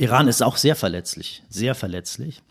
Iran 0.00 0.28
ist 0.28 0.42
auch 0.42 0.56
sehr 0.56 0.76
verletzlich, 0.76 1.42
sehr 1.50 1.74
verletzlich. 1.74 2.42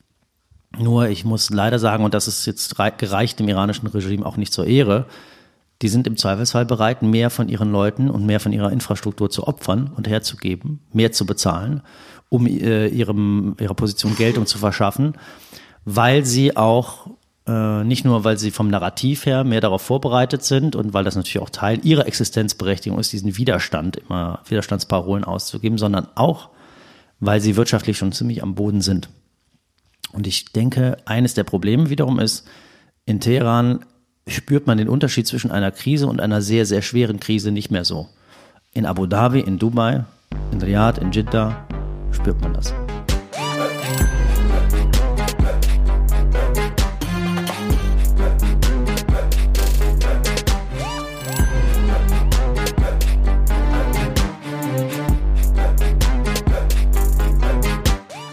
Nur 0.77 1.07
ich 1.09 1.25
muss 1.25 1.49
leider 1.49 1.79
sagen, 1.79 2.03
und 2.03 2.13
das 2.13 2.27
ist 2.27 2.45
jetzt 2.45 2.75
gereicht 2.75 3.39
dem 3.39 3.49
iranischen 3.49 3.87
Regime 3.87 4.23
auch 4.23 4.37
nicht 4.37 4.53
zur 4.53 4.67
Ehre, 4.67 5.07
die 5.81 5.87
sind 5.87 6.05
im 6.05 6.15
Zweifelsfall 6.15 6.65
bereit, 6.65 7.01
mehr 7.01 7.31
von 7.31 7.49
ihren 7.49 7.71
Leuten 7.71 8.11
und 8.11 8.23
mehr 8.23 8.39
von 8.39 8.51
ihrer 8.51 8.71
Infrastruktur 8.71 9.31
zu 9.31 9.47
opfern 9.47 9.91
und 9.95 10.07
herzugeben, 10.07 10.81
mehr 10.93 11.11
zu 11.11 11.25
bezahlen, 11.25 11.81
um 12.29 12.45
äh, 12.45 12.87
ihrem, 12.87 13.55
ihrer 13.59 13.73
Position 13.73 14.15
Geltung 14.15 14.45
zu 14.45 14.59
verschaffen, 14.59 15.15
weil 15.85 16.25
sie 16.25 16.55
auch 16.55 17.07
äh, 17.47 17.83
nicht 17.83 18.05
nur, 18.05 18.25
weil 18.25 18.37
sie 18.37 18.51
vom 18.51 18.67
Narrativ 18.67 19.25
her 19.25 19.43
mehr 19.43 19.61
darauf 19.61 19.81
vorbereitet 19.81 20.43
sind 20.43 20.75
und 20.75 20.93
weil 20.93 21.03
das 21.03 21.15
natürlich 21.15 21.39
auch 21.39 21.49
Teil 21.49 21.79
ihrer 21.83 22.05
Existenzberechtigung 22.05 22.99
ist, 22.99 23.11
diesen 23.11 23.37
Widerstand 23.37 23.97
immer 23.97 24.41
Widerstandsparolen 24.47 25.23
auszugeben, 25.23 25.79
sondern 25.79 26.09
auch, 26.13 26.49
weil 27.19 27.41
sie 27.41 27.55
wirtschaftlich 27.55 27.97
schon 27.97 28.11
ziemlich 28.11 28.43
am 28.43 28.55
Boden 28.55 28.81
sind. 28.81 29.09
Und 30.11 30.27
ich 30.27 30.51
denke, 30.53 30.97
eines 31.05 31.33
der 31.33 31.43
Probleme 31.43 31.89
wiederum 31.89 32.19
ist, 32.19 32.47
in 33.05 33.19
Teheran 33.19 33.85
spürt 34.27 34.67
man 34.67 34.77
den 34.77 34.89
Unterschied 34.89 35.27
zwischen 35.27 35.51
einer 35.51 35.71
Krise 35.71 36.07
und 36.07 36.21
einer 36.21 36.41
sehr, 36.41 36.65
sehr 36.65 36.81
schweren 36.81 37.19
Krise 37.19 37.51
nicht 37.51 37.71
mehr 37.71 37.85
so. 37.85 38.09
In 38.71 38.85
Abu 38.85 39.07
Dhabi, 39.07 39.39
in 39.39 39.57
Dubai, 39.57 40.05
in 40.51 40.61
Riyadh, 40.61 40.99
in 41.01 41.11
Jeddah 41.11 41.67
spürt 42.11 42.39
man 42.41 42.53
das. 42.53 42.73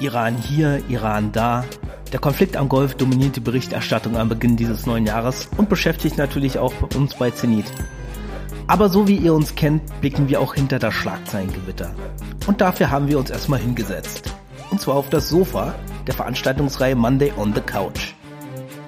Iran 0.07 0.37
hier, 0.37 0.85
Iran 0.89 1.33
da. 1.33 1.65
Der 2.13 2.21
Konflikt 2.21 2.57
am 2.57 2.69
Golf 2.69 2.95
dominiert 2.95 3.35
die 3.35 3.41
Berichterstattung 3.41 4.17
am 4.17 4.29
Beginn 4.29 4.57
dieses 4.57 4.87
neuen 4.87 5.05
Jahres 5.05 5.49
und 5.57 5.69
beschäftigt 5.69 6.17
natürlich 6.17 6.61
auch 6.61 6.73
uns 6.95 7.17
bei 7.17 7.33
Zenit. 7.33 7.67
Aber 8.69 8.89
so 8.89 9.09
wie 9.09 9.17
ihr 9.17 9.35
uns 9.35 9.57
kennt, 9.57 9.83
blicken 10.01 10.29
wir 10.29 10.41
auch 10.41 10.55
hinter 10.55 10.79
das 10.79 10.95
Schlagzeilengewitter. 10.95 11.91
Und 12.47 12.61
dafür 12.61 12.93
haben 12.93 13.09
wir 13.09 13.19
uns 13.19 13.31
erstmal 13.31 13.59
hingesetzt. 13.59 14.33
Und 14.71 14.81
zwar 14.81 14.95
auf 14.95 15.09
das 15.09 15.29
Sofa 15.29 15.75
der 16.07 16.15
Veranstaltungsreihe 16.15 16.95
Monday 16.95 17.33
on 17.37 17.53
the 17.53 17.61
Couch. 17.61 18.15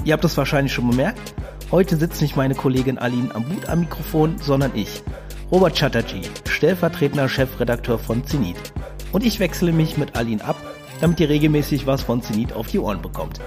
Ihr 0.04 0.12
habt 0.12 0.24
es 0.24 0.36
wahrscheinlich 0.36 0.72
schon 0.72 0.88
bemerkt, 0.88 1.34
heute 1.72 1.96
sitzt 1.96 2.22
nicht 2.22 2.36
meine 2.36 2.54
Kollegin 2.54 2.98
Aline 2.98 3.34
Ambut 3.34 3.68
am 3.68 3.80
Mikrofon, 3.80 4.36
sondern 4.38 4.70
ich, 4.76 5.02
Robert 5.50 5.76
Chatterjee, 5.76 6.28
stellvertretender 6.48 7.28
Chefredakteur 7.28 7.98
von 7.98 8.24
Zenit. 8.24 8.72
Und 9.10 9.26
ich 9.26 9.40
wechsle 9.40 9.72
mich 9.72 9.96
mit 9.96 10.14
Aline 10.14 10.44
ab 10.44 10.56
damit 11.00 11.20
ihr 11.20 11.28
regelmäßig 11.28 11.86
was 11.86 12.02
von 12.02 12.22
Zenit 12.22 12.52
auf 12.52 12.68
die 12.68 12.78
Ohren 12.78 13.02
bekommt. 13.02 13.40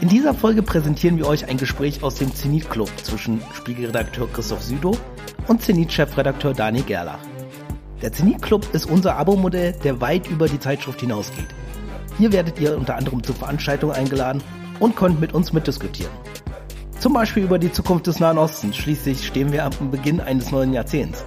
In 0.00 0.08
dieser 0.08 0.34
Folge 0.34 0.62
präsentieren 0.62 1.16
wir 1.16 1.26
euch 1.26 1.48
ein 1.48 1.56
Gespräch 1.56 2.02
aus 2.02 2.16
dem 2.16 2.34
Zenit 2.34 2.68
Club 2.68 2.90
zwischen 3.02 3.40
Spiegelredakteur 3.54 4.28
Christoph 4.32 4.62
Südow 4.62 5.00
und 5.48 5.62
Zenit-Chefredakteur 5.62 6.52
Dani 6.52 6.82
Gerlach. 6.82 7.20
Der 8.02 8.12
Zenit 8.12 8.42
Club 8.42 8.66
ist 8.74 8.86
unser 8.86 9.16
Abo-Modell, 9.16 9.72
der 9.84 10.00
weit 10.00 10.28
über 10.28 10.48
die 10.48 10.60
Zeitschrift 10.60 11.00
hinausgeht. 11.00 11.48
Hier 12.18 12.32
werdet 12.32 12.60
ihr 12.60 12.76
unter 12.76 12.96
anderem 12.96 13.22
zu 13.22 13.32
Veranstaltungen 13.32 13.94
eingeladen 13.94 14.42
und 14.78 14.96
könnt 14.96 15.20
mit 15.20 15.32
uns 15.32 15.52
mitdiskutieren. 15.52 16.12
Zum 16.98 17.12
Beispiel 17.12 17.44
über 17.44 17.58
die 17.58 17.72
Zukunft 17.72 18.06
des 18.06 18.20
Nahen 18.20 18.38
Ostens. 18.38 18.76
Schließlich 18.76 19.26
stehen 19.26 19.52
wir 19.52 19.64
am 19.64 19.90
Beginn 19.90 20.20
eines 20.20 20.50
neuen 20.50 20.72
Jahrzehnts. 20.72 21.24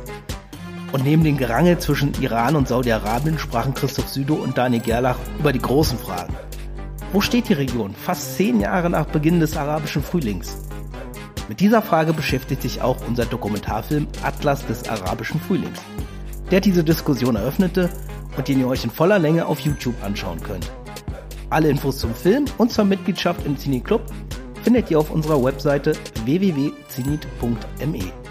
Und 0.97 1.03
neben 1.03 1.23
dem 1.23 1.37
Gerangel 1.37 1.77
zwischen 1.77 2.11
Iran 2.21 2.55
und 2.55 2.67
Saudi-Arabien 2.67 3.37
sprachen 3.37 3.75
Christoph 3.75 4.09
Südow 4.09 4.41
und 4.41 4.57
Dani 4.57 4.79
Gerlach 4.79 5.17
über 5.37 5.53
die 5.53 5.61
großen 5.61 5.99
Fragen. 5.99 6.33
Wo 7.13 7.21
steht 7.21 7.49
die 7.49 7.53
Region 7.53 7.93
fast 7.93 8.35
zehn 8.35 8.59
Jahre 8.59 8.89
nach 8.89 9.05
Beginn 9.05 9.39
des 9.39 9.55
arabischen 9.55 10.01
Frühlings? 10.01 10.57
Mit 11.49 11.59
dieser 11.59 11.83
Frage 11.83 12.13
beschäftigt 12.13 12.63
sich 12.63 12.81
auch 12.81 12.97
unser 13.07 13.25
Dokumentarfilm 13.25 14.07
Atlas 14.23 14.65
des 14.65 14.89
arabischen 14.89 15.39
Frühlings, 15.39 15.79
der 16.49 16.61
diese 16.61 16.83
Diskussion 16.83 17.35
eröffnete 17.35 17.91
und 18.35 18.47
den 18.47 18.59
ihr 18.59 18.67
euch 18.67 18.83
in 18.83 18.89
voller 18.89 19.19
Länge 19.19 19.45
auf 19.45 19.59
YouTube 19.59 20.03
anschauen 20.03 20.41
könnt. 20.41 20.71
Alle 21.51 21.69
Infos 21.69 21.99
zum 21.99 22.15
Film 22.15 22.45
und 22.57 22.71
zur 22.71 22.85
Mitgliedschaft 22.85 23.45
im 23.45 23.55
Cine 23.55 23.81
Club 23.81 24.01
findet 24.63 24.89
ihr 24.89 24.97
auf 24.97 25.11
unserer 25.11 25.43
Webseite 25.43 25.91
www.zinit.me. 26.25 28.26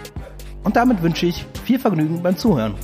Und 0.63 0.75
damit 0.75 1.01
wünsche 1.01 1.25
ich 1.25 1.45
viel 1.63 1.79
Vergnügen 1.79 2.21
beim 2.21 2.37
Zuhören. 2.37 2.75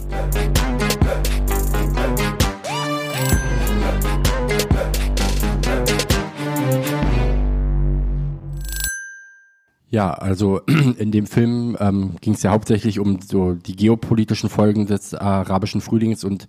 Ja, 9.93 10.11
also 10.11 10.61
in 10.97 11.11
dem 11.11 11.27
Film 11.27 11.77
ähm, 11.79 12.15
ging 12.19 12.33
es 12.33 12.41
ja 12.41 12.49
hauptsächlich 12.49 12.97
um 12.97 13.19
so 13.21 13.53
die 13.53 13.75
geopolitischen 13.75 14.49
Folgen 14.49 14.87
des 14.87 15.13
arabischen 15.13 15.81
Frühlings 15.81 16.23
und 16.23 16.47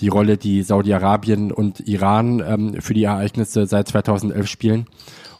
die 0.00 0.08
Rolle, 0.08 0.38
die 0.38 0.62
Saudi-Arabien 0.62 1.52
und 1.52 1.80
Iran 1.80 2.42
ähm, 2.46 2.80
für 2.80 2.94
die 2.94 3.04
Ereignisse 3.04 3.66
seit 3.66 3.88
2011 3.88 4.46
spielen. 4.46 4.86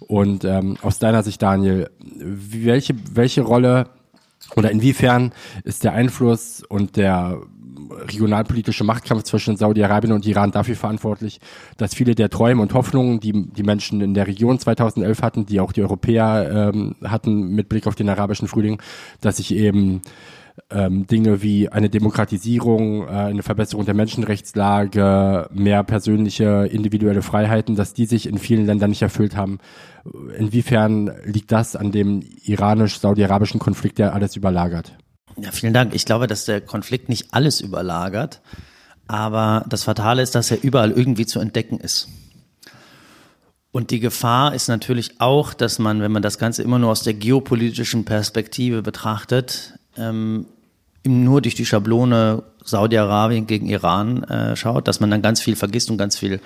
Und 0.00 0.44
ähm, 0.44 0.76
aus 0.82 0.98
deiner 0.98 1.22
Sicht, 1.22 1.40
Daniel, 1.40 1.88
welche, 1.98 2.94
welche 3.14 3.40
Rolle 3.40 3.88
oder 4.54 4.70
inwiefern 4.70 5.32
ist 5.64 5.84
der 5.84 5.92
Einfluss 5.92 6.62
und 6.68 6.96
der 6.96 7.40
regionalpolitische 7.90 8.84
Machtkampf 8.84 9.24
zwischen 9.24 9.56
Saudi-Arabien 9.56 10.12
und 10.12 10.26
Iran 10.26 10.50
dafür 10.50 10.76
verantwortlich, 10.76 11.40
dass 11.76 11.94
viele 11.94 12.14
der 12.14 12.30
Träume 12.30 12.62
und 12.62 12.74
Hoffnungen, 12.74 13.20
die 13.20 13.32
die 13.32 13.62
Menschen 13.62 14.00
in 14.00 14.14
der 14.14 14.26
Region 14.26 14.58
2011 14.58 15.22
hatten, 15.22 15.46
die 15.46 15.60
auch 15.60 15.72
die 15.72 15.82
Europäer 15.82 16.72
ähm, 16.74 16.96
hatten 17.04 17.54
mit 17.54 17.68
Blick 17.68 17.86
auf 17.86 17.94
den 17.94 18.08
arabischen 18.08 18.48
Frühling, 18.48 18.80
dass 19.20 19.38
sich 19.38 19.54
eben 19.54 20.02
ähm, 20.70 21.06
Dinge 21.06 21.42
wie 21.42 21.68
eine 21.68 21.90
Demokratisierung, 21.90 23.06
äh, 23.06 23.10
eine 23.10 23.42
Verbesserung 23.42 23.84
der 23.84 23.94
Menschenrechtslage, 23.94 25.48
mehr 25.52 25.84
persönliche, 25.84 26.66
individuelle 26.70 27.22
Freiheiten, 27.22 27.76
dass 27.76 27.94
die 27.94 28.06
sich 28.06 28.26
in 28.26 28.38
vielen 28.38 28.66
Ländern 28.66 28.90
nicht 28.90 29.02
erfüllt 29.02 29.36
haben. 29.36 29.58
Inwiefern 30.38 31.12
liegt 31.24 31.52
das 31.52 31.76
an 31.76 31.92
dem 31.92 32.22
iranisch-saudi-arabischen 32.44 33.60
Konflikt, 33.60 33.98
der 33.98 34.14
alles 34.14 34.36
überlagert? 34.36 34.92
Ja, 35.36 35.50
vielen 35.50 35.74
Dank. 35.74 35.94
Ich 35.94 36.04
glaube, 36.04 36.26
dass 36.26 36.46
der 36.46 36.60
Konflikt 36.60 37.08
nicht 37.08 37.34
alles 37.34 37.60
überlagert, 37.60 38.40
aber 39.06 39.64
das 39.68 39.84
Fatale 39.84 40.22
ist, 40.22 40.34
dass 40.34 40.50
er 40.50 40.62
überall 40.62 40.90
irgendwie 40.90 41.26
zu 41.26 41.40
entdecken 41.40 41.78
ist. 41.78 42.08
Und 43.70 43.90
die 43.90 44.00
Gefahr 44.00 44.54
ist 44.54 44.68
natürlich 44.68 45.20
auch, 45.20 45.52
dass 45.52 45.78
man, 45.78 46.00
wenn 46.00 46.10
man 46.10 46.22
das 46.22 46.38
Ganze 46.38 46.62
immer 46.62 46.78
nur 46.78 46.90
aus 46.90 47.02
der 47.02 47.12
geopolitischen 47.12 48.06
Perspektive 48.06 48.80
betrachtet, 48.80 49.75
ähm, 49.98 50.46
nur 51.04 51.40
durch 51.40 51.54
die 51.54 51.66
Schablone 51.66 52.42
Saudi-Arabien 52.64 53.46
gegen 53.46 53.68
Iran 53.68 54.24
äh, 54.24 54.56
schaut, 54.56 54.88
dass 54.88 55.00
man 55.00 55.10
dann 55.10 55.22
ganz 55.22 55.40
viel 55.40 55.56
vergisst 55.56 55.90
und 55.90 55.98
ganz 55.98 56.18
viel 56.18 56.40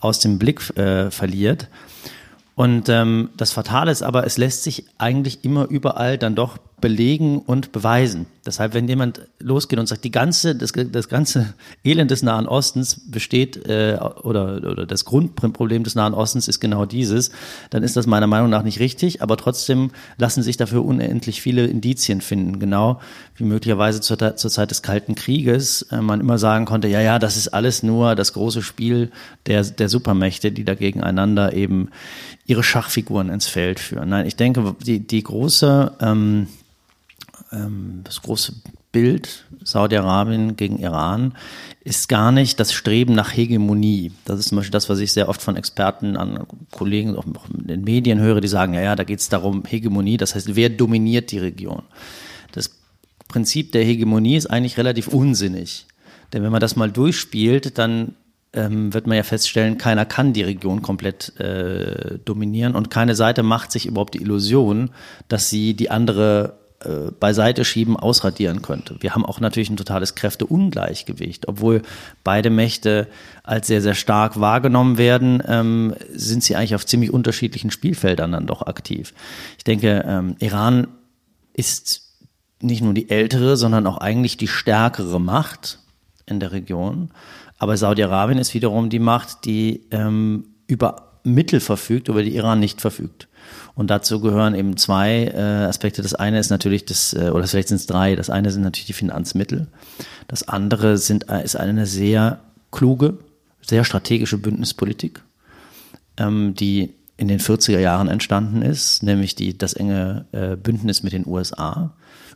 aus 0.00 0.18
dem 0.18 0.38
Blick 0.38 0.76
äh, 0.76 1.10
verliert. 1.10 1.68
Und 2.56 2.88
ähm, 2.88 3.30
das 3.36 3.52
Fatale 3.52 3.90
ist 3.90 4.02
aber, 4.02 4.26
es 4.26 4.36
lässt 4.36 4.64
sich 4.64 4.84
eigentlich 4.98 5.44
immer 5.44 5.66
überall 5.68 6.18
dann 6.18 6.34
doch 6.34 6.58
belegen 6.80 7.38
und 7.38 7.72
beweisen. 7.72 8.26
Deshalb, 8.46 8.72
wenn 8.72 8.88
jemand 8.88 9.20
losgeht 9.38 9.78
und 9.78 9.86
sagt, 9.86 10.02
die 10.02 10.10
ganze, 10.10 10.54
das, 10.54 10.72
das 10.72 11.08
ganze 11.08 11.54
Elend 11.84 12.10
des 12.10 12.22
Nahen 12.22 12.46
Ostens 12.46 13.00
besteht 13.10 13.68
äh, 13.68 13.98
oder, 14.22 14.56
oder 14.56 14.86
das 14.86 15.04
Grundproblem 15.04 15.84
des 15.84 15.94
Nahen 15.94 16.14
Ostens 16.14 16.48
ist 16.48 16.58
genau 16.58 16.86
dieses, 16.86 17.30
dann 17.68 17.82
ist 17.82 17.96
das 17.96 18.06
meiner 18.06 18.26
Meinung 18.26 18.48
nach 18.48 18.62
nicht 18.62 18.80
richtig, 18.80 19.22
aber 19.22 19.36
trotzdem 19.36 19.90
lassen 20.16 20.42
sich 20.42 20.56
dafür 20.56 20.84
unendlich 20.84 21.42
viele 21.42 21.66
Indizien 21.66 22.22
finden, 22.22 22.58
genau 22.58 23.00
wie 23.36 23.44
möglicherweise 23.44 24.00
zur, 24.00 24.36
zur 24.36 24.50
Zeit 24.50 24.70
des 24.70 24.82
Kalten 24.82 25.14
Krieges 25.14 25.82
äh, 25.90 26.00
man 26.00 26.20
immer 26.20 26.38
sagen 26.38 26.64
konnte, 26.64 26.88
ja, 26.88 27.00
ja, 27.00 27.18
das 27.18 27.36
ist 27.36 27.48
alles 27.48 27.82
nur 27.82 28.14
das 28.14 28.32
große 28.32 28.62
Spiel 28.62 29.10
der, 29.46 29.64
der 29.64 29.88
Supermächte, 29.90 30.50
die 30.50 30.64
da 30.64 30.74
gegeneinander 30.74 31.52
eben 31.52 31.90
ihre 32.46 32.62
Schachfiguren 32.62 33.28
ins 33.28 33.46
Feld 33.46 33.80
führen. 33.80 34.08
Nein, 34.08 34.26
ich 34.26 34.36
denke, 34.36 34.74
die, 34.84 35.00
die 35.00 35.22
große 35.22 35.92
ähm, 36.00 36.48
ähm, 37.52 38.00
das 38.04 38.22
große 38.22 38.54
Bild 38.92 39.46
Saudi-Arabien 39.62 40.56
gegen 40.56 40.78
Iran 40.78 41.34
ist 41.82 42.08
gar 42.08 42.32
nicht 42.32 42.58
das 42.58 42.72
Streben 42.72 43.14
nach 43.14 43.36
Hegemonie. 43.36 44.12
Das 44.24 44.38
ist 44.38 44.48
zum 44.48 44.56
Beispiel 44.56 44.72
das, 44.72 44.88
was 44.88 44.98
ich 44.98 45.12
sehr 45.12 45.28
oft 45.28 45.40
von 45.40 45.56
Experten 45.56 46.16
an 46.16 46.46
Kollegen, 46.70 47.16
auch 47.16 47.24
in 47.24 47.66
den 47.66 47.84
Medien 47.84 48.18
höre, 48.18 48.40
die 48.40 48.48
sagen, 48.48 48.74
ja, 48.74 48.80
ja, 48.80 48.96
da 48.96 49.04
geht 49.04 49.20
es 49.20 49.28
darum, 49.28 49.64
Hegemonie, 49.64 50.16
das 50.16 50.34
heißt, 50.34 50.56
wer 50.56 50.68
dominiert 50.70 51.30
die 51.30 51.38
Region? 51.38 51.82
Das 52.52 52.70
Prinzip 53.28 53.72
der 53.72 53.84
Hegemonie 53.84 54.36
ist 54.36 54.46
eigentlich 54.46 54.76
relativ 54.76 55.08
unsinnig. 55.08 55.86
Denn 56.32 56.42
wenn 56.42 56.52
man 56.52 56.60
das 56.60 56.76
mal 56.76 56.90
durchspielt, 56.90 57.78
dann 57.78 58.14
ähm, 58.52 58.92
wird 58.92 59.06
man 59.06 59.16
ja 59.16 59.22
feststellen, 59.22 59.78
keiner 59.78 60.04
kann 60.04 60.32
die 60.32 60.42
Region 60.42 60.82
komplett 60.82 61.38
äh, 61.38 62.18
dominieren 62.24 62.74
und 62.74 62.90
keine 62.90 63.14
Seite 63.14 63.42
macht 63.42 63.70
sich 63.70 63.86
überhaupt 63.86 64.14
die 64.14 64.22
Illusion, 64.22 64.90
dass 65.28 65.48
sie 65.48 65.74
die 65.74 65.90
andere 65.90 66.59
äh, 66.84 67.10
beiseite 67.18 67.64
schieben, 67.64 67.96
ausradieren 67.96 68.62
könnte. 68.62 68.96
Wir 69.00 69.14
haben 69.14 69.26
auch 69.26 69.38
natürlich 69.40 69.70
ein 69.70 69.76
totales 69.76 70.14
Kräfteungleichgewicht. 70.14 71.46
Obwohl 71.48 71.82
beide 72.24 72.48
Mächte 72.50 73.06
als 73.42 73.66
sehr, 73.66 73.82
sehr 73.82 73.94
stark 73.94 74.40
wahrgenommen 74.40 74.96
werden, 74.96 75.42
ähm, 75.46 75.94
sind 76.12 76.42
sie 76.42 76.56
eigentlich 76.56 76.74
auf 76.74 76.86
ziemlich 76.86 77.12
unterschiedlichen 77.12 77.70
Spielfeldern 77.70 78.32
dann 78.32 78.46
doch 78.46 78.62
aktiv. 78.62 79.12
Ich 79.58 79.64
denke, 79.64 80.04
ähm, 80.06 80.36
Iran 80.38 80.88
ist 81.52 82.10
nicht 82.62 82.82
nur 82.82 82.94
die 82.94 83.10
ältere, 83.10 83.56
sondern 83.56 83.86
auch 83.86 83.98
eigentlich 83.98 84.36
die 84.36 84.48
stärkere 84.48 85.20
Macht 85.20 85.80
in 86.26 86.40
der 86.40 86.52
Region. 86.52 87.10
Aber 87.58 87.76
Saudi-Arabien 87.76 88.38
ist 88.38 88.54
wiederum 88.54 88.88
die 88.88 88.98
Macht, 88.98 89.44
die 89.44 89.86
ähm, 89.90 90.46
über 90.66 91.20
Mittel 91.24 91.60
verfügt, 91.60 92.08
über 92.08 92.22
die 92.22 92.34
Iran 92.34 92.58
nicht 92.58 92.80
verfügt. 92.80 93.28
Und 93.74 93.90
dazu 93.90 94.20
gehören 94.20 94.54
eben 94.54 94.76
zwei 94.76 95.26
äh, 95.26 95.40
Aspekte. 95.40 96.02
Das 96.02 96.14
eine 96.14 96.38
ist 96.38 96.50
natürlich 96.50 96.84
das, 96.84 97.14
äh, 97.14 97.30
oder 97.30 97.46
vielleicht 97.46 97.68
sind 97.68 97.78
es 97.78 97.86
drei. 97.86 98.16
Das 98.16 98.30
eine 98.30 98.50
sind 98.50 98.62
natürlich 98.62 98.86
die 98.86 98.92
Finanzmittel. 98.92 99.68
Das 100.28 100.48
andere 100.48 100.98
sind, 100.98 101.28
äh, 101.28 101.44
ist 101.44 101.56
eine 101.56 101.86
sehr 101.86 102.40
kluge, 102.70 103.18
sehr 103.62 103.84
strategische 103.84 104.38
Bündnispolitik, 104.38 105.22
ähm, 106.16 106.54
die 106.54 106.94
in 107.16 107.28
den 107.28 107.38
40er 107.38 107.78
Jahren 107.78 108.08
entstanden 108.08 108.62
ist, 108.62 109.02
nämlich 109.02 109.34
die, 109.34 109.56
das 109.56 109.74
enge 109.74 110.24
äh, 110.32 110.56
Bündnis 110.56 111.02
mit 111.02 111.12
den 111.12 111.26
USA 111.26 111.92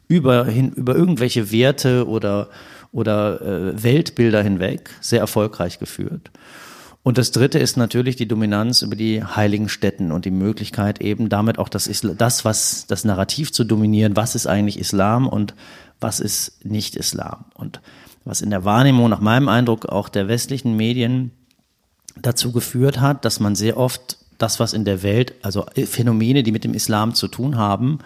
über, 0.09 0.45
hin, 0.45 0.73
über 0.73 0.95
irgendwelche 0.95 1.51
Werte 1.51 2.07
oder, 2.07 2.49
oder 2.93 3.41
äh, 3.41 3.83
Weltbilder 3.83 4.43
hinweg 4.43 4.91
sehr 5.01 5.21
erfolgreich 5.21 5.79
geführt. 5.79 6.31
Und 7.05 7.19
das 7.19 7.33
dritte 7.33 7.59
ist 7.59 7.77
natürlich 7.77 8.17
die 8.17 8.27
Dominanz 8.27 8.81
über 8.81 8.97
die 8.97 9.23
heiligen 9.23 9.69
Städten 9.69 10.11
und 10.11 10.25
die 10.25 10.31
Möglichkeit 10.31 11.03
eben 11.03 11.29
damit 11.29 11.59
auch 11.59 11.69
das, 11.69 11.87
Isla 11.87 12.15
das 12.15 12.47
was, 12.47 12.87
das 12.87 13.05
Narrativ 13.05 13.53
zu 13.53 13.63
dominieren. 13.65 14.17
Was 14.17 14.35
ist 14.35 14.47
eigentlich 14.47 14.79
Islam 14.79 15.29
und 15.29 15.55
was 16.01 16.19
ist 16.19 16.65
nicht 16.65 16.97
Islam? 16.97 17.45
Und 17.53 17.83
was 18.25 18.41
in 18.41 18.49
der 18.49 18.65
Wahrnehmung 18.65 19.11
nach 19.11 19.21
meinem 19.21 19.51
Eindruck 19.51 19.85
auch 19.85 20.09
der 20.09 20.29
westlichen 20.29 20.79
Medien 20.79 21.31
dazu 22.17 22.53
geführt 22.53 23.03
hat, 23.03 23.27
dass 23.27 23.39
man 23.39 23.55
sehr 23.55 23.77
oft 23.77 24.17
das, 24.39 24.59
was 24.59 24.73
in 24.73 24.87
der 24.87 25.03
Welt, 25.03 25.35
also 25.43 25.67
Phänomene, 25.75 26.43
die 26.43 26.53
mit 26.53 26.65
dem 26.65 26.73
Islam 26.73 27.15
zu 27.15 27.29
tun 27.29 27.59
haben, 27.59 27.99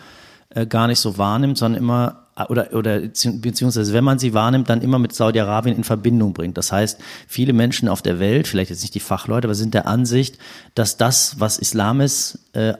äh, 0.50 0.66
gar 0.66 0.88
nicht 0.88 0.98
so 0.98 1.18
wahrnimmt, 1.18 1.56
sondern 1.56 1.80
immer 1.80 2.26
oder, 2.48 2.72
oder 2.72 3.00
beziehungsweise 3.00 3.92
wenn 3.92 4.04
man 4.04 4.18
sie 4.18 4.34
wahrnimmt, 4.34 4.68
dann 4.70 4.82
immer 4.82 4.98
mit 4.98 5.14
Saudi-Arabien 5.14 5.76
in 5.76 5.84
Verbindung 5.84 6.32
bringt. 6.32 6.56
Das 6.56 6.72
heißt, 6.72 7.00
viele 7.26 7.52
Menschen 7.52 7.88
auf 7.88 8.02
der 8.02 8.18
Welt, 8.18 8.48
vielleicht 8.48 8.70
jetzt 8.70 8.82
nicht 8.82 8.94
die 8.94 9.00
Fachleute, 9.00 9.46
aber 9.46 9.54
sind 9.54 9.74
der 9.74 9.86
Ansicht, 9.86 10.38
dass 10.74 10.96
das, 10.96 11.40
was 11.40 11.58
Islam 11.58 12.00
ist, 12.00 12.38
äh, 12.52 12.74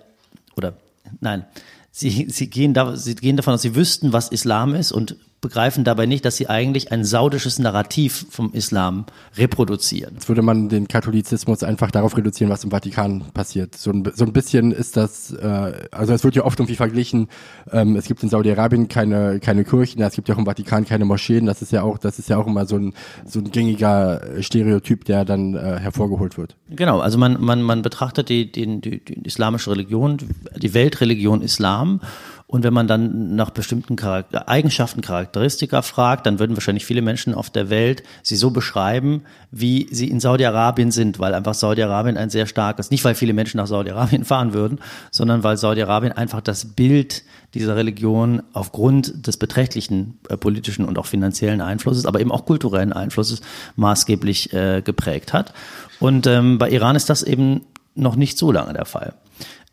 oder 0.56 0.75
nein, 1.20 1.44
sie, 1.90 2.28
sie, 2.31 2.49
gehen 2.49 2.75
da, 2.75 2.96
sie 2.96 3.14
gehen 3.14 3.37
davon 3.37 3.55
aus, 3.55 3.62
sie 3.62 3.75
wüssten, 3.75 4.12
was 4.12 4.28
Islam 4.28 4.75
ist 4.75 4.93
und 4.93 5.16
begreifen 5.40 5.85
dabei 5.85 6.06
nicht, 6.06 6.25
dass 6.25 6.37
sie 6.37 6.49
eigentlich 6.49 6.90
ein 6.90 7.05
saudisches 7.05 7.58
Narrativ 7.58 8.26
vom 8.31 8.52
Islam 8.52 9.06
reproduzieren. 9.37 10.14
Jetzt 10.14 10.29
würde 10.29 10.43
man 10.43 10.69
den 10.69 10.88
Katholizismus 10.88 11.62
einfach 11.62 11.90
darauf 11.90 12.17
reduzieren, 12.17 12.50
was 12.50 12.64
im 12.64 12.70
Vatikan 12.70 13.25
passiert. 13.35 13.76
So 13.76 13.90
ein, 13.90 14.11
so 14.14 14.25
ein 14.25 14.32
bisschen 14.32 14.73
ist 14.73 14.96
das, 14.96 15.32
äh, 15.32 15.73
also 15.93 16.12
es 16.12 16.25
wird 16.25 16.35
ja 16.35 16.44
oft 16.44 16.58
irgendwie 16.58 16.75
verglichen, 16.75 17.29
ähm, 17.70 17.94
es 17.96 18.06
gibt 18.06 18.23
in 18.23 18.29
Saudi-Arabien 18.29 18.88
keine, 18.88 19.38
keine 19.38 19.64
Kirchen, 19.64 20.02
es 20.02 20.14
gibt 20.14 20.29
ja 20.29 20.35
auch 20.35 20.38
im 20.38 20.46
Vatikan 20.46 20.85
keine 20.85 21.05
Moscheen, 21.05 21.46
das 21.46 21.62
ist 21.62 21.70
ja 21.70 21.82
auch, 21.82 21.99
das 21.99 22.19
ist 22.19 22.29
ja 22.29 22.37
auch 22.37 22.46
immer 22.46 22.67
so 22.67 22.76
ein, 22.76 22.94
so 23.25 23.38
ein 23.38 23.50
gängiger 23.50 24.20
Stereotyp, 24.40 25.05
der 25.05 25.25
dann 25.25 25.55
äh, 25.55 25.79
hervorgeholt 25.79 26.37
wird. 26.37 26.56
Genau, 26.69 26.99
also 26.99 27.17
man, 27.17 27.40
man, 27.40 27.62
man 27.62 27.82
betrachtet 27.82 28.29
die, 28.29 28.50
die, 28.50 28.81
die, 28.81 29.05
die 29.05 29.20
islamische 29.25 29.70
Religion, 29.70 30.19
die 30.56 30.75
Weltreligion 30.75 31.43
Islam 31.43 32.00
und 32.50 32.64
wenn 32.64 32.72
man 32.72 32.88
dann 32.88 33.36
nach 33.36 33.50
bestimmten 33.50 33.94
Charakter 33.94 34.48
Eigenschaften, 34.48 35.02
Charakteristika 35.02 35.82
fragt, 35.82 36.24
dann 36.24 36.38
würden 36.38 36.56
wahrscheinlich 36.56 36.86
viele 36.86 37.02
Menschen 37.02 37.34
auf 37.34 37.50
der 37.50 37.68
Welt 37.68 38.02
sie 38.22 38.36
so 38.36 38.50
beschreiben, 38.50 39.24
wie 39.50 39.86
sie 39.90 40.08
in 40.08 40.18
Saudi-Arabien 40.18 40.90
sind, 40.90 41.18
weil 41.18 41.34
einfach 41.34 41.52
Saudi-Arabien 41.52 42.16
ein 42.16 42.30
sehr 42.30 42.46
starkes, 42.46 42.90
nicht 42.90 43.04
weil 43.04 43.14
viele 43.14 43.34
Menschen 43.34 43.58
nach 43.58 43.66
Saudi-Arabien 43.66 44.24
fahren 44.24 44.54
würden, 44.54 44.80
sondern 45.10 45.44
weil 45.44 45.58
Saudi-Arabien 45.58 46.12
einfach 46.12 46.40
das 46.40 46.64
Bild 46.64 47.22
dieser 47.52 47.76
Religion 47.76 48.42
aufgrund 48.54 49.26
des 49.26 49.36
beträchtlichen 49.36 50.18
äh, 50.30 50.38
politischen 50.38 50.86
und 50.86 50.98
auch 50.98 51.06
finanziellen 51.06 51.60
Einflusses, 51.60 52.06
aber 52.06 52.18
eben 52.18 52.32
auch 52.32 52.46
kulturellen 52.46 52.94
Einflusses 52.94 53.42
maßgeblich 53.76 54.54
äh, 54.54 54.80
geprägt 54.80 55.34
hat. 55.34 55.52
Und 56.00 56.26
ähm, 56.26 56.56
bei 56.56 56.70
Iran 56.70 56.96
ist 56.96 57.10
das 57.10 57.22
eben 57.22 57.66
noch 57.94 58.16
nicht 58.16 58.38
so 58.38 58.52
lange 58.52 58.72
der 58.72 58.86
Fall. 58.86 59.12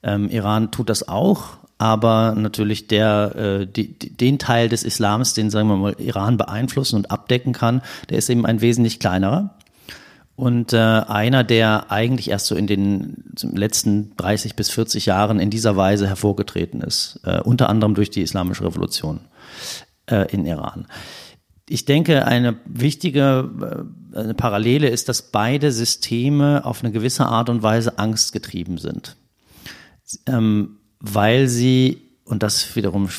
Ähm, 0.03 0.29
Iran 0.29 0.71
tut 0.71 0.89
das 0.89 1.07
auch, 1.07 1.57
aber 1.77 2.35
natürlich 2.35 2.87
der, 2.87 3.35
äh, 3.35 3.67
die, 3.67 3.93
den 3.93 4.39
Teil 4.39 4.69
des 4.69 4.83
Islams, 4.83 5.33
den 5.33 5.49
sagen 5.49 5.67
wir 5.67 5.75
mal 5.75 5.95
Iran 5.99 6.37
beeinflussen 6.37 6.95
und 6.95 7.11
abdecken 7.11 7.53
kann, 7.53 7.81
der 8.09 8.17
ist 8.17 8.29
eben 8.29 8.45
ein 8.45 8.61
wesentlich 8.61 8.99
kleinerer. 8.99 9.55
Und 10.37 10.73
äh, 10.73 10.77
einer, 10.77 11.43
der 11.45 11.91
eigentlich 11.91 12.29
erst 12.29 12.47
so 12.47 12.55
in 12.55 12.67
den 12.67 13.23
letzten 13.41 14.15
30 14.17 14.55
bis 14.55 14.69
40 14.69 15.05
Jahren 15.05 15.39
in 15.39 15.49
dieser 15.49 15.77
Weise 15.77 16.07
hervorgetreten 16.07 16.81
ist, 16.81 17.21
äh, 17.23 17.39
unter 17.41 17.69
anderem 17.69 17.95
durch 17.95 18.09
die 18.09 18.21
Islamische 18.21 18.65
Revolution 18.65 19.21
äh, 20.07 20.29
in 20.33 20.45
Iran. 20.45 20.87
Ich 21.67 21.85
denke, 21.85 22.25
eine 22.25 22.57
wichtige 22.65 23.85
äh, 24.13 24.17
eine 24.17 24.33
Parallele 24.33 24.89
ist, 24.89 25.09
dass 25.09 25.23
beide 25.23 25.71
Systeme 25.71 26.63
auf 26.65 26.83
eine 26.83 26.91
gewisse 26.91 27.25
Art 27.25 27.49
und 27.49 27.63
Weise 27.63 27.97
angstgetrieben 27.97 28.77
sind. 28.77 29.15
Ähm, 30.27 30.77
weil 31.13 31.47
sie, 31.47 32.01
und 32.25 32.43
das 32.43 32.75
wiederum 32.75 33.09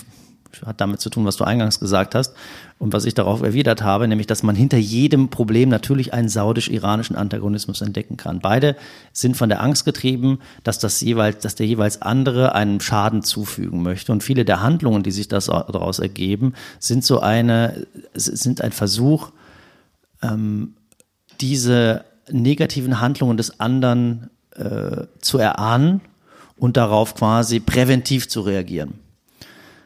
hat 0.65 0.81
damit 0.81 1.01
zu 1.01 1.11
tun, 1.11 1.27
was 1.27 1.37
du 1.37 1.45
eingangs 1.45 1.81
gesagt 1.81 2.15
hast 2.15 2.35
und 2.79 2.93
was 2.93 3.05
ich 3.05 3.15
darauf 3.15 3.43
erwidert 3.43 3.83
habe, 3.83 4.09
nämlich, 4.09 4.27
dass 4.27 4.43
man 4.43 4.57
hinter 4.57 4.79
jedem 4.79 5.29
Problem 5.29 5.69
natürlich 5.69 6.15
einen 6.15 6.29
saudisch-iranischen 6.29 7.17
Antagonismus 7.17 7.83
entdecken 7.83 8.17
kann. 8.17 8.41
Beide 8.41 8.77
sind 9.13 9.37
von 9.37 9.49
der 9.49 9.63
Angst 9.63 9.85
getrieben, 9.85 10.39
dass 10.65 10.79
das 10.79 11.01
jeweils, 11.01 11.39
dass 11.39 11.57
der 11.57 11.67
jeweils 11.67 12.01
andere 12.01 12.55
einen 12.55 12.81
Schaden 12.81 13.23
zufügen 13.23 13.83
möchte. 13.83 14.13
Und 14.13 14.23
viele 14.23 14.45
der 14.45 14.63
Handlungen, 14.63 15.03
die 15.03 15.11
sich 15.11 15.29
daraus 15.29 15.99
ergeben, 15.99 16.55
sind 16.79 17.05
so 17.05 17.21
eine, 17.21 17.87
sind 18.15 18.61
ein 18.61 18.73
Versuch, 18.73 19.31
ähm, 20.23 20.75
diese 21.41 22.05
negativen 22.31 23.01
Handlungen 23.01 23.37
des 23.37 23.61
anderen 23.61 24.31
äh, 24.55 25.05
zu 25.21 25.39
erahnen 25.39 26.01
und 26.57 26.77
darauf 26.77 27.15
quasi 27.15 27.61
präventiv 27.61 28.29
zu 28.29 28.41
reagieren. 28.41 28.95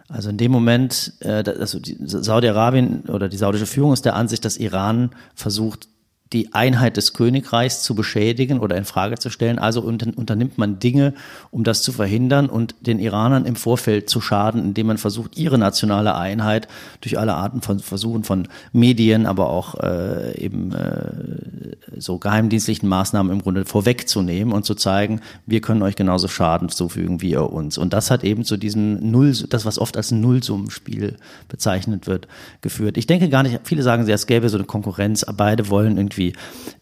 Also 0.09 0.29
in 0.31 0.39
dem 0.39 0.51
Moment, 0.51 1.13
äh, 1.21 1.45
also 1.47 1.79
Saudi-Arabien 1.83 3.03
oder 3.03 3.29
die 3.29 3.37
saudische 3.37 3.67
Führung 3.67 3.93
ist 3.93 4.05
der 4.05 4.17
Ansicht, 4.17 4.45
dass 4.45 4.57
Iran 4.57 5.11
versucht, 5.35 5.89
die 6.33 6.55
Einheit 6.55 6.97
des 6.97 7.13
Königreichs 7.13 7.83
zu 7.83 7.97
beschädigen 7.97 8.61
oder 8.61 8.77
in 8.77 8.85
Frage 8.85 9.19
zu 9.19 9.31
stellen. 9.31 9.59
Also 9.59 9.83
unternimmt 9.83 10.59
man 10.59 10.79
Dinge, 10.79 11.15
um 11.51 11.65
das 11.65 11.83
zu 11.83 11.91
verhindern 11.91 12.49
und 12.49 12.75
den 12.81 13.01
Iranern 13.01 13.47
im 13.47 13.57
Vorfeld 13.57 14.09
zu 14.09 14.21
schaden, 14.21 14.63
indem 14.63 14.87
man 14.87 14.99
versucht, 14.99 15.37
ihre 15.37 15.59
nationale 15.59 16.15
Einheit 16.15 16.69
durch 17.01 17.19
alle 17.19 17.35
Arten 17.35 17.63
von 17.63 17.81
Versuchen 17.81 18.23
von 18.23 18.47
Medien, 18.73 19.27
aber 19.27 19.49
auch 19.49 19.75
äh, 19.81 20.39
eben 20.39 20.73
äh, 20.73 21.77
so 21.97 22.19
geheimdienstlichen 22.19 22.89
Maßnahmen 22.89 23.33
im 23.33 23.43
Grunde 23.43 23.65
vorwegzunehmen 23.65 24.55
und 24.55 24.65
zu 24.65 24.77
zeigen, 24.77 25.21
wir 25.47 25.61
können 25.61 25.83
euch 25.83 25.97
genauso 25.97 26.29
Schaden 26.29 26.69
zufügen 26.69 27.23
wie 27.23 27.31
ihr 27.31 27.51
uns. 27.51 27.77
Und 27.77 27.93
das 27.93 28.13
hat 28.13 28.23
eben 28.23 28.45
zu 28.45 28.57
diesem 28.57 29.11
Null, 29.11 29.33
das 29.49 29.65
was 29.65 29.79
oft 29.79 29.97
als 29.97 30.13
Nullsummenspiel 30.13 31.17
bezeichnet 31.49 32.07
wird, 32.07 32.29
geführt. 32.61 32.97
Ich 32.97 33.09
denke 33.09 33.29
gar 33.29 33.43
nicht, 33.43 33.61
viele 33.65 33.83
sagen, 33.83 34.09
es 34.09 34.27
gäbe 34.27 34.49
so 34.49 34.57
eine 34.57 34.67
Konkurrenz, 34.67 35.25
beide 35.37 35.71
wollen 35.71 35.97
irgendwie 35.97 36.20
irgendwie 36.21 36.33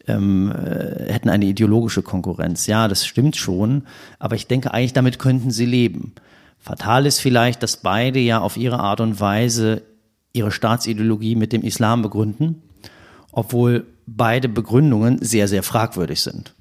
ähm, 0.07 0.52
äh, 0.52 1.12
hätten 1.12 1.28
eine 1.28 1.47
ideologische 1.47 2.02
Konkurrenz. 2.02 2.66
Ja, 2.66 2.88
das 2.88 3.07
stimmt 3.07 3.37
schon, 3.37 3.85
aber 4.18 4.37
ich 4.37 4.47
denke 4.47 4.73
eigentlich, 4.73 4.92
damit 4.92 5.18
könnten 5.18 5.50
sie 5.50 5.66
leben. 5.66 6.14
Fatal 6.59 7.07
ist 7.07 7.21
vielleicht, 7.21 7.62
dass 7.62 7.78
beide 7.78 8.18
ja 8.18 8.40
auf 8.40 8.57
ihre 8.57 8.80
Art 8.80 9.00
und 9.00 9.21
Weise 9.21 9.83
ihre 10.33 10.50
Staatsideologie 10.50 11.37
mit 11.37 11.52
dem 11.52 11.62
Islam 11.62 12.02
begründen, 12.02 12.62
obwohl 13.33 13.87
beide 14.07 14.49
Begründungen 14.49 15.18
sehr, 15.23 15.49
sehr 15.49 15.62
fragwürdig 15.62 16.21
sind. 16.21 16.54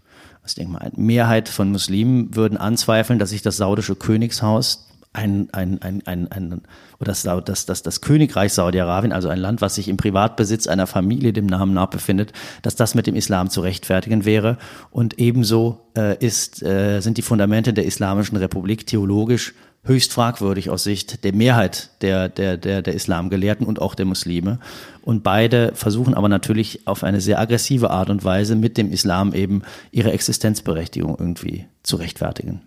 Ich 0.45 0.55
denke 0.55 0.71
mal, 0.71 0.79
eine 0.79 0.91
Mehrheit 0.95 1.49
von 1.49 1.71
Muslimen 1.71 2.33
würden 2.33 2.57
anzweifeln, 2.57 3.19
dass 3.19 3.31
sich 3.31 3.41
das 3.41 3.57
saudische 3.57 3.95
Königshaus 3.95 4.87
ein, 5.13 5.49
ein, 5.51 5.81
ein, 5.81 6.01
ein, 6.05 6.31
ein 6.31 6.61
oder 6.99 7.11
das, 7.11 7.23
das, 7.23 7.65
das, 7.65 7.83
das 7.83 8.01
Königreich 8.01 8.53
Saudi-Arabien, 8.53 9.11
also 9.11 9.29
ein 9.29 9.39
Land, 9.39 9.61
was 9.61 9.75
sich 9.75 9.87
im 9.87 9.97
Privatbesitz 9.97 10.67
einer 10.67 10.87
Familie 10.87 11.33
dem 11.33 11.45
Namen 11.45 11.73
nach 11.73 11.87
befindet, 11.87 12.33
dass 12.61 12.75
das 12.75 12.95
mit 12.95 13.07
dem 13.07 13.15
Islam 13.15 13.49
zu 13.49 13.61
rechtfertigen 13.61 14.25
wäre. 14.25 14.57
Und 14.91 15.19
ebenso 15.19 15.87
äh, 15.97 16.17
ist, 16.23 16.61
äh, 16.63 16.99
sind 16.99 17.17
die 17.17 17.21
Fundamente 17.21 17.73
der 17.73 17.85
Islamischen 17.85 18.37
Republik 18.37 18.85
theologisch 18.87 19.53
höchst 19.83 20.13
fragwürdig 20.13 20.69
aus 20.69 20.83
Sicht 20.83 21.23
der 21.23 21.33
Mehrheit 21.33 21.91
der, 22.01 22.29
der, 22.29 22.57
der, 22.57 22.81
der 22.81 22.93
Islamgelehrten 22.93 23.65
und 23.65 23.81
auch 23.81 23.95
der 23.95 24.05
Muslime. 24.05 24.59
Und 25.01 25.23
beide 25.23 25.71
versuchen 25.75 26.13
aber 26.13 26.29
natürlich 26.29 26.85
auf 26.85 27.03
eine 27.03 27.21
sehr 27.21 27.39
aggressive 27.39 27.89
Art 27.89 28.09
und 28.09 28.23
Weise 28.23 28.55
mit 28.55 28.77
dem 28.77 28.91
Islam 28.91 29.33
eben 29.33 29.61
ihre 29.91 30.11
Existenzberechtigung 30.11 31.15
irgendwie 31.17 31.67
zu 31.83 31.95
rechtfertigen. 31.95 32.61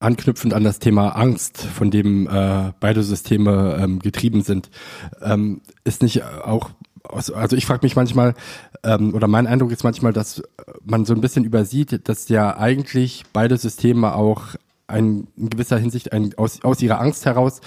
Anknüpfend 0.00 0.54
an 0.54 0.64
das 0.64 0.78
Thema 0.78 1.10
Angst, 1.10 1.62
von 1.62 1.90
dem 1.90 2.26
äh, 2.26 2.72
beide 2.80 3.02
Systeme 3.02 3.78
ähm, 3.80 3.98
getrieben 4.00 4.42
sind, 4.42 4.70
ähm, 5.22 5.60
ist 5.84 6.02
nicht 6.02 6.24
auch, 6.24 6.70
also 7.04 7.54
ich 7.54 7.66
frage 7.66 7.84
mich 7.84 7.96
manchmal, 7.96 8.34
ähm, 8.82 9.14
oder 9.14 9.28
mein 9.28 9.46
Eindruck 9.46 9.70
ist 9.72 9.84
manchmal, 9.84 10.14
dass 10.14 10.42
man 10.84 11.04
so 11.04 11.14
ein 11.14 11.20
bisschen 11.20 11.44
übersieht, 11.44 12.08
dass 12.08 12.28
ja 12.30 12.56
eigentlich 12.56 13.24
beide 13.32 13.58
Systeme 13.58 14.14
auch 14.14 14.42
ein, 14.86 15.28
in 15.36 15.50
gewisser 15.50 15.78
Hinsicht 15.78 16.12
ein, 16.12 16.34
aus, 16.36 16.64
aus 16.64 16.80
ihrer 16.80 17.00
Angst 17.00 17.26
heraus 17.26 17.60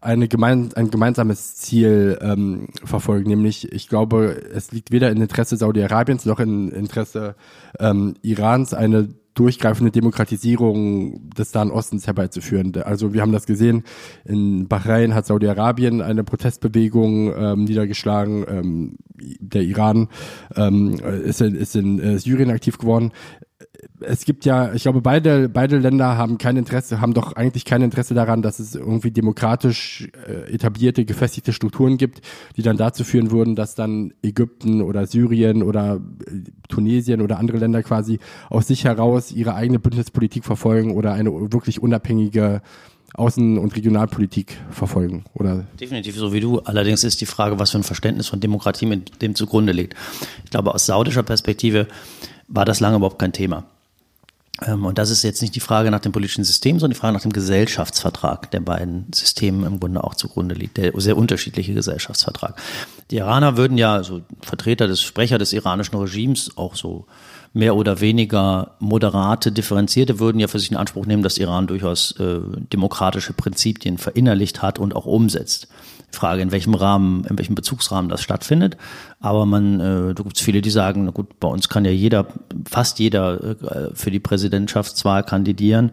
eine 0.00 0.28
gemein, 0.28 0.70
ein 0.74 0.90
gemeinsames 0.90 1.56
Ziel 1.56 2.18
ähm, 2.20 2.68
verfolgen, 2.84 3.28
nämlich 3.28 3.72
ich 3.72 3.88
glaube, 3.88 4.42
es 4.54 4.70
liegt 4.72 4.90
weder 4.90 5.10
im 5.10 5.20
Interesse 5.20 5.56
Saudi-Arabiens 5.56 6.26
noch 6.26 6.40
im 6.40 6.70
Interesse 6.70 7.36
ähm, 7.78 8.14
Irans, 8.22 8.74
eine 8.74 9.08
durchgreifende 9.34 9.90
Demokratisierung 9.90 11.30
des 11.30 11.52
Nahen 11.54 11.70
Ostens 11.70 12.06
herbeizuführen. 12.06 12.72
Also 12.82 13.12
wir 13.12 13.20
haben 13.20 13.32
das 13.32 13.46
gesehen, 13.46 13.82
in 14.24 14.68
Bahrain 14.68 15.14
hat 15.14 15.26
Saudi-Arabien 15.26 16.00
eine 16.00 16.24
Protestbewegung 16.24 17.34
ähm, 17.36 17.64
niedergeschlagen, 17.64 18.44
ähm, 18.48 18.96
der 19.40 19.62
Iran 19.62 20.08
ähm, 20.56 20.94
ist 20.94 21.40
in, 21.40 21.54
ist 21.54 21.76
in 21.76 21.98
äh, 21.98 22.18
Syrien 22.18 22.50
aktiv 22.50 22.78
geworden 22.78 23.12
es 24.00 24.24
gibt 24.24 24.44
ja, 24.44 24.72
ich 24.72 24.82
glaube, 24.82 25.00
beide, 25.00 25.48
beide 25.48 25.78
Länder 25.78 26.16
haben 26.16 26.38
kein 26.38 26.56
Interesse, 26.56 27.00
haben 27.00 27.14
doch 27.14 27.34
eigentlich 27.34 27.64
kein 27.64 27.82
Interesse 27.82 28.14
daran, 28.14 28.42
dass 28.42 28.58
es 28.58 28.74
irgendwie 28.74 29.10
demokratisch 29.10 30.08
äh, 30.26 30.52
etablierte, 30.52 31.04
gefestigte 31.04 31.52
Strukturen 31.52 31.96
gibt, 31.96 32.20
die 32.56 32.62
dann 32.62 32.76
dazu 32.76 33.04
führen 33.04 33.30
würden, 33.30 33.56
dass 33.56 33.74
dann 33.74 34.12
Ägypten 34.22 34.82
oder 34.82 35.06
Syrien 35.06 35.62
oder 35.62 36.00
äh, 36.26 36.50
Tunesien 36.68 37.20
oder 37.20 37.38
andere 37.38 37.58
Länder 37.58 37.82
quasi 37.82 38.18
aus 38.50 38.66
sich 38.66 38.84
heraus 38.84 39.32
ihre 39.32 39.54
eigene 39.54 39.78
Bündnispolitik 39.78 40.44
verfolgen 40.44 40.92
oder 40.92 41.12
eine 41.12 41.30
wirklich 41.52 41.82
unabhängige 41.82 42.62
Außen- 43.14 43.58
und 43.58 43.76
Regionalpolitik 43.76 44.56
verfolgen, 44.70 45.24
oder? 45.34 45.66
Definitiv 45.78 46.16
so 46.16 46.32
wie 46.32 46.40
du. 46.40 46.58
Allerdings 46.60 47.04
ist 47.04 47.20
die 47.20 47.26
Frage, 47.26 47.60
was 47.60 47.70
für 47.70 47.78
ein 47.78 47.84
Verständnis 47.84 48.26
von 48.26 48.40
Demokratie 48.40 48.86
mit 48.86 49.22
dem 49.22 49.36
zugrunde 49.36 49.72
liegt. 49.72 49.94
Ich 50.44 50.50
glaube, 50.50 50.74
aus 50.74 50.86
saudischer 50.86 51.22
Perspektive 51.22 51.86
war 52.48 52.64
das 52.64 52.80
lange 52.80 52.96
überhaupt 52.96 53.20
kein 53.20 53.32
Thema. 53.32 53.64
Ähm, 54.62 54.84
und 54.84 54.98
das 54.98 55.10
ist 55.10 55.22
jetzt 55.22 55.42
nicht 55.42 55.54
die 55.54 55.60
Frage 55.60 55.90
nach 55.90 56.00
dem 56.00 56.12
politischen 56.12 56.44
System, 56.44 56.78
sondern 56.78 56.94
die 56.94 57.00
Frage 57.00 57.14
nach 57.14 57.22
dem 57.22 57.32
Gesellschaftsvertrag 57.32 58.50
der 58.50 58.60
beiden 58.60 59.06
Systeme 59.12 59.66
im 59.66 59.80
Grunde 59.80 60.04
auch 60.04 60.14
zugrunde 60.14 60.54
liegt, 60.54 60.76
der 60.76 60.92
sehr 60.96 61.16
unterschiedliche 61.16 61.74
Gesellschaftsvertrag. 61.74 62.60
Die 63.10 63.16
Iraner 63.16 63.56
würden 63.56 63.78
ja, 63.78 63.94
also 63.94 64.22
Vertreter 64.40 64.86
des 64.86 65.02
Sprecher 65.02 65.38
des 65.38 65.52
iranischen 65.52 65.96
Regimes, 65.96 66.56
auch 66.56 66.76
so 66.76 67.06
mehr 67.52 67.76
oder 67.76 68.00
weniger 68.00 68.72
moderate, 68.80 69.52
differenzierte, 69.52 70.18
würden 70.18 70.40
ja 70.40 70.48
für 70.48 70.58
sich 70.58 70.72
in 70.72 70.76
Anspruch 70.76 71.06
nehmen, 71.06 71.22
dass 71.22 71.38
Iran 71.38 71.68
durchaus 71.68 72.12
äh, 72.18 72.40
demokratische 72.72 73.32
Prinzipien 73.32 73.96
verinnerlicht 73.96 74.60
hat 74.60 74.78
und 74.78 74.94
auch 74.96 75.06
umsetzt. 75.06 75.68
Frage, 76.14 76.42
in 76.42 76.52
welchem 76.52 76.74
Rahmen, 76.74 77.24
in 77.24 77.38
welchem 77.38 77.54
Bezugsrahmen 77.54 78.08
das 78.08 78.22
stattfindet. 78.22 78.76
Aber 79.20 79.44
man, 79.46 79.80
äh, 79.80 80.14
da 80.14 80.22
gibt 80.22 80.36
es 80.36 80.42
viele, 80.42 80.62
die 80.62 80.70
sagen, 80.70 81.04
na 81.04 81.10
gut, 81.10 81.38
bei 81.40 81.48
uns 81.48 81.68
kann 81.68 81.84
ja 81.84 81.90
jeder, 81.90 82.26
fast 82.68 82.98
jeder 82.98 83.42
äh, 83.42 83.90
für 83.94 84.10
die 84.10 84.20
Präsidentschaftswahl 84.20 85.22
kandidieren. 85.22 85.92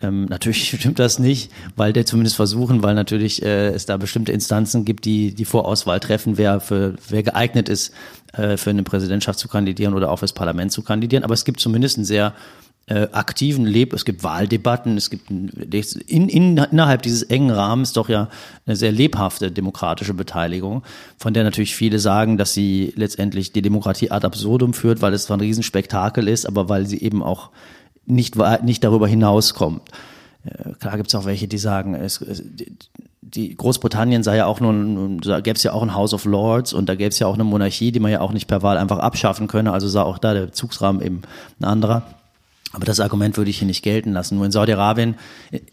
Ähm, 0.00 0.26
natürlich 0.26 0.68
stimmt 0.78 0.98
das 0.98 1.18
nicht, 1.18 1.50
weil 1.74 1.92
der 1.92 2.06
zumindest 2.06 2.36
versuchen, 2.36 2.82
weil 2.82 2.94
natürlich 2.94 3.42
äh, 3.42 3.68
es 3.68 3.86
da 3.86 3.96
bestimmte 3.96 4.32
Instanzen 4.32 4.84
gibt, 4.84 5.04
die 5.04 5.34
die 5.34 5.44
Vorauswahl 5.44 6.00
treffen, 6.00 6.38
wer 6.38 6.60
für 6.60 6.94
wer 7.08 7.22
geeignet 7.22 7.68
ist, 7.68 7.92
äh, 8.34 8.56
für 8.56 8.70
eine 8.70 8.82
Präsidentschaft 8.82 9.38
zu 9.38 9.48
kandidieren 9.48 9.94
oder 9.94 10.10
auch 10.10 10.18
fürs 10.18 10.32
Parlament 10.32 10.72
zu 10.72 10.82
kandidieren. 10.82 11.24
Aber 11.24 11.34
es 11.34 11.44
gibt 11.44 11.60
zumindest 11.60 11.98
ein 11.98 12.04
sehr 12.04 12.34
äh, 12.88 13.08
aktiven 13.10 13.66
Leb, 13.66 13.92
es 13.92 14.04
gibt 14.04 14.22
Wahldebatten, 14.22 14.96
es 14.96 15.10
gibt 15.10 15.28
in, 15.28 15.48
in, 16.28 16.56
innerhalb 16.56 17.02
dieses 17.02 17.24
engen 17.24 17.50
Rahmens 17.50 17.92
doch 17.92 18.08
ja 18.08 18.28
eine 18.64 18.76
sehr 18.76 18.92
lebhafte 18.92 19.50
demokratische 19.50 20.14
Beteiligung, 20.14 20.84
von 21.18 21.34
der 21.34 21.42
natürlich 21.42 21.74
viele 21.74 21.98
sagen, 21.98 22.38
dass 22.38 22.54
sie 22.54 22.92
letztendlich 22.94 23.52
die 23.52 23.62
Demokratie 23.62 24.12
ad 24.12 24.24
absurdum 24.24 24.72
führt, 24.72 25.02
weil 25.02 25.14
es 25.14 25.24
zwar 25.24 25.36
ein 25.36 25.40
Riesenspektakel 25.40 26.28
ist, 26.28 26.46
aber 26.46 26.68
weil 26.68 26.86
sie 26.86 27.00
eben 27.02 27.24
auch 27.24 27.50
nicht, 28.04 28.36
nicht 28.62 28.84
darüber 28.84 29.08
hinauskommt. 29.08 29.82
Äh, 30.44 30.74
klar 30.78 30.96
gibt 30.96 31.08
es 31.08 31.14
auch 31.16 31.24
welche, 31.24 31.48
die 31.48 31.58
sagen, 31.58 31.94
es, 31.94 32.20
es, 32.20 32.44
die 33.20 33.56
Großbritannien 33.56 34.22
sei 34.22 34.36
ja 34.36 34.46
auch 34.46 34.60
nun, 34.60 35.18
da 35.18 35.40
gäbe 35.40 35.56
es 35.56 35.64
ja 35.64 35.72
auch 35.72 35.82
ein 35.82 35.94
House 35.94 36.14
of 36.14 36.24
Lords 36.24 36.72
und 36.72 36.88
da 36.88 36.94
gäbe 36.94 37.08
es 37.08 37.18
ja 37.18 37.26
auch 37.26 37.34
eine 37.34 37.42
Monarchie, 37.42 37.90
die 37.90 37.98
man 37.98 38.12
ja 38.12 38.20
auch 38.20 38.32
nicht 38.32 38.46
per 38.46 38.62
Wahl 38.62 38.78
einfach 38.78 39.00
abschaffen 39.00 39.48
könne, 39.48 39.72
also 39.72 39.88
sei 39.88 40.02
auch 40.02 40.18
da 40.18 40.34
der 40.34 40.42
Bezugsrahmen 40.42 41.02
eben 41.02 41.22
ein 41.58 41.64
anderer. 41.64 42.04
Aber 42.76 42.84
das 42.84 43.00
Argument 43.00 43.38
würde 43.38 43.48
ich 43.48 43.56
hier 43.56 43.66
nicht 43.66 43.82
gelten 43.82 44.12
lassen. 44.12 44.36
Nur 44.36 44.44
in 44.44 44.52
Saudi-Arabien, 44.52 45.14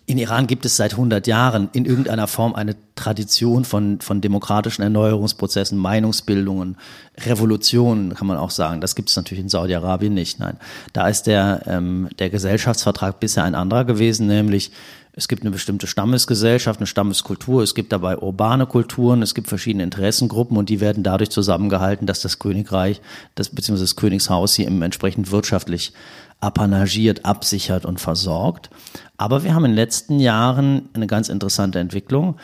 in 0.05 0.17
Iran 0.17 0.47
gibt 0.47 0.65
es 0.65 0.77
seit 0.77 0.93
100 0.93 1.27
Jahren 1.27 1.67
in 1.73 1.83
irgendeiner 1.83 2.27
Form 2.27 2.55
eine 2.55 2.77
Tradition 2.95 3.65
von, 3.65 3.99
von 3.99 4.21
demokratischen 4.21 4.83
Erneuerungsprozessen, 4.83 5.77
Meinungsbildungen, 5.77 6.77
Revolutionen, 7.19 8.13
kann 8.13 8.25
man 8.25 8.37
auch 8.37 8.51
sagen. 8.51 8.79
Das 8.79 8.95
gibt 8.95 9.09
es 9.09 9.17
natürlich 9.17 9.43
in 9.43 9.49
Saudi-Arabien 9.49 10.13
nicht. 10.13 10.39
Nein, 10.39 10.55
da 10.93 11.09
ist 11.09 11.23
der, 11.23 11.63
ähm, 11.67 12.07
der 12.19 12.29
Gesellschaftsvertrag 12.29 13.19
bisher 13.19 13.43
ein 13.43 13.53
anderer 13.53 13.83
gewesen, 13.83 14.27
nämlich 14.27 14.71
es 15.15 15.27
gibt 15.27 15.43
eine 15.43 15.51
bestimmte 15.51 15.85
Stammesgesellschaft, 15.85 16.79
eine 16.79 16.87
Stammeskultur, 16.87 17.61
es 17.61 17.75
gibt 17.75 17.91
dabei 17.91 18.17
urbane 18.17 18.65
Kulturen, 18.65 19.21
es 19.21 19.35
gibt 19.35 19.47
verschiedene 19.47 19.83
Interessengruppen 19.83 20.57
und 20.57 20.69
die 20.69 20.79
werden 20.79 21.03
dadurch 21.03 21.29
zusammengehalten, 21.29 22.07
dass 22.07 22.21
das 22.21 22.39
Königreich, 22.39 22.99
das, 23.35 23.49
beziehungsweise 23.49 23.85
das 23.85 23.95
Königshaus 23.95 24.55
hier 24.55 24.65
eben 24.65 24.81
entsprechend 24.81 25.29
wirtschaftlich 25.29 25.93
apanagiert, 26.39 27.25
absichert 27.25 27.85
und 27.85 28.01
versorgt. 28.01 28.71
Aber 29.17 29.43
wir 29.43 29.53
haben 29.53 29.65
in 29.65 29.71
den 29.71 29.77
letzten 29.77 30.19
Jahren 30.19 30.89
eine 30.93 31.07
ganz 31.07 31.29
interessante 31.29 31.79
Entwicklung. 31.79 32.37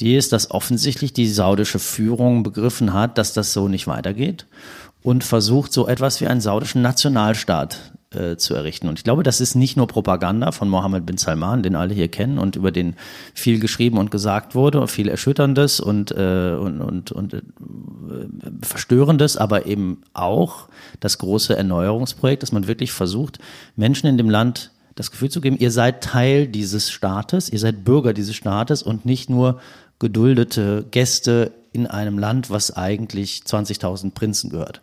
Die 0.00 0.16
ist, 0.16 0.32
dass 0.32 0.50
offensichtlich 0.50 1.12
die 1.12 1.28
saudische 1.28 1.78
Führung 1.78 2.42
begriffen 2.42 2.92
hat, 2.92 3.16
dass 3.16 3.32
das 3.32 3.52
so 3.52 3.68
nicht 3.68 3.86
weitergeht 3.86 4.46
und 5.02 5.22
versucht, 5.22 5.72
so 5.72 5.86
etwas 5.86 6.20
wie 6.20 6.26
einen 6.26 6.40
saudischen 6.40 6.82
Nationalstaat 6.82 7.92
äh, 8.14 8.36
zu 8.36 8.54
errichten. 8.54 8.88
Und 8.88 8.98
ich 8.98 9.04
glaube, 9.04 9.22
das 9.22 9.40
ist 9.40 9.54
nicht 9.54 9.76
nur 9.76 9.86
Propaganda 9.86 10.52
von 10.52 10.68
Mohammed 10.68 11.04
bin 11.04 11.18
Salman, 11.18 11.62
den 11.62 11.76
alle 11.76 11.92
hier 11.92 12.08
kennen 12.08 12.38
und 12.38 12.56
über 12.56 12.70
den 12.70 12.96
viel 13.34 13.60
geschrieben 13.60 13.98
und 13.98 14.10
gesagt 14.10 14.54
wurde, 14.54 14.86
viel 14.88 15.08
Erschütterndes 15.08 15.78
und, 15.78 16.12
äh, 16.12 16.56
und, 16.58 16.80
und, 16.80 17.12
und 17.12 17.34
äh, 17.34 17.42
Verstörendes, 18.62 19.36
aber 19.36 19.66
eben 19.66 20.02
auch 20.14 20.68
das 21.00 21.18
große 21.18 21.56
Erneuerungsprojekt, 21.56 22.42
dass 22.42 22.52
man 22.52 22.66
wirklich 22.66 22.92
versucht, 22.92 23.40
Menschen 23.76 24.06
in 24.06 24.16
dem 24.16 24.30
Land 24.30 24.70
das 24.94 25.10
Gefühl 25.10 25.30
zu 25.30 25.40
geben, 25.40 25.58
ihr 25.58 25.70
seid 25.70 26.02
Teil 26.02 26.48
dieses 26.48 26.90
Staates, 26.90 27.50
ihr 27.50 27.58
seid 27.58 27.84
Bürger 27.84 28.14
dieses 28.14 28.34
Staates 28.34 28.82
und 28.82 29.04
nicht 29.04 29.30
nur 29.30 29.60
geduldete 29.98 30.86
Gäste 30.90 31.52
in 31.72 31.86
einem 31.86 32.18
Land, 32.18 32.50
was 32.50 32.76
eigentlich 32.76 33.42
20.000 33.46 34.12
Prinzen 34.12 34.50
gehört. 34.50 34.80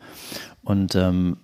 Und 0.63 0.95
ähm, 0.95 1.37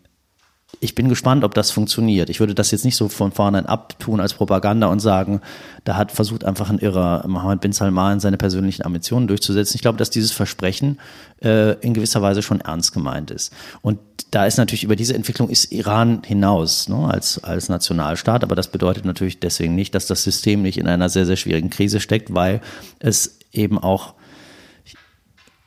ich 0.80 0.96
bin 0.96 1.10
gespannt, 1.10 1.44
ob 1.44 1.54
das 1.54 1.70
funktioniert. 1.72 2.30
Ich 2.30 2.40
würde 2.40 2.56
das 2.56 2.72
jetzt 2.72 2.86
nicht 2.86 2.96
so 2.96 3.10
von 3.10 3.32
vornherein 3.32 3.66
abtun 3.66 4.20
als 4.20 4.34
Propaganda 4.34 4.88
und 4.88 5.00
sagen, 5.00 5.42
da 5.84 5.96
hat 5.96 6.12
versucht 6.12 6.44
einfach 6.44 6.70
ein 6.70 6.80
irrer 6.80 7.28
Mohammed 7.28 7.62
bin 7.62 7.74
Salman 7.74 8.20
seine 8.20 8.38
persönlichen 8.38 8.86
Ambitionen 8.86 9.28
durchzusetzen. 9.28 9.76
Ich 9.76 9.82
glaube, 9.82 9.98
dass 9.98 10.10
dieses 10.10 10.32
Versprechen 10.32 11.00
äh, 11.44 11.74
in 11.82 11.94
gewisser 11.94 12.22
Weise 12.22 12.42
schon 12.42 12.62
ernst 12.62 12.94
gemeint 12.94 13.32
ist. 13.32 13.54
Und 13.82 14.00
da 14.32 14.46
ist 14.46 14.58
natürlich 14.58 14.84
über 14.84 14.96
diese 14.96 15.14
Entwicklung 15.14 15.50
ist 15.50 15.72
Iran 15.72 16.24
hinaus 16.26 16.88
ne, 16.88 17.10
als, 17.12 17.44
als 17.44 17.68
Nationalstaat, 17.68 18.44
aber 18.44 18.56
das 18.56 18.70
bedeutet 18.70 19.06
natürlich 19.06 19.40
deswegen 19.40 19.76
nicht, 19.76 19.94
dass 19.94 20.08
das 20.08 20.24
System 20.24 20.62
nicht 20.62 20.78
in 20.78 20.88
einer 20.88 21.10
sehr, 21.10 21.26
sehr 21.26 21.36
schwierigen 21.36 21.70
Krise 21.70 22.00
steckt, 22.00 22.34
weil 22.34 22.62
es 23.00 23.40
eben 23.52 23.78
auch 23.78 24.14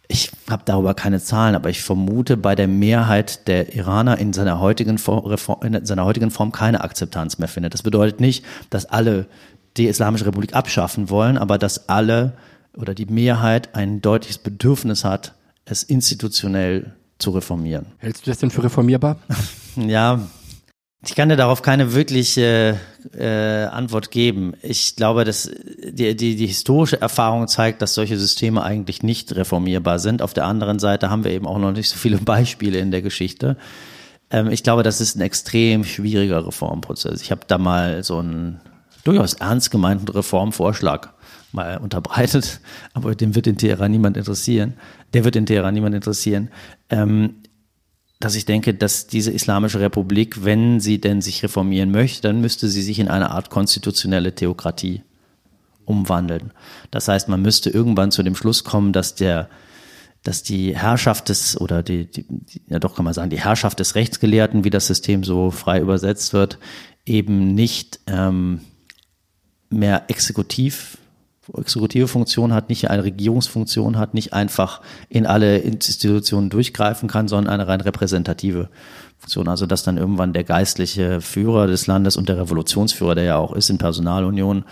ich 0.08 0.30
habe 0.50 0.62
darüber 0.66 0.94
keine 0.94 1.20
Zahlen, 1.20 1.54
aber 1.54 1.70
ich 1.70 1.82
vermute 1.82 2.36
bei 2.36 2.54
der 2.54 2.68
Mehrheit 2.68 3.48
der 3.48 3.74
Iraner 3.74 4.18
in 4.18 4.32
seiner 4.32 4.60
heutigen 4.60 4.98
Form, 4.98 5.32
in 5.62 5.84
seiner 5.86 6.04
heutigen 6.04 6.30
Form 6.30 6.52
keine 6.52 6.82
Akzeptanz 6.82 7.38
mehr 7.38 7.48
findet. 7.48 7.74
Das 7.74 7.82
bedeutet 7.82 8.20
nicht, 8.20 8.44
dass 8.70 8.84
alle 8.86 9.26
die 9.76 9.86
Islamische 9.86 10.26
Republik 10.26 10.54
abschaffen 10.54 11.10
wollen, 11.10 11.38
aber 11.38 11.58
dass 11.58 11.88
alle 11.88 12.34
oder 12.76 12.94
die 12.94 13.06
Mehrheit 13.06 13.74
ein 13.74 14.02
deutliches 14.02 14.38
Bedürfnis 14.38 15.04
hat, 15.04 15.34
es 15.64 15.82
institutionell 15.82 16.94
zu 17.18 17.30
reformieren. 17.30 17.86
Hältst 17.98 18.26
du 18.26 18.30
das 18.30 18.38
denn 18.38 18.50
für 18.50 18.64
reformierbar? 18.64 19.16
ja, 19.76 20.20
ich 21.04 21.14
kann 21.14 21.28
dir 21.28 21.36
darauf 21.36 21.62
keine 21.62 21.92
wirkliche 21.94 22.78
äh, 23.16 23.64
Antwort 23.64 24.10
geben. 24.10 24.54
Ich 24.62 24.96
glaube, 24.96 25.24
dass 25.24 25.50
die, 25.82 26.16
die, 26.16 26.36
die 26.36 26.46
historische 26.46 27.00
Erfahrung 27.00 27.48
zeigt, 27.48 27.82
dass 27.82 27.94
solche 27.94 28.18
Systeme 28.18 28.62
eigentlich 28.62 29.02
nicht 29.02 29.34
reformierbar 29.34 29.98
sind. 29.98 30.22
Auf 30.22 30.34
der 30.34 30.46
anderen 30.46 30.78
Seite 30.78 31.10
haben 31.10 31.24
wir 31.24 31.32
eben 31.32 31.46
auch 31.46 31.58
noch 31.58 31.72
nicht 31.72 31.90
so 31.90 31.96
viele 31.96 32.18
Beispiele 32.24 32.78
in 32.78 32.90
der 32.90 33.02
Geschichte. 33.02 33.56
Ähm, 34.30 34.50
ich 34.50 34.62
glaube, 34.62 34.82
das 34.82 35.00
ist 35.00 35.16
ein 35.16 35.20
extrem 35.20 35.84
schwieriger 35.84 36.46
Reformprozess. 36.46 37.20
Ich 37.20 37.30
habe 37.30 37.42
da 37.46 37.58
mal 37.58 38.02
so 38.02 38.18
einen 38.18 38.60
durchaus 39.04 39.34
ernst 39.34 39.70
gemeinten 39.70 40.08
Reformvorschlag 40.08 41.12
mal 41.52 41.78
unterbreitet, 41.78 42.60
aber 42.94 43.14
dem 43.14 43.34
wird 43.34 43.46
in 43.46 43.58
Teheran 43.58 43.90
niemand 43.90 44.16
interessieren. 44.16 44.74
Der 45.12 45.24
wird 45.24 45.36
in 45.36 45.46
Teheran 45.46 45.74
niemand 45.74 45.94
interessieren. 45.94 46.50
Ähm, 46.90 47.36
dass 48.20 48.36
ich 48.36 48.44
denke, 48.44 48.74
dass 48.74 49.06
diese 49.06 49.32
Islamische 49.32 49.80
Republik, 49.80 50.44
wenn 50.44 50.80
sie 50.80 51.00
denn 51.00 51.20
sich 51.20 51.42
reformieren 51.42 51.90
möchte, 51.90 52.22
dann 52.22 52.40
müsste 52.40 52.68
sie 52.68 52.82
sich 52.82 52.98
in 52.98 53.08
eine 53.08 53.30
Art 53.30 53.50
konstitutionelle 53.50 54.34
Theokratie 54.34 55.02
umwandeln. 55.84 56.52
Das 56.90 57.08
heißt, 57.08 57.28
man 57.28 57.42
müsste 57.42 57.70
irgendwann 57.70 58.10
zu 58.10 58.22
dem 58.22 58.34
Schluss 58.34 58.64
kommen, 58.64 58.92
dass 58.92 59.14
der 59.14 59.48
dass 60.24 60.42
die 60.42 60.74
Herrschaft 60.74 61.28
des, 61.28 61.60
oder 61.60 61.82
die, 61.82 62.10
die, 62.10 62.24
ja 62.66 62.78
doch 62.78 62.96
kann 62.96 63.04
man 63.04 63.12
sagen, 63.12 63.28
die 63.28 63.40
Herrschaft 63.40 63.78
des 63.78 63.94
Rechtsgelehrten, 63.94 64.64
wie 64.64 64.70
das 64.70 64.86
System 64.86 65.22
so 65.22 65.50
frei 65.50 65.80
übersetzt 65.80 66.32
wird, 66.32 66.58
eben 67.04 67.54
nicht 67.54 68.00
ähm, 68.06 68.60
mehr 69.68 70.04
exekutiv, 70.08 70.96
exekutive 71.56 72.08
Funktion 72.08 72.52
hat, 72.52 72.68
nicht 72.68 72.90
eine 72.90 73.04
Regierungsfunktion 73.04 73.98
hat, 73.98 74.14
nicht 74.14 74.32
einfach 74.32 74.80
in 75.08 75.26
alle 75.26 75.58
Institutionen 75.58 76.50
durchgreifen 76.50 77.08
kann, 77.08 77.28
sondern 77.28 77.54
eine 77.54 77.68
rein 77.68 77.80
repräsentative 77.80 78.70
Funktion. 79.18 79.48
Also 79.48 79.66
dass 79.66 79.82
dann 79.82 79.96
irgendwann 79.96 80.32
der 80.32 80.44
geistliche 80.44 81.20
Führer 81.20 81.66
des 81.66 81.86
Landes 81.86 82.16
und 82.16 82.28
der 82.28 82.38
Revolutionsführer, 82.38 83.14
der 83.14 83.24
ja 83.24 83.36
auch 83.36 83.52
ist 83.52 83.70
in 83.70 83.78
Personalunion, 83.78 84.64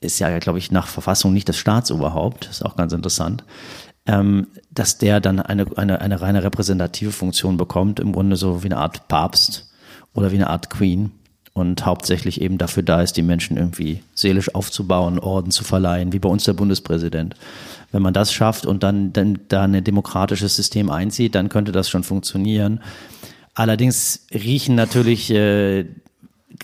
ist 0.00 0.18
ja, 0.18 0.36
glaube 0.38 0.58
ich, 0.58 0.70
nach 0.70 0.88
Verfassung 0.88 1.32
nicht 1.32 1.48
das 1.48 1.56
Staatsoberhaupt, 1.56 2.48
ist 2.50 2.64
auch 2.64 2.76
ganz 2.76 2.92
interessant, 2.92 3.44
ähm, 4.06 4.48
dass 4.70 4.98
der 4.98 5.20
dann 5.20 5.40
eine, 5.40 5.66
eine, 5.76 6.00
eine 6.00 6.20
reine 6.20 6.42
repräsentative 6.42 7.12
Funktion 7.12 7.56
bekommt, 7.56 8.00
im 8.00 8.12
Grunde 8.12 8.36
so 8.36 8.62
wie 8.62 8.68
eine 8.68 8.78
Art 8.78 9.06
Papst 9.08 9.72
oder 10.12 10.32
wie 10.32 10.36
eine 10.36 10.50
Art 10.50 10.70
Queen 10.70 11.12
und 11.54 11.84
hauptsächlich 11.84 12.40
eben 12.40 12.56
dafür 12.58 12.82
da 12.82 13.02
ist, 13.02 13.16
die 13.16 13.22
Menschen 13.22 13.56
irgendwie 13.56 14.02
seelisch 14.14 14.54
aufzubauen, 14.54 15.18
Orden 15.18 15.50
zu 15.50 15.64
verleihen, 15.64 16.12
wie 16.12 16.18
bei 16.18 16.28
uns 16.28 16.44
der 16.44 16.54
Bundespräsident. 16.54 17.34
Wenn 17.90 18.02
man 18.02 18.14
das 18.14 18.32
schafft 18.32 18.64
und 18.64 18.82
dann, 18.82 19.12
dann 19.12 19.38
da 19.48 19.64
ein 19.64 19.84
demokratisches 19.84 20.56
System 20.56 20.90
einzieht, 20.90 21.34
dann 21.34 21.50
könnte 21.50 21.72
das 21.72 21.90
schon 21.90 22.04
funktionieren. 22.04 22.80
Allerdings 23.54 24.26
riechen 24.32 24.74
natürlich 24.74 25.30
äh, 25.30 25.84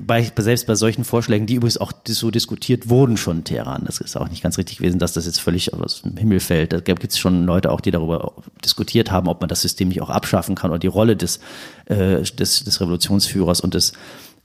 bei, 0.02 0.30
selbst 0.36 0.66
bei 0.66 0.74
solchen 0.74 1.04
Vorschlägen, 1.04 1.46
die 1.46 1.54
übrigens 1.54 1.78
auch 1.78 1.92
so 2.06 2.30
diskutiert 2.30 2.88
wurden 2.88 3.16
schon 3.16 3.44
Teheran, 3.44 3.84
das 3.86 4.00
ist 4.00 4.16
auch 4.16 4.28
nicht 4.28 4.42
ganz 4.42 4.58
richtig 4.58 4.78
gewesen, 4.78 4.98
dass 4.98 5.12
das 5.12 5.26
jetzt 5.26 5.40
völlig 5.40 5.72
aus 5.74 6.02
dem 6.02 6.16
Himmel 6.16 6.40
fällt. 6.40 6.72
Da 6.72 6.80
gibt 6.80 7.04
es 7.04 7.18
schon 7.18 7.44
Leute 7.44 7.70
auch, 7.70 7.80
die 7.80 7.90
darüber 7.90 8.32
diskutiert 8.64 9.10
haben, 9.10 9.28
ob 9.28 9.40
man 9.40 9.48
das 9.48 9.62
System 9.62 9.88
nicht 9.88 10.02
auch 10.02 10.10
abschaffen 10.10 10.54
kann 10.54 10.70
oder 10.70 10.78
die 10.78 10.86
Rolle 10.86 11.16
des, 11.16 11.40
äh, 11.86 12.22
des, 12.22 12.64
des 12.64 12.80
Revolutionsführers 12.80 13.60
und 13.60 13.74
des 13.74 13.92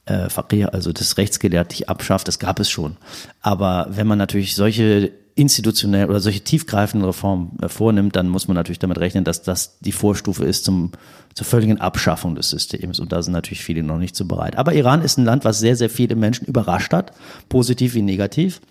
äh, 0.05 0.29
Faqih, 0.29 0.65
also 0.65 0.91
des 0.91 1.17
Rechtsgelehrten 1.17 1.87
abschafft, 1.87 2.27
das 2.27 2.39
gab 2.39 2.59
es 2.59 2.69
schon. 2.69 2.97
Aber 3.41 3.87
wenn 3.89 4.07
man 4.07 4.17
natürlich 4.17 4.55
solche 4.55 5.11
institutionell 5.35 6.09
oder 6.09 6.19
solche 6.19 6.41
tiefgreifenden 6.41 7.07
Reformen 7.07 7.57
äh, 7.61 7.69
vornimmt, 7.69 8.15
dann 8.15 8.29
muss 8.29 8.47
man 8.47 8.55
natürlich 8.55 8.79
damit 8.79 8.99
rechnen, 8.99 9.23
dass 9.23 9.41
das 9.41 9.79
die 9.79 9.91
Vorstufe 9.91 10.45
ist 10.45 10.65
zum, 10.65 10.91
zur 11.33 11.45
völligen 11.45 11.79
Abschaffung 11.81 12.35
des 12.35 12.49
Systems. 12.49 12.99
Und 12.99 13.11
da 13.11 13.21
sind 13.21 13.33
natürlich 13.33 13.63
viele 13.63 13.83
noch 13.83 13.97
nicht 13.97 14.15
so 14.15 14.25
bereit. 14.25 14.57
Aber 14.57 14.73
Iran 14.73 15.01
ist 15.01 15.17
ein 15.17 15.25
Land, 15.25 15.43
was 15.45 15.59
sehr, 15.59 15.75
sehr 15.75 15.89
viele 15.89 16.15
Menschen 16.15 16.45
überrascht 16.45 16.93
hat, 16.93 17.13
positiv 17.49 17.95
wie 17.95 18.03
negativ, 18.03 18.61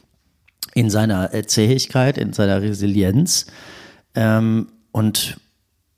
in 0.75 0.89
seiner 0.89 1.35
äh, 1.35 1.47
Zähigkeit, 1.47 2.17
in 2.17 2.33
seiner 2.33 2.63
Resilienz. 2.63 3.47
Ähm, 4.15 4.69
und 4.93 5.39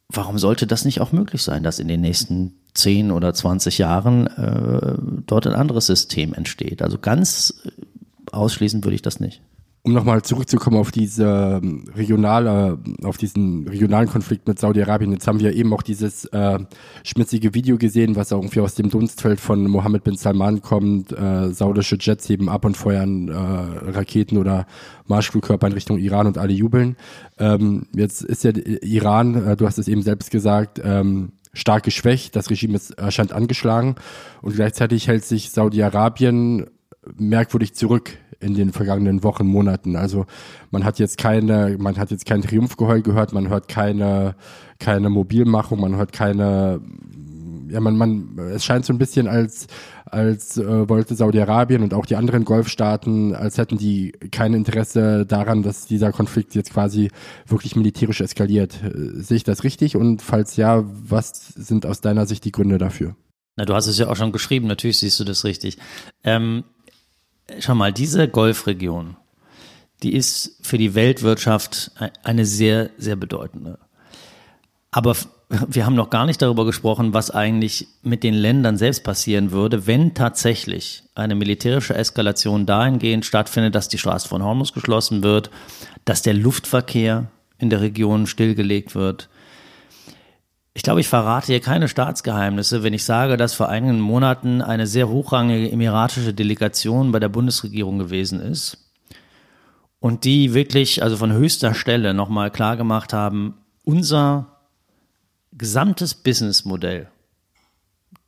warum 0.08 0.38
sollte 0.38 0.66
das 0.66 0.84
nicht 0.84 1.00
auch 1.00 1.12
möglich 1.12 1.42
sein, 1.42 1.62
dass 1.62 1.78
in 1.78 1.88
den 1.88 2.00
nächsten 2.00 2.54
10 2.74 3.10
oder 3.10 3.32
20 3.32 3.78
Jahren 3.78 4.26
äh, 4.26 4.96
dort 5.26 5.46
ein 5.46 5.54
anderes 5.54 5.86
System 5.86 6.34
entsteht? 6.34 6.82
Also 6.82 6.98
ganz 6.98 7.62
äh, 7.64 7.70
ausschließen 8.32 8.84
würde 8.84 8.94
ich 8.94 9.02
das 9.02 9.20
nicht 9.20 9.40
um 9.86 9.92
nochmal 9.92 10.22
zurückzukommen 10.22 10.78
auf 10.78 10.90
diese 10.90 11.60
ähm, 11.62 11.84
regionale, 11.94 12.78
auf 13.02 13.18
diesen 13.18 13.68
regionalen 13.68 14.08
Konflikt 14.08 14.48
mit 14.48 14.58
Saudi-Arabien, 14.58 15.12
jetzt 15.12 15.26
haben 15.26 15.40
wir 15.40 15.52
eben 15.52 15.74
auch 15.74 15.82
dieses 15.82 16.24
äh, 16.26 16.58
schmutzige 17.04 17.52
Video 17.52 17.76
gesehen, 17.76 18.16
was 18.16 18.30
irgendwie 18.30 18.60
aus 18.60 18.74
dem 18.74 18.88
Dunstfeld 18.88 19.40
von 19.40 19.66
Mohammed 19.66 20.02
bin 20.02 20.16
Salman 20.16 20.62
kommt. 20.62 21.12
Äh, 21.12 21.52
saudische 21.52 21.98
Jets 22.00 22.26
heben 22.30 22.48
ab 22.48 22.64
und 22.64 22.78
feuern 22.78 23.28
äh, 23.28 23.34
Raketen 23.34 24.38
oder 24.38 24.66
Marschflugkörper 25.06 25.66
in 25.66 25.74
Richtung 25.74 25.98
Iran 25.98 26.26
und 26.26 26.38
alle 26.38 26.54
jubeln. 26.54 26.96
Ähm, 27.38 27.86
jetzt 27.94 28.22
ist 28.22 28.42
ja 28.42 28.52
Iran, 28.54 29.34
äh, 29.34 29.54
du 29.54 29.66
hast 29.66 29.76
es 29.76 29.86
eben 29.86 30.00
selbst 30.00 30.30
gesagt, 30.30 30.80
ähm, 30.82 31.32
stark 31.54 31.84
geschwächt, 31.84 32.36
das 32.36 32.50
Regime 32.50 32.76
ist 32.76 32.90
erscheint 32.92 33.32
angeschlagen 33.32 33.94
und 34.42 34.54
gleichzeitig 34.54 35.08
hält 35.08 35.24
sich 35.24 35.50
Saudi-Arabien 35.50 36.66
merkwürdig 37.16 37.74
zurück 37.74 38.18
in 38.40 38.54
den 38.54 38.72
vergangenen 38.72 39.22
Wochen, 39.22 39.46
Monaten. 39.46 39.96
Also 39.96 40.26
man 40.70 40.84
hat 40.84 40.98
jetzt 40.98 41.18
keine, 41.18 41.76
man 41.78 41.96
hat 41.96 42.10
jetzt 42.10 42.26
kein 42.26 42.42
Triumphgeheul 42.42 43.02
gehört, 43.02 43.32
man 43.32 43.48
hört 43.48 43.68
keine, 43.68 44.36
keine 44.78 45.08
Mobilmachung, 45.08 45.80
man 45.80 45.96
hört 45.96 46.12
keine, 46.12 46.80
ja, 47.74 47.80
man, 47.80 47.96
man, 47.96 48.38
es 48.38 48.64
scheint 48.64 48.86
so 48.86 48.92
ein 48.92 48.98
bisschen 48.98 49.26
als, 49.26 49.66
als 50.04 50.56
äh, 50.56 50.88
wollte 50.88 51.16
Saudi-Arabien 51.16 51.82
und 51.82 51.92
auch 51.92 52.06
die 52.06 52.14
anderen 52.14 52.44
Golfstaaten, 52.44 53.34
als 53.34 53.58
hätten 53.58 53.78
die 53.78 54.12
kein 54.30 54.54
Interesse 54.54 55.26
daran, 55.26 55.64
dass 55.64 55.86
dieser 55.86 56.12
Konflikt 56.12 56.54
jetzt 56.54 56.72
quasi 56.72 57.10
wirklich 57.48 57.74
militärisch 57.74 58.20
eskaliert. 58.20 58.80
Äh, 58.84 59.20
sehe 59.20 59.38
ich 59.38 59.44
das 59.44 59.64
richtig? 59.64 59.96
Und 59.96 60.22
falls 60.22 60.54
ja, 60.54 60.84
was 60.86 61.48
sind 61.48 61.84
aus 61.84 62.00
deiner 62.00 62.26
Sicht 62.26 62.44
die 62.44 62.52
Gründe 62.52 62.78
dafür? 62.78 63.16
Na, 63.56 63.64
du 63.64 63.74
hast 63.74 63.88
es 63.88 63.98
ja 63.98 64.08
auch 64.08 64.16
schon 64.16 64.30
geschrieben, 64.30 64.68
natürlich 64.68 64.98
siehst 64.98 65.18
du 65.18 65.24
das 65.24 65.44
richtig. 65.44 65.76
Ähm, 66.22 66.62
schau 67.58 67.74
mal, 67.74 67.92
diese 67.92 68.28
Golfregion, 68.28 69.16
die 70.04 70.14
ist 70.14 70.60
für 70.62 70.78
die 70.78 70.94
Weltwirtschaft 70.94 71.90
eine 72.22 72.46
sehr, 72.46 72.90
sehr 72.98 73.16
bedeutende. 73.16 73.80
Aber 74.92 75.16
wir 75.48 75.86
haben 75.86 75.94
noch 75.94 76.10
gar 76.10 76.26
nicht 76.26 76.42
darüber 76.42 76.64
gesprochen, 76.64 77.14
was 77.14 77.30
eigentlich 77.30 77.86
mit 78.02 78.22
den 78.22 78.34
Ländern 78.34 78.76
selbst 78.76 79.04
passieren 79.04 79.50
würde, 79.50 79.86
wenn 79.86 80.14
tatsächlich 80.14 81.04
eine 81.14 81.34
militärische 81.34 81.94
Eskalation 81.94 82.66
dahingehend 82.66 83.24
stattfindet, 83.24 83.74
dass 83.74 83.88
die 83.88 83.98
Straße 83.98 84.28
von 84.28 84.42
Hormuz 84.42 84.72
geschlossen 84.72 85.22
wird, 85.22 85.50
dass 86.04 86.22
der 86.22 86.34
Luftverkehr 86.34 87.26
in 87.58 87.70
der 87.70 87.80
Region 87.80 88.26
stillgelegt 88.26 88.94
wird, 88.94 89.28
ich 90.76 90.82
glaube, 90.82 91.00
ich 91.00 91.08
verrate 91.08 91.46
hier 91.46 91.60
keine 91.60 91.86
Staatsgeheimnisse, 91.86 92.82
wenn 92.82 92.92
ich 92.92 93.04
sage, 93.04 93.36
dass 93.36 93.54
vor 93.54 93.68
einigen 93.68 94.00
Monaten 94.00 94.60
eine 94.60 94.88
sehr 94.88 95.08
hochrangige 95.08 95.70
emiratische 95.70 96.34
Delegation 96.34 97.12
bei 97.12 97.20
der 97.20 97.28
Bundesregierung 97.28 98.00
gewesen 98.00 98.40
ist 98.40 98.78
und 100.00 100.24
die 100.24 100.52
wirklich, 100.52 101.04
also 101.04 101.16
von 101.16 101.32
höchster 101.32 101.74
Stelle 101.74 102.12
nochmal 102.12 102.50
klargemacht 102.50 103.12
haben, 103.12 103.54
unser 103.84 104.53
gesamtes 105.56 106.14
Businessmodell, 106.14 107.08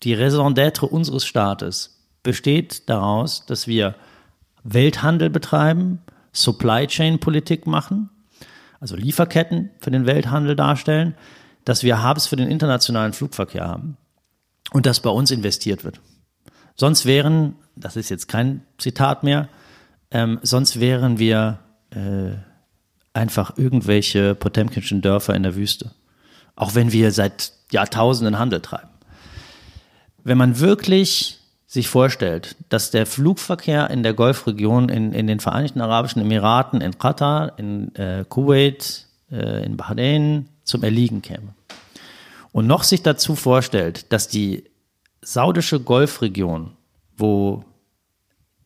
die 0.02 0.14
Raison 0.14 0.54
d'être 0.54 0.84
unseres 0.84 1.24
Staates 1.24 2.04
besteht 2.22 2.88
daraus, 2.88 3.46
dass 3.46 3.66
wir 3.66 3.94
Welthandel 4.64 5.30
betreiben, 5.30 6.00
Supply 6.32 6.86
Chain 6.86 7.18
Politik 7.18 7.66
machen, 7.66 8.10
also 8.80 8.96
Lieferketten 8.96 9.70
für 9.80 9.90
den 9.90 10.06
Welthandel 10.06 10.54
darstellen, 10.54 11.14
dass 11.64 11.82
wir 11.82 12.06
Hubs 12.06 12.26
für 12.26 12.36
den 12.36 12.50
internationalen 12.50 13.12
Flugverkehr 13.12 13.66
haben 13.66 13.96
und 14.72 14.86
dass 14.86 15.00
bei 15.00 15.10
uns 15.10 15.30
investiert 15.30 15.84
wird. 15.84 16.00
Sonst 16.74 17.06
wären, 17.06 17.56
das 17.74 17.96
ist 17.96 18.10
jetzt 18.10 18.28
kein 18.28 18.62
Zitat 18.78 19.22
mehr, 19.22 19.48
ähm, 20.10 20.38
sonst 20.42 20.78
wären 20.78 21.18
wir 21.18 21.58
äh, 21.90 22.36
einfach 23.14 23.56
irgendwelche 23.56 24.34
potemkinschen 24.34 25.00
Dörfer 25.00 25.34
in 25.34 25.42
der 25.42 25.56
Wüste. 25.56 25.92
Auch 26.56 26.74
wenn 26.74 26.92
wir 26.92 27.12
seit 27.12 27.52
Jahrtausenden 27.70 28.38
Handel 28.38 28.60
treiben. 28.60 28.88
Wenn 30.24 30.38
man 30.38 30.58
wirklich 30.58 31.38
sich 31.66 31.88
vorstellt, 31.88 32.56
dass 32.68 32.90
der 32.90 33.06
Flugverkehr 33.06 33.90
in 33.90 34.02
der 34.02 34.14
Golfregion, 34.14 34.88
in, 34.88 35.12
in 35.12 35.26
den 35.26 35.40
Vereinigten 35.40 35.80
Arabischen 35.80 36.22
Emiraten, 36.22 36.80
in 36.80 36.98
Katar, 36.98 37.58
in 37.58 37.94
äh, 37.96 38.24
Kuwait, 38.28 39.06
äh, 39.30 39.64
in 39.64 39.76
Bahrain 39.76 40.48
zum 40.64 40.82
Erliegen 40.82 41.22
käme, 41.22 41.54
und 42.52 42.66
noch 42.66 42.84
sich 42.84 43.02
dazu 43.02 43.34
vorstellt, 43.34 44.10
dass 44.12 44.28
die 44.28 44.64
saudische 45.20 45.80
Golfregion, 45.80 46.72
wo 47.16 47.64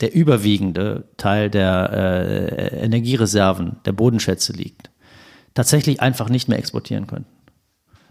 der 0.01 0.15
überwiegende 0.15 1.09
Teil 1.17 1.51
der 1.51 1.91
äh, 1.93 2.85
Energiereserven, 2.85 3.77
der 3.85 3.93
Bodenschätze 3.93 4.53
liegt, 4.53 4.91
tatsächlich 5.55 6.01
einfach 6.01 6.29
nicht 6.29 6.49
mehr 6.49 6.59
exportieren 6.59 7.07
könnten. 7.07 7.40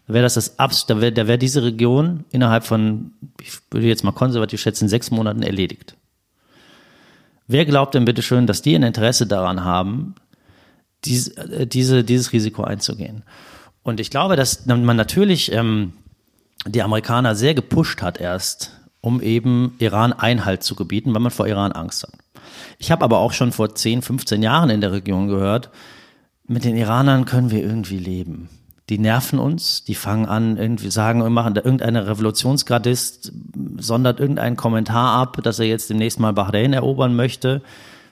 Wäre 0.10 0.24
das 0.24 0.34
das 0.34 0.58
Abs, 0.58 0.88
da 0.88 1.02
wäre 1.02 1.12
da 1.12 1.28
wär 1.28 1.38
diese 1.38 1.62
Region 1.62 2.26
innerhalb 2.32 2.65
von, 2.65 3.12
ich 3.39 3.60
würde 3.69 3.86
jetzt 3.86 4.04
mal 4.04 4.12
konservativ 4.12 4.60
schätzen, 4.60 4.89
sechs 4.89 5.12
Monaten 5.12 5.43
erledigt. 5.43 5.95
Wer 7.48 7.63
glaubt 7.65 7.93
denn 7.93 8.06
bitte 8.06 8.24
schön, 8.24 8.48
dass 8.48 8.63
die 8.63 8.74
ein 8.74 8.82
Interesse 8.82 9.28
daran 9.28 9.63
haben, 9.63 10.15
dies, 11.06 11.28
äh, 11.30 11.67
diese, 11.67 12.04
dieses 12.04 12.34
Risiko 12.34 12.63
einzugehen? 12.63 13.22
Und 13.84 14.00
ich 14.00 14.10
glaube, 14.10 14.36
dass 14.36 14.65
man 14.65 14.95
natürlich 14.95 15.52
ähm, 15.52 15.93
die 16.65 16.82
Amerikaner 16.82 17.36
sehr 17.36 17.54
gepusht 17.54 18.02
hat 18.02 18.19
erst, 18.19 18.72
um 19.02 19.22
eben 19.22 19.76
Iran 19.78 20.12
Einhalt 20.12 20.63
zu 20.63 20.74
gebieten, 20.74 21.13
weil 21.13 21.22
man 21.22 21.32
vor 21.32 21.48
Iran 21.48 21.72
Angst 21.72 22.02
hat. 22.02 22.13
Ich 22.80 22.91
habe 22.91 23.06
aber 23.06 23.19
auch 23.19 23.34
schon 23.34 23.52
vor 23.52 23.76
10, 23.76 24.02
15 24.02 24.41
Jahren 24.41 24.72
in 24.72 24.82
der 24.82 24.91
Region 24.91 25.28
gehört, 25.28 25.69
mit 26.48 26.63
den 26.63 26.76
Iranern 26.76 27.26
können 27.26 27.52
wir 27.52 27.62
irgendwie 27.62 28.00
leben. 28.00 28.50
Die 28.89 28.97
nerven 28.97 29.38
uns, 29.38 29.84
die 29.84 29.95
fangen 29.95 30.25
an, 30.25 30.58
irgendwie 30.58 30.89
sagen, 30.89 31.32
machen 31.32 31.54
da 31.54 31.62
irgendeine 31.63 32.08
Revolutionsgardist, 32.08 33.32
sondert 33.78 34.19
irgendeinen 34.19 34.56
Kommentar 34.56 35.13
ab, 35.13 35.38
dass 35.43 35.60
er 35.60 35.67
jetzt 35.67 35.89
demnächst 35.89 36.19
mal 36.19 36.34
Bahrain 36.34 36.73
erobern 36.73 37.15
möchte. 37.15 37.62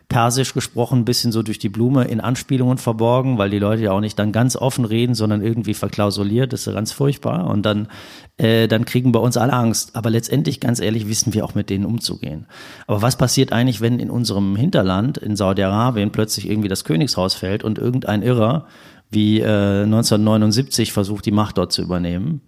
Persisch 0.10 0.54
gesprochen, 0.54 1.04
bisschen 1.04 1.34
so 1.34 1.44
durch 1.44 1.60
die 1.60 1.68
Blume 1.68 2.06
in 2.06 2.22
Anspielungen 2.22 2.78
verborgen, 2.78 3.38
weil 3.38 3.50
die 3.50 3.60
Leute 3.60 3.84
ja 3.84 3.92
auch 3.92 4.00
nicht 4.00 4.18
dann 4.18 4.32
ganz 4.32 4.56
offen 4.56 4.86
reden, 4.86 5.16
sondern 5.16 5.42
irgendwie 5.42 5.74
verklausuliert, 5.74 6.54
das 6.54 6.66
ist 6.66 6.74
ganz 6.74 6.94
furchtbar. 6.94 7.48
Und 7.48 7.66
dann, 7.66 7.90
äh, 8.38 8.70
dann 8.70 8.86
kriegen 8.86 9.12
bei 9.12 9.20
uns 9.20 9.36
alle 9.36 9.52
Angst. 9.52 9.98
Aber 9.98 10.10
letztendlich, 10.10 10.62
ganz 10.62 10.80
ehrlich, 10.80 11.10
wissen 11.10 11.34
wir 11.34 11.44
auch 11.44 11.56
mit 11.56 11.70
denen 11.70 11.84
umzugehen. 11.84 12.46
Aber 12.86 13.02
was 13.02 13.18
passiert 13.18 13.52
eigentlich, 13.52 13.82
wenn 13.82 14.00
in 14.00 14.10
unserem 14.10 14.56
Hinterland, 14.56 15.18
in 15.18 15.36
Saudi-Arabien, 15.36 16.12
plötzlich 16.12 16.50
irgendwie 16.50 16.70
das 16.70 16.86
Königshaus 16.86 17.34
fällt 17.34 17.66
und 17.66 17.78
irgendein 17.78 18.22
Irrer 18.22 18.66
wie 19.10 19.40
äh, 19.40 19.84
1979 19.84 20.92
versucht, 20.92 21.26
die 21.26 21.32
Macht 21.32 21.58
dort 21.58 21.72
zu 21.72 21.82
übernehmen, 21.82 22.42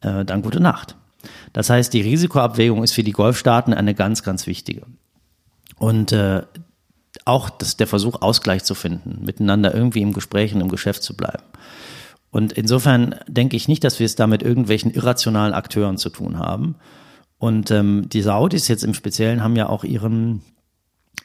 äh, 0.00 0.24
dann 0.24 0.42
gute 0.42 0.60
Nacht. 0.60 0.96
Das 1.52 1.70
heißt, 1.70 1.92
die 1.92 2.00
Risikoabwägung 2.00 2.82
ist 2.82 2.92
für 2.92 3.04
die 3.04 3.12
Golfstaaten 3.12 3.74
eine 3.74 3.94
ganz, 3.94 4.22
ganz 4.22 4.46
wichtige. 4.46 4.82
Und 5.78 6.12
äh, 6.12 6.42
auch 7.24 7.50
das, 7.50 7.76
der 7.76 7.86
Versuch, 7.86 8.22
Ausgleich 8.22 8.64
zu 8.64 8.74
finden, 8.74 9.24
miteinander 9.24 9.74
irgendwie 9.74 10.02
im 10.02 10.12
Gespräch 10.12 10.54
und 10.54 10.60
im 10.60 10.68
Geschäft 10.68 11.02
zu 11.02 11.16
bleiben. 11.16 11.44
Und 12.30 12.52
insofern 12.52 13.14
denke 13.28 13.56
ich 13.56 13.68
nicht, 13.68 13.84
dass 13.84 14.00
wir 14.00 14.06
es 14.06 14.16
da 14.16 14.26
mit 14.26 14.42
irgendwelchen 14.42 14.90
irrationalen 14.92 15.54
Akteuren 15.54 15.98
zu 15.98 16.10
tun 16.10 16.38
haben. 16.38 16.74
Und 17.38 17.70
ähm, 17.70 18.08
die 18.08 18.22
Saudis 18.22 18.68
jetzt 18.68 18.82
im 18.82 18.94
Speziellen 18.94 19.42
haben 19.42 19.54
ja 19.54 19.68
auch 19.68 19.84
ihren 19.84 20.42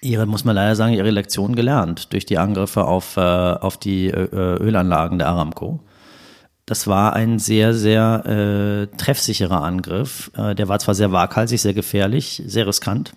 ihre, 0.02 0.26
muss 0.26 0.46
man 0.46 0.56
leider 0.56 0.76
sagen, 0.76 0.94
ihre 0.94 1.12
Lektion 1.12 1.56
gelernt 1.56 2.14
durch 2.14 2.26
die 2.26 2.38
Angriffe 2.38 2.86
auf, 2.86 3.18
äh, 3.18 3.22
auf 3.22 3.78
die 3.78 4.08
äh, 4.08 4.30
Ölanlagen 4.34 5.18
der 5.18 5.28
Aramco. 5.28 5.80
Das 6.66 6.86
war 6.88 7.14
ein 7.14 7.40
sehr, 7.40 7.74
sehr 7.74 8.26
äh, 8.26 8.98
treffsicherer 8.98 9.64
Angriff. 9.64 10.32
Äh, 10.36 10.54
der 10.56 10.68
war 10.68 10.80
zwar 10.80 10.96
sehr 10.96 11.12
waghalsig, 11.12 11.62
sehr 11.62 11.74
gefährlich, 11.74 12.44
sehr 12.46 12.68
riskant, 12.68 13.14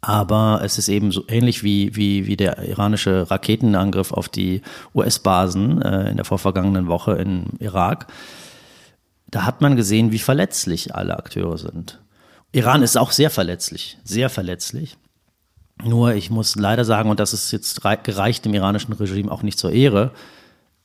aber 0.00 0.60
es 0.62 0.78
ist 0.78 0.88
eben 0.88 1.10
so 1.10 1.24
ähnlich 1.26 1.64
wie, 1.64 1.96
wie, 1.96 2.26
wie 2.26 2.36
der 2.36 2.62
iranische 2.62 3.28
Raketenangriff 3.28 4.12
auf 4.12 4.28
die 4.28 4.62
US-Basen 4.94 5.82
äh, 5.82 6.10
in 6.10 6.16
der 6.16 6.24
vorvergangenen 6.24 6.86
Woche 6.86 7.14
in 7.14 7.46
Irak. 7.58 8.06
Da 9.28 9.44
hat 9.44 9.60
man 9.60 9.74
gesehen, 9.74 10.12
wie 10.12 10.20
verletzlich 10.20 10.94
alle 10.94 11.18
Akteure 11.18 11.58
sind. 11.58 12.00
Iran 12.52 12.82
ist 12.82 12.96
auch 12.96 13.10
sehr 13.10 13.30
verletzlich, 13.30 13.98
sehr 14.04 14.30
verletzlich. 14.30 14.96
Nur 15.84 16.14
ich 16.14 16.30
muss 16.30 16.56
leider 16.56 16.84
sagen, 16.84 17.10
und 17.10 17.20
das 17.20 17.32
ist 17.32 17.50
jetzt 17.52 17.82
gereicht 17.82 18.44
dem 18.44 18.54
iranischen 18.54 18.92
Regime 18.94 19.30
auch 19.30 19.42
nicht 19.42 19.58
zur 19.58 19.72
Ehre, 19.72 20.12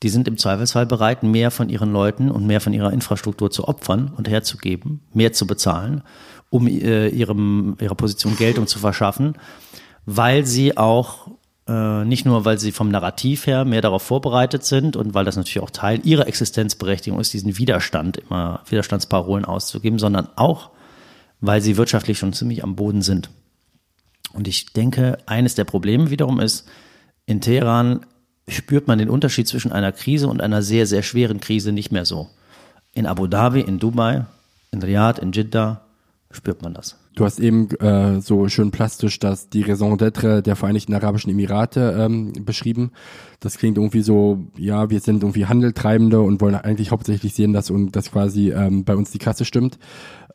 die 0.04 0.10
sind 0.10 0.28
im 0.28 0.38
Zweifelsfall 0.38 0.86
bereit, 0.86 1.24
mehr 1.24 1.52
von 1.52 1.70
ihren 1.70 1.94
Leuten 1.94 2.32
und 2.32 2.48
mehr 2.48 2.60
von 2.60 2.74
ihrer 2.74 2.92
Infrastruktur 2.92 3.52
zu 3.52 3.68
opfern 3.68 4.12
und 4.16 4.28
herzugeben, 4.28 5.02
mehr 5.14 5.32
zu 5.32 5.46
bezahlen, 5.46 6.04
um 6.50 6.68
äh, 6.68 7.08
ihrem, 7.08 7.78
ihrer 7.80 7.96
Position 7.96 8.36
Geltung 8.36 8.68
zu 8.68 8.80
verschaffen, 8.80 9.36
weil 10.06 10.46
sie 10.46 10.76
auch 10.76 11.28
äh, 11.68 12.04
nicht 12.04 12.26
nur, 12.26 12.46
weil 12.46 12.60
sie 12.60 12.72
vom 12.72 12.90
Narrativ 12.90 13.46
her 13.46 13.64
mehr 13.64 13.82
darauf 13.82 14.02
vorbereitet 14.02 14.66
sind 14.66 14.96
und 14.96 15.14
weil 15.14 15.26
das 15.26 15.38
natürlich 15.38 15.62
auch 15.62 15.70
Teil 15.70 16.02
ihrer 16.04 16.28
Existenzberechtigung 16.28 17.20
ist, 17.20 17.34
diesen 17.34 17.58
Widerstand, 17.58 18.18
immer 18.18 18.62
Widerstandsparolen 18.68 19.46
auszugeben, 19.46 20.00
sondern 20.00 20.28
auch, 20.36 20.72
weil 21.40 21.62
sie 21.62 21.78
wirtschaftlich 21.78 22.18
schon 22.18 22.34
ziemlich 22.34 22.64
am 22.64 22.76
Boden 22.76 23.04
sind. 23.04 23.30
Und 24.34 24.48
ich 24.48 24.74
denke, 24.74 25.18
eines 25.26 25.56
der 25.56 25.66
Probleme 25.66 26.10
wiederum 26.10 26.40
ist, 26.40 26.68
in 27.26 27.42
Teheran 27.42 28.06
spürt 28.48 28.88
man 28.88 28.98
den 28.98 29.10
Unterschied 29.10 29.48
zwischen 29.48 29.72
einer 29.72 29.92
Krise 29.92 30.28
und 30.28 30.42
einer 30.42 30.62
sehr, 30.62 30.88
sehr 30.88 31.04
schweren 31.04 31.40
Krise 31.40 31.72
nicht 31.72 31.92
mehr 31.92 32.06
so. 32.06 32.30
In 32.94 33.06
Abu 33.06 33.28
Dhabi, 33.28 33.62
in 33.62 33.80
Dubai, 33.80 34.26
in 34.72 34.82
Riyadh, 34.82 35.20
in 35.22 35.32
Jeddah 35.32 35.82
spürt 36.32 36.62
man 36.62 36.74
das. 36.74 36.98
Du 37.14 37.26
hast 37.26 37.40
eben 37.40 37.70
äh, 37.82 38.22
so 38.22 38.48
schön 38.48 38.72
plastisch 38.72 39.20
das 39.20 39.50
die 39.50 39.64
Raison 39.64 39.98
d'être 39.98 40.42
der 40.42 40.56
Vereinigten 40.56 40.94
Arabischen 40.94 41.30
Emirate 41.30 41.94
ähm, 42.00 42.32
beschrieben. 42.46 42.92
Das 43.42 43.58
klingt 43.58 43.78
irgendwie 43.78 44.02
so, 44.02 44.46
ja, 44.58 44.90
wir 44.90 45.02
sind 45.02 45.24
irgendwie 45.24 45.46
Handeltreibende 45.46 46.22
und 46.22 46.40
wollen 46.40 46.56
eigentlich 46.56 46.92
hauptsächlich 46.92 47.34
sehen, 47.34 47.52
dass, 47.52 47.70
und, 47.70 47.98
dass 47.98 48.12
quasi 48.12 48.52
ähm, 48.52 48.86
bei 48.86 48.96
uns 48.96 49.12
die 49.12 49.18
Kasse 49.18 49.44
stimmt. 49.44 49.78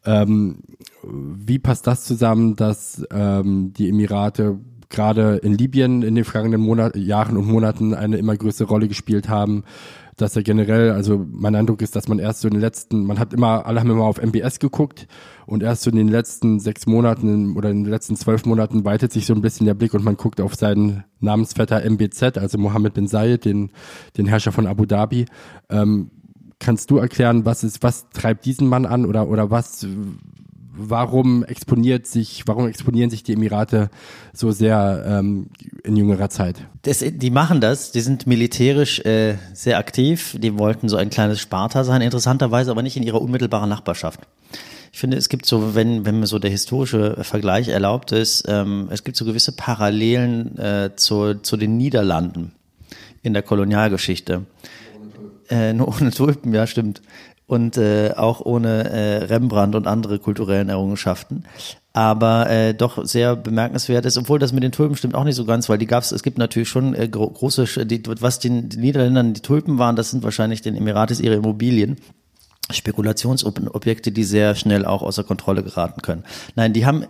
Ähm, 0.06 0.58
wie 1.02 1.58
passt 1.58 1.86
das 1.86 2.04
zusammen, 2.04 2.56
dass 2.56 3.04
ähm, 3.10 3.72
die 3.76 3.88
Emirate 3.88 4.58
gerade 4.88 5.36
in 5.38 5.58
Libyen 5.58 6.02
in 6.02 6.14
den 6.14 6.24
vergangenen 6.24 6.60
Monat, 6.60 6.96
Jahren 6.96 7.36
und 7.36 7.46
Monaten 7.48 7.92
eine 7.92 8.16
immer 8.18 8.36
größere 8.36 8.68
Rolle 8.68 8.88
gespielt 8.88 9.28
haben? 9.28 9.64
Dass 10.16 10.34
er 10.34 10.42
generell, 10.42 10.92
also 10.92 11.26
mein 11.30 11.54
Eindruck 11.54 11.82
ist, 11.82 11.94
dass 11.94 12.08
man 12.08 12.18
erst 12.18 12.40
so 12.40 12.48
in 12.48 12.54
den 12.54 12.60
letzten, 12.62 13.04
man 13.04 13.18
hat 13.18 13.34
immer, 13.34 13.66
alle 13.66 13.80
haben 13.80 13.90
immer 13.90 14.04
auf 14.04 14.22
MBS 14.22 14.60
geguckt 14.60 15.08
und 15.44 15.62
erst 15.62 15.82
so 15.82 15.90
in 15.90 15.96
den 15.96 16.08
letzten 16.08 16.58
sechs 16.58 16.86
Monaten 16.86 17.54
oder 17.54 17.68
in 17.68 17.84
den 17.84 17.92
letzten 17.92 18.16
zwölf 18.16 18.46
Monaten 18.46 18.86
weitet 18.86 19.12
sich 19.12 19.26
so 19.26 19.34
ein 19.34 19.42
bisschen 19.42 19.66
der 19.66 19.74
Blick 19.74 19.92
und 19.92 20.04
man 20.04 20.16
guckt 20.16 20.40
auf 20.40 20.54
seinen 20.54 21.04
Namensvetter 21.20 21.84
MBZ, 21.84 22.38
also 22.38 22.56
Mohammed 22.56 22.94
bin 22.94 23.08
Zayed, 23.08 23.44
den, 23.44 23.72
den 24.16 24.26
Herrscher 24.26 24.52
von 24.52 24.66
Abu 24.66 24.86
Dhabi. 24.86 25.26
Ähm, 25.68 26.10
kannst 26.58 26.90
du 26.90 26.98
erklären, 26.98 27.44
was 27.44 27.64
ist, 27.64 27.82
was 27.82 28.08
treibt 28.10 28.44
diesen 28.44 28.68
Mann 28.68 28.86
an 28.86 29.04
oder, 29.04 29.28
oder 29.28 29.50
was, 29.50 29.86
warum 30.76 31.44
exponiert 31.44 32.06
sich, 32.06 32.42
warum 32.46 32.68
exponieren 32.68 33.10
sich 33.10 33.22
die 33.22 33.32
Emirate 33.32 33.90
so 34.32 34.50
sehr 34.52 35.04
ähm, 35.06 35.48
in 35.84 35.96
jüngerer 35.96 36.30
Zeit? 36.30 36.56
Das, 36.82 37.04
die 37.06 37.30
machen 37.30 37.60
das, 37.60 37.92
die 37.92 38.00
sind 38.00 38.26
militärisch 38.26 39.00
äh, 39.00 39.36
sehr 39.52 39.78
aktiv, 39.78 40.36
die 40.38 40.58
wollten 40.58 40.88
so 40.88 40.96
ein 40.96 41.10
kleines 41.10 41.40
Sparta 41.40 41.84
sein, 41.84 42.02
interessanterweise 42.02 42.70
aber 42.70 42.82
nicht 42.82 42.96
in 42.96 43.02
ihrer 43.02 43.20
unmittelbaren 43.20 43.68
Nachbarschaft. 43.68 44.20
Ich 44.92 45.00
finde, 45.00 45.18
es 45.18 45.28
gibt 45.28 45.44
so, 45.44 45.74
wenn, 45.74 46.06
wenn 46.06 46.20
mir 46.20 46.26
so 46.26 46.38
der 46.38 46.50
historische 46.50 47.22
Vergleich 47.22 47.68
erlaubt 47.68 48.12
ist, 48.12 48.44
ähm, 48.48 48.88
es 48.90 49.04
gibt 49.04 49.16
so 49.16 49.26
gewisse 49.26 49.52
Parallelen 49.52 50.56
äh, 50.58 50.90
zu, 50.96 51.34
zu 51.34 51.56
den 51.56 51.76
Niederlanden 51.76 52.52
in 53.22 53.34
der 53.34 53.42
Kolonialgeschichte. 53.42 54.46
Äh, 55.50 55.72
nur 55.74 55.88
ohne 55.88 56.10
Tulpen, 56.10 56.52
ja, 56.52 56.66
stimmt 56.66 57.02
und 57.46 57.76
äh, 57.76 58.12
auch 58.16 58.40
ohne 58.40 58.90
äh, 58.90 59.24
Rembrandt 59.24 59.74
und 59.74 59.86
andere 59.86 60.18
kulturellen 60.18 60.68
Errungenschaften. 60.68 61.44
Aber 61.92 62.50
äh, 62.50 62.74
doch 62.74 63.04
sehr 63.06 63.36
bemerkenswert 63.36 64.04
ist, 64.04 64.18
obwohl 64.18 64.38
das 64.38 64.52
mit 64.52 64.62
den 64.62 64.72
Tulpen 64.72 64.96
stimmt 64.96 65.14
auch 65.14 65.24
nicht 65.24 65.36
so 65.36 65.44
ganz, 65.44 65.68
weil 65.68 65.78
die 65.78 65.86
gab's, 65.86 66.12
es 66.12 66.22
gibt 66.22 66.38
natürlich 66.38 66.68
schon 66.68 66.94
äh, 66.94 67.08
gro 67.08 67.30
große, 67.30 67.86
die, 67.86 68.02
was 68.20 68.38
den, 68.38 68.68
den 68.68 68.80
Niederländern 68.80 69.32
die 69.32 69.42
Tulpen 69.42 69.78
waren, 69.78 69.96
das 69.96 70.10
sind 70.10 70.22
wahrscheinlich 70.22 70.60
den 70.60 70.76
Emirates 70.76 71.20
ihre 71.20 71.36
Immobilien. 71.36 71.96
Spekulationsobjekte, 72.68 74.10
die 74.10 74.24
sehr 74.24 74.56
schnell 74.56 74.84
auch 74.84 75.02
außer 75.02 75.22
Kontrolle 75.22 75.62
geraten 75.62 76.02
können. 76.02 76.24
Nein, 76.56 76.72
die 76.72 76.84
haben 76.84 77.06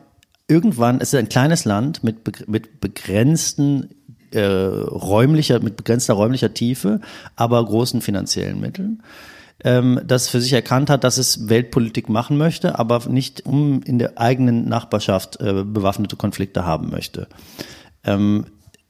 irgendwann, 0.48 1.00
es 1.00 1.14
ist 1.14 1.18
ein 1.18 1.30
kleines 1.30 1.64
Land 1.64 2.04
mit, 2.04 2.46
mit 2.46 2.78
begrenzten 2.80 3.88
äh, 4.32 4.44
räumlicher, 4.44 5.60
mit 5.60 5.76
begrenzter 5.76 6.14
räumlicher 6.14 6.54
Tiefe, 6.54 7.00
aber 7.36 7.64
großen 7.64 8.00
finanziellen 8.00 8.60
Mitteln 8.60 9.02
ähm, 9.64 10.00
das 10.04 10.28
für 10.28 10.40
sich 10.40 10.52
erkannt 10.52 10.90
hat, 10.90 11.04
dass 11.04 11.18
es 11.18 11.48
Weltpolitik 11.48 12.08
machen 12.08 12.36
möchte, 12.36 12.78
aber 12.78 13.00
nicht 13.08 13.46
um 13.46 13.82
in 13.82 13.98
der 13.98 14.18
eigenen 14.18 14.68
Nachbarschaft 14.68 15.40
äh, 15.40 15.64
bewaffnete 15.64 16.16
Konflikte 16.16 16.66
haben 16.66 16.90
möchte. 16.90 17.28
Ähm, 18.04 18.46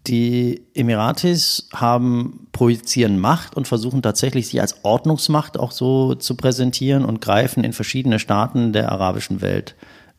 die 0.07 0.67
Emiratis 0.75 1.69
haben 1.73 2.47
projizieren 2.53 3.19
Macht 3.19 3.57
und 3.57 3.67
versuchen 3.67 4.03
tatsächlich 4.03 4.49
sie 4.49 4.61
als 4.61 4.85
Ordnungsmacht 4.85 5.59
auch 5.59 5.73
so 5.73 6.15
zu 6.15 6.37
präsentieren 6.37 7.05
und 7.05 7.21
greifen 7.21 7.65
in 7.65 7.73
verschiedene 7.73 8.21
Staaten 8.21 8.73
der 8.73 8.93
arabischen 8.93 9.41
Welt 9.41 9.75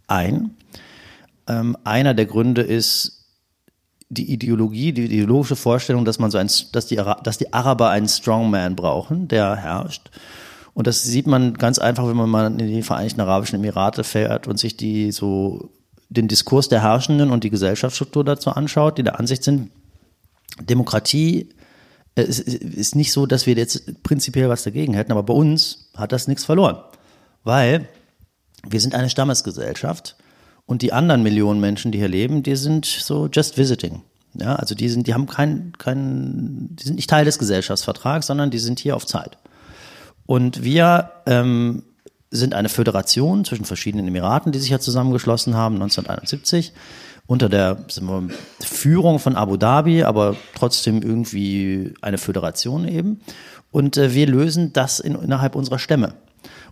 ein. 0.08 0.58
Ähm, 1.48 1.78
einer 1.86 2.14
der 2.14 2.26
Gründe 2.26 2.64
ist 2.64 3.17
die 4.10 4.32
Ideologie, 4.32 4.94
die 4.94 5.06
ideologische 5.06 5.56
Vorstellung, 5.56 6.06
dass 6.06 6.20
man 6.20 6.32
so 6.32 6.38
ein, 6.38 6.50
dass 6.72 6.86
die, 6.88 7.02
dass 7.24 7.38
die 7.38 7.54
Araber 7.54 7.90
einen 7.90 8.08
Strongman 8.08 8.76
brauchen, 8.76 9.28
der 9.28 9.56
herrscht. 9.56 10.10
Und 10.74 10.88
das 10.88 11.04
sieht 11.04 11.28
man 11.28 11.56
ganz 11.56 11.80
einfach, 11.80 12.08
wenn 12.08 12.16
man 12.16 12.30
mal 12.30 12.46
in 12.48 12.58
die 12.58 12.84
Vereinigten 12.84 13.22
Arabischen 13.22 13.60
Emirate 13.60 14.04
fährt 14.04 14.48
und 14.48 14.60
sich 14.60 14.78
die 14.78 15.12
so 15.12 15.72
den 16.10 16.28
Diskurs 16.28 16.70
der 16.70 16.84
Herrschenden 16.84 17.32
und 17.32 17.44
die 17.44 17.50
Gesellschaftsstruktur 17.50 18.24
dazu 18.24 18.52
anschaut, 18.52 18.98
die 18.98 19.04
der 19.04 19.20
Ansicht 19.20 19.44
sind, 19.44 19.72
Demokratie 20.62 21.50
äh, 22.16 22.24
ist, 22.24 22.40
ist 22.40 22.96
nicht 22.96 23.12
so, 23.12 23.26
dass 23.26 23.46
wir 23.46 23.56
jetzt 23.56 24.04
prinzipiell 24.04 24.50
was 24.50 24.64
dagegen 24.64 24.94
hätten, 24.94 25.12
aber 25.12 25.24
bei 25.24 25.34
uns 25.34 25.90
hat 25.98 26.12
das 26.12 26.28
nichts 26.28 26.46
verloren, 26.46 26.78
weil 27.44 27.90
wir 28.68 28.80
sind 28.80 28.96
eine 28.96 29.10
Stammesgesellschaft 29.10 30.16
und 30.68 30.84
die 30.84 30.94
anderen 30.94 31.24
Millionen 31.24 31.60
Menschen, 31.60 31.92
die 31.92 31.98
hier 31.98 32.10
leben, 32.10 32.44
die 32.44 32.56
sind 32.56 32.86
so 32.86 33.28
just 33.28 33.58
visiting. 33.58 34.04
Ja, 34.36 34.56
also 34.58 34.76
die 34.76 34.90
sind, 34.90 35.08
die 35.08 35.16
haben 35.16 35.26
kein, 35.26 35.74
kein, 35.80 36.76
die 36.76 36.84
sind 36.84 36.98
nicht 36.98 37.10
Teil 37.10 37.26
des 37.26 37.40
Gesellschaftsvertrags, 37.40 38.28
sondern 38.28 38.52
die 38.52 38.60
sind 38.60 38.78
hier 38.80 38.96
auf 38.96 39.06
Zeit. 39.06 39.38
Und 40.28 40.64
wir 40.64 41.10
ähm, 41.26 41.84
sind 42.30 42.54
eine 42.54 42.70
Föderation 42.70 43.46
zwischen 43.46 43.66
verschiedenen 43.66 44.08
Emiraten, 44.08 44.52
die 44.52 44.60
sich 44.60 44.70
ja 44.70 44.80
zusammengeschlossen 44.80 45.56
haben 45.56 45.76
1971. 45.76 46.74
unter 47.26 47.50
der 47.50 47.78
wir, 48.00 48.30
Führung 48.60 49.20
von 49.20 49.36
Abu 49.36 49.58
Dhabi, 49.58 50.04
aber 50.04 50.36
trotzdem 50.54 51.02
irgendwie 51.02 51.94
eine 52.02 52.18
Föderation 52.18 52.88
eben. 52.88 53.22
Und 53.72 53.98
äh, 53.98 54.14
wir 54.14 54.28
lösen 54.28 54.74
das 54.74 55.00
in, 55.00 55.16
innerhalb 55.16 55.56
unserer 55.56 55.80
Stämme. 55.80 56.14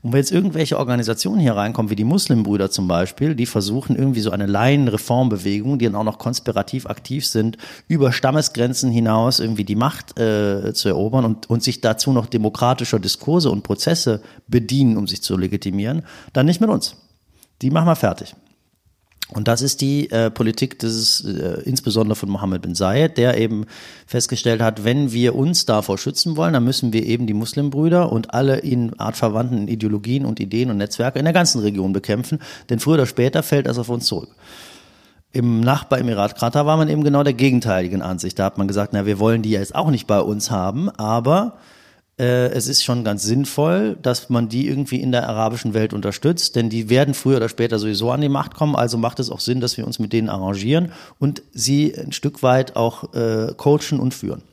Und 0.01 0.13
wenn 0.13 0.19
jetzt 0.19 0.31
irgendwelche 0.31 0.77
Organisationen 0.77 1.39
hier 1.39 1.55
reinkommen, 1.55 1.89
wie 1.89 1.95
die 1.95 2.03
Muslimbrüder 2.03 2.69
zum 2.69 2.87
Beispiel, 2.87 3.35
die 3.35 3.45
versuchen 3.45 3.95
irgendwie 3.95 4.21
so 4.21 4.31
eine 4.31 4.45
Laienreformbewegung, 4.45 5.79
die 5.79 5.85
dann 5.85 5.95
auch 5.95 6.03
noch 6.03 6.19
konspirativ 6.19 6.85
aktiv 6.85 7.25
sind, 7.25 7.57
über 7.87 8.11
Stammesgrenzen 8.11 8.91
hinaus 8.91 9.39
irgendwie 9.39 9.63
die 9.63 9.75
Macht 9.75 10.19
äh, 10.19 10.73
zu 10.73 10.89
erobern 10.89 11.25
und, 11.25 11.49
und 11.49 11.63
sich 11.63 11.81
dazu 11.81 12.11
noch 12.11 12.27
demokratischer 12.27 12.99
Diskurse 12.99 13.49
und 13.49 13.63
Prozesse 13.63 14.21
bedienen, 14.47 14.97
um 14.97 15.07
sich 15.07 15.21
zu 15.21 15.37
legitimieren, 15.37 16.03
dann 16.33 16.45
nicht 16.45 16.61
mit 16.61 16.69
uns. 16.69 16.95
Die 17.61 17.71
machen 17.71 17.87
wir 17.87 17.95
fertig. 17.95 18.35
Und 19.29 19.47
das 19.47 19.63
ist 19.63 19.81
die 19.81 20.11
äh, 20.11 20.29
Politik 20.29 20.77
des, 20.77 21.25
äh, 21.25 21.61
insbesondere 21.63 22.15
von 22.15 22.29
Mohammed 22.29 22.61
bin 22.61 22.75
Zayed, 22.75 23.17
der 23.17 23.39
eben 23.39 23.65
festgestellt 24.05 24.61
hat, 24.61 24.83
wenn 24.83 25.11
wir 25.11 25.33
uns 25.35 25.65
davor 25.65 25.97
schützen 25.97 26.37
wollen, 26.37 26.53
dann 26.53 26.63
müssen 26.63 26.93
wir 26.93 27.03
eben 27.03 27.25
die 27.25 27.33
Muslimbrüder 27.33 28.11
und 28.11 28.35
alle 28.35 28.57
in 28.57 28.97
artverwandten 28.99 29.67
Ideologien 29.67 30.25
und 30.25 30.39
Ideen 30.39 30.69
und 30.69 30.77
Netzwerke 30.77 31.17
in 31.17 31.25
der 31.25 31.33
ganzen 31.33 31.61
Region 31.61 31.91
bekämpfen, 31.91 32.39
denn 32.69 32.79
früher 32.79 32.95
oder 32.95 33.07
später 33.07 33.41
fällt 33.41 33.65
das 33.65 33.79
auf 33.79 33.89
uns 33.89 34.05
zurück. 34.05 34.29
Im 35.31 35.59
Nachbaremirat 35.59 36.37
Katar 36.37 36.67
war 36.67 36.77
man 36.77 36.87
eben 36.87 37.03
genau 37.03 37.23
der 37.23 37.33
gegenteiligen 37.33 38.01
Ansicht. 38.03 38.37
Da 38.37 38.45
hat 38.45 38.57
man 38.57 38.67
gesagt, 38.67 38.93
na, 38.93 39.05
wir 39.05 39.19
wollen 39.19 39.41
die 39.41 39.49
jetzt 39.49 39.75
auch 39.75 39.89
nicht 39.89 40.05
bei 40.07 40.19
uns 40.19 40.51
haben, 40.51 40.89
aber 40.91 41.57
es 42.17 42.67
ist 42.67 42.83
schon 42.83 43.03
ganz 43.03 43.23
sinnvoll, 43.23 43.97
dass 44.01 44.29
man 44.29 44.47
die 44.47 44.67
irgendwie 44.67 45.01
in 45.01 45.11
der 45.11 45.27
arabischen 45.27 45.73
Welt 45.73 45.91
unterstützt, 45.93 46.55
denn 46.55 46.69
die 46.69 46.89
werden 46.89 47.13
früher 47.13 47.37
oder 47.37 47.49
später 47.49 47.77
sowieso 47.77 48.09
an 48.11 48.21
die 48.21 48.29
Macht 48.29 48.55
kommen. 48.55 48.75
Also 48.75 48.97
macht 48.97 49.19
es 49.19 49.29
auch 49.29 49.41
Sinn, 49.41 49.59
dass 49.59 49.75
wir 49.75 49.85
uns 49.85 49.99
mit 49.99 50.13
denen 50.13 50.29
arrangieren 50.29 50.93
und 51.19 51.43
sie 51.51 51.93
ein 51.93 52.13
Stück 52.13 52.41
weit 52.41 52.77
auch 52.77 53.13
äh, 53.13 53.53
coachen 53.57 53.99
und 53.99 54.13
führen. 54.13 54.43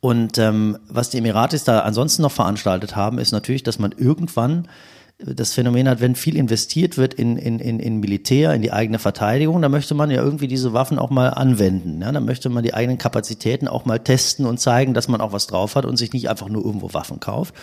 Und 0.00 0.36
ähm, 0.36 0.76
was 0.86 1.08
die 1.08 1.16
Emiratis 1.16 1.64
da 1.64 1.78
ansonsten 1.78 2.20
noch 2.20 2.32
veranstaltet 2.32 2.94
haben, 2.94 3.16
ist 3.16 3.32
natürlich, 3.32 3.62
dass 3.62 3.78
man 3.78 3.92
irgendwann 3.96 4.68
das 5.18 5.52
Phänomen 5.52 5.88
hat, 5.88 6.00
wenn 6.00 6.16
viel 6.16 6.36
investiert 6.36 6.98
wird 6.98 7.14
in, 7.14 7.36
in, 7.36 7.60
in, 7.60 7.78
in 7.78 8.00
Militär, 8.00 8.52
in 8.52 8.62
die 8.62 8.72
eigene 8.72 8.98
Verteidigung, 8.98 9.62
dann 9.62 9.70
möchte 9.70 9.94
man 9.94 10.10
ja 10.10 10.20
irgendwie 10.20 10.48
diese 10.48 10.72
Waffen 10.72 10.98
auch 10.98 11.10
mal 11.10 11.28
anwenden. 11.28 12.02
Ja? 12.02 12.10
Dann 12.10 12.24
möchte 12.24 12.48
man 12.48 12.64
die 12.64 12.74
eigenen 12.74 12.98
Kapazitäten 12.98 13.68
auch 13.68 13.84
mal 13.84 14.00
testen 14.00 14.44
und 14.44 14.58
zeigen, 14.58 14.92
dass 14.92 15.06
man 15.06 15.20
auch 15.20 15.32
was 15.32 15.46
drauf 15.46 15.76
hat 15.76 15.84
und 15.84 15.96
sich 15.96 16.12
nicht 16.12 16.28
einfach 16.28 16.48
nur 16.48 16.64
irgendwo 16.64 16.92
Waffen 16.94 17.20
kauft. 17.20 17.54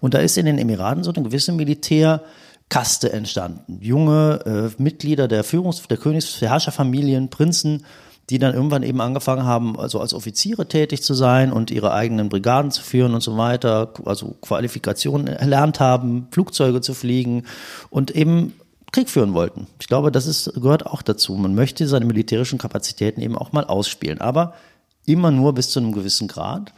Und 0.00 0.12
da 0.12 0.18
ist 0.18 0.36
in 0.36 0.44
den 0.44 0.58
Emiraten 0.58 1.02
so 1.02 1.12
eine 1.12 1.24
gewisse 1.24 1.52
Militärkaste 1.52 3.10
entstanden. 3.10 3.78
Junge 3.80 4.70
äh, 4.76 4.82
Mitglieder 4.82 5.28
der 5.28 5.44
Führungs-, 5.44 5.86
der 5.88 5.96
Königs-, 5.96 6.38
der 6.40 6.50
Herrscherfamilien, 6.50 7.30
Prinzen, 7.30 7.84
die 8.30 8.38
dann 8.38 8.54
irgendwann 8.54 8.82
eben 8.82 9.00
angefangen 9.00 9.44
haben, 9.44 9.78
also 9.78 10.00
als 10.00 10.12
Offiziere 10.12 10.66
tätig 10.66 11.02
zu 11.02 11.14
sein 11.14 11.52
und 11.52 11.70
ihre 11.70 11.92
eigenen 11.92 12.28
Brigaden 12.28 12.70
zu 12.70 12.82
führen 12.82 13.14
und 13.14 13.22
so 13.22 13.38
weiter, 13.38 13.92
also 14.04 14.36
Qualifikationen 14.42 15.28
erlernt 15.28 15.80
haben, 15.80 16.28
Flugzeuge 16.30 16.80
zu 16.80 16.92
fliegen 16.92 17.44
und 17.90 18.10
eben 18.10 18.52
Krieg 18.92 19.08
führen 19.08 19.34
wollten. 19.34 19.66
Ich 19.80 19.86
glaube, 19.86 20.12
das 20.12 20.26
ist, 20.26 20.52
gehört 20.54 20.86
auch 20.86 21.02
dazu. 21.02 21.34
Man 21.34 21.54
möchte 21.54 21.86
seine 21.86 22.04
militärischen 22.04 22.58
Kapazitäten 22.58 23.20
eben 23.20 23.36
auch 23.36 23.52
mal 23.52 23.64
ausspielen, 23.64 24.20
aber 24.20 24.54
immer 25.06 25.30
nur 25.30 25.54
bis 25.54 25.70
zu 25.70 25.80
einem 25.80 25.92
gewissen 25.92 26.28
Grad. 26.28 26.72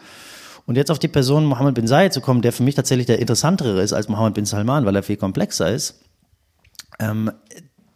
Und 0.66 0.76
jetzt 0.76 0.90
auf 0.90 1.00
die 1.00 1.08
Person 1.08 1.46
Mohammed 1.46 1.74
bin 1.74 1.88
Zayed 1.88 2.12
zu 2.12 2.20
kommen, 2.20 2.42
der 2.42 2.52
für 2.52 2.62
mich 2.62 2.76
tatsächlich 2.76 3.06
der 3.06 3.18
interessantere 3.18 3.82
ist 3.82 3.92
als 3.92 4.08
Mohammed 4.08 4.34
bin 4.34 4.44
Salman, 4.44 4.86
weil 4.86 4.94
er 4.94 5.02
viel 5.02 5.16
komplexer 5.16 5.72
ist. 5.72 6.00
Ähm, 7.00 7.32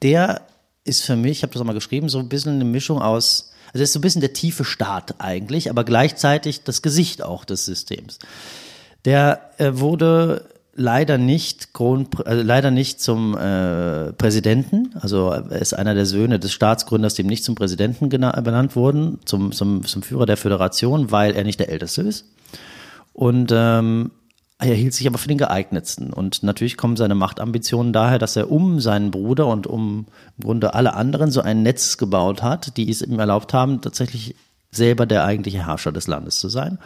der 0.02 0.42
ist 0.84 1.02
für 1.02 1.16
mich, 1.16 1.38
ich 1.38 1.42
habe 1.42 1.52
das 1.52 1.60
auch 1.60 1.66
mal 1.66 1.72
geschrieben, 1.72 2.08
so 2.08 2.18
ein 2.18 2.28
bisschen 2.28 2.54
eine 2.54 2.64
Mischung 2.64 3.00
aus, 3.00 3.50
also 3.68 3.80
das 3.80 3.88
ist 3.88 3.92
so 3.94 3.98
ein 3.98 4.02
bisschen 4.02 4.20
der 4.20 4.34
tiefe 4.34 4.64
Staat 4.64 5.16
eigentlich, 5.18 5.70
aber 5.70 5.84
gleichzeitig 5.84 6.62
das 6.62 6.82
Gesicht 6.82 7.22
auch 7.22 7.44
des 7.44 7.64
Systems. 7.64 8.18
Der 9.04 9.50
äh, 9.58 9.72
wurde 9.74 10.48
leider 10.74 11.18
nicht 11.18 11.72
Kron, 11.72 12.08
äh, 12.26 12.34
leider 12.34 12.70
nicht 12.70 13.00
zum 13.00 13.36
äh, 13.36 14.12
Präsidenten, 14.12 14.94
also 15.00 15.30
er 15.30 15.60
ist 15.60 15.72
einer 15.72 15.94
der 15.94 16.06
Söhne 16.06 16.38
des 16.38 16.52
Staatsgründers, 16.52 17.14
dem 17.14 17.26
nicht 17.26 17.44
zum 17.44 17.54
Präsidenten 17.54 18.08
benannt 18.08 18.76
wurden, 18.76 19.18
zum, 19.24 19.52
zum, 19.52 19.84
zum 19.84 20.02
Führer 20.02 20.26
der 20.26 20.36
Föderation, 20.36 21.10
weil 21.10 21.34
er 21.34 21.44
nicht 21.44 21.60
der 21.60 21.70
Älteste 21.70 22.02
ist. 22.02 22.26
Und 23.12 23.52
ähm, 23.54 24.10
er 24.58 24.74
hielt 24.74 24.94
sich 24.94 25.06
aber 25.06 25.18
für 25.18 25.28
den 25.28 25.38
geeignetsten. 25.38 26.12
Und 26.12 26.42
natürlich 26.42 26.76
kommen 26.76 26.96
seine 26.96 27.14
Machtambitionen 27.14 27.92
daher, 27.92 28.18
dass 28.18 28.36
er 28.36 28.50
um 28.50 28.80
seinen 28.80 29.10
Bruder 29.10 29.46
und 29.48 29.66
um 29.66 30.06
im 30.38 30.44
Grunde 30.44 30.74
alle 30.74 30.94
anderen 30.94 31.30
so 31.30 31.40
ein 31.40 31.62
Netz 31.62 31.96
gebaut 31.96 32.42
hat, 32.42 32.76
die 32.76 32.88
es 32.88 33.02
ihm 33.02 33.18
erlaubt 33.18 33.52
haben, 33.52 33.80
tatsächlich 33.80 34.36
selber 34.70 35.06
der 35.06 35.24
eigentliche 35.24 35.66
Herrscher 35.66 35.92
des 35.92 36.06
Landes 36.06 36.38
zu 36.38 36.48
sein. 36.48 36.78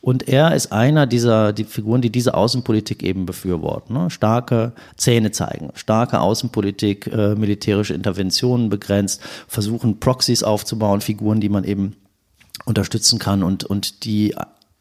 Und 0.00 0.28
er 0.28 0.54
ist 0.54 0.70
einer 0.70 1.06
dieser 1.06 1.52
die 1.52 1.64
Figuren, 1.64 2.00
die 2.00 2.10
diese 2.10 2.34
Außenpolitik 2.34 3.02
eben 3.02 3.26
befürworten. 3.26 3.94
Ne? 3.94 4.10
Starke 4.10 4.72
Zähne 4.96 5.32
zeigen, 5.32 5.70
starke 5.74 6.20
Außenpolitik, 6.20 7.08
äh, 7.08 7.34
militärische 7.34 7.94
Interventionen 7.94 8.68
begrenzt, 8.68 9.20
versuchen 9.48 9.98
Proxys 9.98 10.44
aufzubauen, 10.44 11.00
Figuren, 11.00 11.40
die 11.40 11.48
man 11.48 11.64
eben 11.64 11.96
unterstützen 12.64 13.18
kann 13.18 13.42
und, 13.42 13.64
und 13.64 14.04
die 14.04 14.36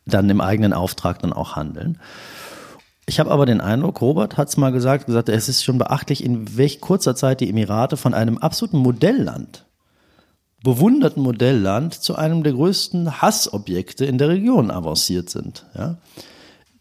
dann 0.07 0.29
im 0.29 0.41
eigenen 0.41 0.73
Auftrag 0.73 1.19
dann 1.19 1.33
auch 1.33 1.55
handeln. 1.55 1.99
Ich 3.09 3.19
habe 3.19 3.31
aber 3.31 3.45
den 3.45 3.61
Eindruck, 3.61 4.01
Robert 4.01 4.35
hat 4.35 4.49
es 4.49 4.57
mal 4.57 4.71
gesagt, 4.71 5.05
gesagt, 5.05 5.29
es 5.29 5.47
ist 5.47 5.63
schon 5.63 5.77
beachtlich, 5.77 6.23
in 6.23 6.57
welch 6.57 6.81
kurzer 6.81 7.15
Zeit 7.15 7.39
die 7.39 7.49
Emirate 7.49 7.95
von 7.95 8.13
einem 8.13 8.37
absoluten 8.37 8.79
Modellland, 8.79 9.65
bewunderten 10.61 11.23
Modellland, 11.23 11.93
zu 11.93 12.15
einem 12.15 12.43
der 12.43 12.51
größten 12.51 13.21
Hassobjekte 13.21 14.05
in 14.05 14.17
der 14.17 14.27
Region 14.27 14.71
avanciert 14.71 15.29
sind. 15.29 15.65
Ja? 15.77 15.97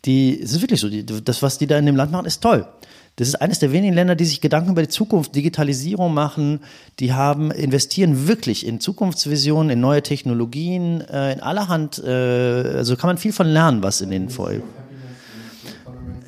Die, 0.05 0.41
es 0.41 0.53
ist 0.53 0.62
wirklich 0.62 0.81
so, 0.81 0.89
die, 0.89 1.07
das, 1.07 1.43
was 1.43 1.59
die 1.59 1.69
da 1.69 1.79
in 1.79 1.87
dem 1.87 1.97
Land 1.97 2.11
machen, 2.11 2.27
ist 2.27 2.43
toll. 2.43 2.67
Das 3.17 3.29
ist 3.29 3.37
eines 3.37 3.59
der 3.59 3.73
wenigen 3.73 3.95
Länder, 3.95 4.15
die 4.15 4.27
sich 4.27 4.41
Gedanken 4.41 4.71
über 4.71 4.83
die 4.83 4.89
Zukunft, 4.89 5.35
Digitalisierung 5.35 6.13
machen. 6.13 6.61
Die 7.01 7.15
haben, 7.15 7.51
investieren 7.51 8.29
wirklich 8.29 8.67
in 8.67 8.79
Zukunftsvisionen, 8.79 9.71
in 9.71 9.81
neue 9.81 10.03
Technologien, 10.03 11.01
äh, 11.01 11.33
in 11.33 11.41
allerhand, 11.41 11.99
äh, 12.05 12.11
also 12.11 12.97
kann 12.97 13.09
man 13.09 13.19
viel 13.19 13.33
von 13.33 13.47
lernen, 13.47 13.83
was 13.83 14.03
in 14.03 14.11
den 14.11 14.29
vor 14.29 14.51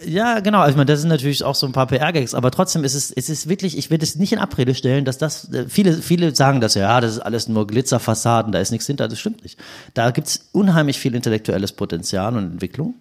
ja, 0.04 0.40
genau. 0.40 0.60
Also 0.60 0.70
ich 0.70 0.76
meine, 0.76 0.86
das 0.86 1.00
sind 1.00 1.08
natürlich 1.08 1.44
auch 1.44 1.54
so 1.54 1.66
ein 1.66 1.72
paar 1.72 1.86
PR-Gags, 1.86 2.34
aber 2.34 2.50
trotzdem 2.50 2.84
ist 2.84 2.94
es, 2.94 3.10
es 3.10 3.28
ist 3.28 3.48
wirklich, 3.48 3.76
ich 3.76 3.90
will 3.90 3.98
es 4.00 4.16
nicht 4.16 4.32
in 4.32 4.38
Abrede 4.38 4.74
stellen, 4.74 5.04
dass 5.04 5.18
das, 5.18 5.52
äh, 5.52 5.66
viele, 5.68 5.94
viele 5.94 6.34
sagen 6.34 6.60
das 6.60 6.74
ja, 6.74 6.82
ja, 6.82 7.00
das 7.00 7.12
ist 7.12 7.20
alles 7.20 7.48
nur 7.48 7.66
Glitzerfassaden, 7.66 8.52
da 8.52 8.60
ist 8.60 8.70
nichts 8.70 8.86
hinter, 8.86 9.08
das 9.08 9.18
stimmt 9.18 9.42
nicht. 9.42 9.58
Da 9.94 10.10
gibt's 10.10 10.48
unheimlich 10.52 10.98
viel 10.98 11.14
intellektuelles 11.14 11.72
Potenzial 11.72 12.36
und 12.36 12.44
Entwicklung. 12.52 12.94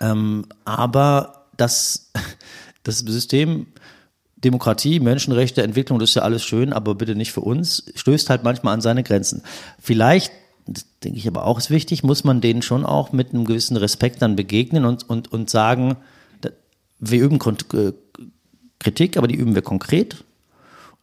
Ähm, 0.00 0.46
aber 0.64 1.46
das, 1.56 2.12
das 2.82 2.98
System 2.98 3.66
Demokratie, 4.36 5.00
Menschenrechte, 5.00 5.62
Entwicklung, 5.62 5.98
das 5.98 6.10
ist 6.10 6.14
ja 6.14 6.22
alles 6.22 6.44
schön, 6.44 6.72
aber 6.72 6.94
bitte 6.94 7.16
nicht 7.16 7.32
für 7.32 7.40
uns, 7.40 7.84
stößt 7.94 8.30
halt 8.30 8.44
manchmal 8.44 8.74
an 8.74 8.80
seine 8.80 9.02
Grenzen. 9.02 9.42
Vielleicht 9.80 10.32
denke 11.02 11.18
ich 11.18 11.26
aber 11.26 11.44
auch 11.44 11.58
ist 11.58 11.70
wichtig, 11.70 12.02
muss 12.02 12.24
man 12.24 12.40
denen 12.40 12.62
schon 12.62 12.84
auch 12.84 13.12
mit 13.12 13.32
einem 13.32 13.44
gewissen 13.44 13.76
Respekt 13.76 14.22
dann 14.22 14.36
begegnen 14.36 14.84
und, 14.84 15.08
und, 15.08 15.32
und 15.32 15.50
sagen, 15.50 15.96
wir 17.00 17.20
üben 17.20 17.38
äh, 17.72 17.92
Kritik, 18.78 19.16
aber 19.16 19.28
die 19.28 19.36
üben 19.36 19.54
wir 19.54 19.62
konkret. 19.62 20.24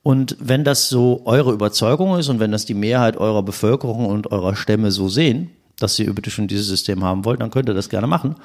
Und 0.04 0.38
wenn 0.40 0.64
das 0.64 0.88
so 0.88 1.24
eure 1.26 1.52
Überzeugung 1.52 2.18
ist 2.20 2.30
und 2.30 2.40
wenn 2.40 2.52
das 2.52 2.66
die 2.66 2.76
Mehrheit 2.76 3.18
eurer 3.18 3.44
Bevölkerung 3.44 4.06
und 4.06 4.32
eurer 4.32 4.56
Stämme 4.56 4.92
so 4.92 5.10
sehen, 5.10 5.50
dass 5.80 5.98
ihr 5.98 6.14
bitte 6.14 6.30
schon 6.30 6.48
dieses 6.48 6.68
System 6.68 7.04
haben 7.04 7.26
wollt, 7.26 7.42
dann 7.42 7.50
könnt 7.50 7.68
ihr 7.70 7.74
das 7.74 7.90
gerne 7.90 8.08
machen. 8.08 8.36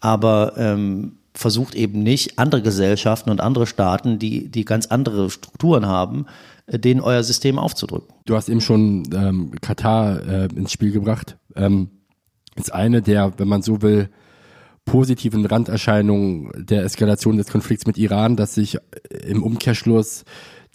Aber 0.00 0.52
ähm, 0.56 1.16
versucht 1.38 1.76
eben 1.76 2.02
nicht 2.02 2.36
andere 2.36 2.62
Gesellschaften 2.62 3.30
und 3.30 3.40
andere 3.40 3.68
Staaten, 3.68 4.18
die, 4.18 4.48
die 4.48 4.64
ganz 4.64 4.86
andere 4.86 5.30
Strukturen 5.30 5.86
haben, 5.86 6.26
äh, 6.66 6.80
denen 6.80 7.00
euer 7.00 7.22
System 7.22 7.60
aufzudrücken. 7.60 8.12
Du 8.26 8.34
hast 8.34 8.48
eben 8.48 8.60
schon 8.60 9.04
ähm, 9.14 9.52
Katar 9.60 10.20
äh, 10.26 10.48
ins 10.56 10.72
Spiel 10.72 10.90
gebracht. 10.90 11.36
Ähm, 11.54 11.90
ist 12.56 12.74
eine 12.74 13.02
der, 13.02 13.38
wenn 13.38 13.46
man 13.46 13.62
so 13.62 13.82
will, 13.82 14.10
positiven 14.84 15.46
Randerscheinungen 15.46 16.50
der 16.56 16.82
Eskalation 16.82 17.36
des 17.36 17.46
Konflikts 17.46 17.86
mit 17.86 17.98
Iran, 17.98 18.34
dass 18.34 18.54
sich 18.56 18.74
äh, 18.74 18.80
im 19.28 19.44
Umkehrschluss 19.44 20.24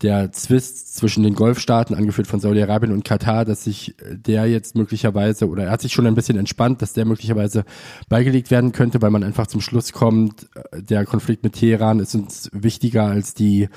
der 0.01 0.31
Zwist 0.31 0.95
zwischen 0.95 1.23
den 1.23 1.33
Golfstaaten, 1.33 1.95
angeführt 1.95 2.27
von 2.27 2.39
Saudi-Arabien 2.39 2.91
und 2.91 3.05
Katar, 3.05 3.45
dass 3.45 3.63
sich 3.63 3.95
der 4.11 4.47
jetzt 4.47 4.75
möglicherweise, 4.75 5.47
oder 5.47 5.65
er 5.65 5.71
hat 5.71 5.81
sich 5.81 5.93
schon 5.93 6.07
ein 6.07 6.15
bisschen 6.15 6.37
entspannt, 6.37 6.81
dass 6.81 6.93
der 6.93 7.05
möglicherweise 7.05 7.63
beigelegt 8.09 8.51
werden 8.51 8.71
könnte, 8.71 9.01
weil 9.01 9.11
man 9.11 9.23
einfach 9.23 9.47
zum 9.47 9.61
Schluss 9.61 9.93
kommt, 9.93 10.47
äh, 10.71 10.81
der 10.81 11.05
Konflikt 11.05 11.43
mit 11.43 11.53
Teheran 11.53 11.99
ist 11.99 12.15
uns 12.15 12.49
wichtiger 12.51 13.05
als 13.05 13.33
die 13.33 13.69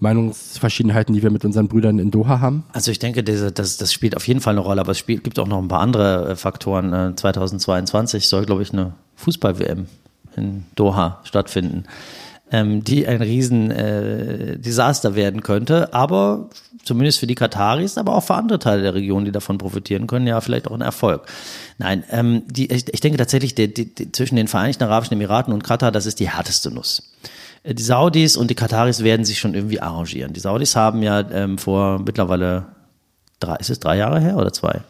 Meinungsverschiedenheiten, 0.00 1.14
die 1.14 1.22
wir 1.22 1.30
mit 1.30 1.44
unseren 1.44 1.68
Brüdern 1.68 1.98
in 1.98 2.10
Doha 2.10 2.40
haben? 2.40 2.64
Also 2.72 2.90
ich 2.90 2.98
denke, 2.98 3.24
diese, 3.24 3.52
das, 3.52 3.76
das 3.76 3.92
spielt 3.92 4.16
auf 4.16 4.26
jeden 4.28 4.40
Fall 4.40 4.54
eine 4.54 4.60
Rolle, 4.60 4.80
aber 4.80 4.92
es 4.92 4.98
spielt, 4.98 5.24
gibt 5.24 5.38
auch 5.38 5.48
noch 5.48 5.58
ein 5.58 5.68
paar 5.68 5.80
andere 5.80 6.30
äh, 6.30 6.36
Faktoren. 6.36 7.16
2022 7.16 8.22
äh, 8.22 8.26
soll, 8.26 8.46
glaube 8.46 8.62
ich, 8.62 8.72
eine 8.72 8.94
Fußball-WM 9.16 9.86
in 10.36 10.64
Doha 10.76 11.20
stattfinden. 11.24 11.84
Ähm, 12.50 12.84
die 12.84 13.06
ein 13.06 13.22
riesen 13.22 13.70
äh, 13.70 14.58
werden 14.62 15.42
könnte, 15.42 15.92
aber 15.92 16.50
zumindest 16.84 17.18
für 17.18 17.26
die 17.26 17.34
Kataris, 17.34 17.98
aber 17.98 18.14
auch 18.14 18.22
für 18.22 18.34
andere 18.34 18.58
Teile 18.58 18.82
der 18.82 18.94
Region, 18.94 19.24
die 19.24 19.32
davon 19.32 19.58
profitieren 19.58 20.06
können, 20.06 20.26
ja 20.26 20.40
vielleicht 20.40 20.68
auch 20.68 20.74
ein 20.74 20.80
Erfolg. 20.80 21.26
Nein, 21.78 22.04
ähm, 22.10 22.42
die, 22.46 22.72
ich, 22.72 22.92
ich 22.92 23.00
denke 23.00 23.18
tatsächlich, 23.18 23.54
die, 23.54 23.72
die, 23.72 23.94
die, 23.94 24.12
zwischen 24.12 24.36
den 24.36 24.48
Vereinigten 24.48 24.84
Arabischen 24.84 25.14
Emiraten 25.14 25.52
und 25.52 25.64
Katar, 25.64 25.92
das 25.92 26.06
ist 26.06 26.20
die 26.20 26.30
härteste 26.30 26.70
Nuss. 26.70 27.14
Äh, 27.62 27.74
die 27.74 27.82
Saudis 27.82 28.36
und 28.36 28.50
die 28.50 28.54
Kataris 28.54 29.02
werden 29.02 29.24
sich 29.24 29.38
schon 29.38 29.54
irgendwie 29.54 29.80
arrangieren. 29.80 30.32
Die 30.32 30.40
Saudis 30.40 30.76
haben 30.76 31.02
ja 31.02 31.20
ähm, 31.30 31.58
vor 31.58 32.00
mittlerweile 32.00 32.66
drei, 33.40 33.56
ist 33.56 33.70
es 33.70 33.80
drei 33.80 33.96
Jahre 33.96 34.20
her 34.20 34.36
oder 34.36 34.52
zwei? 34.52 34.80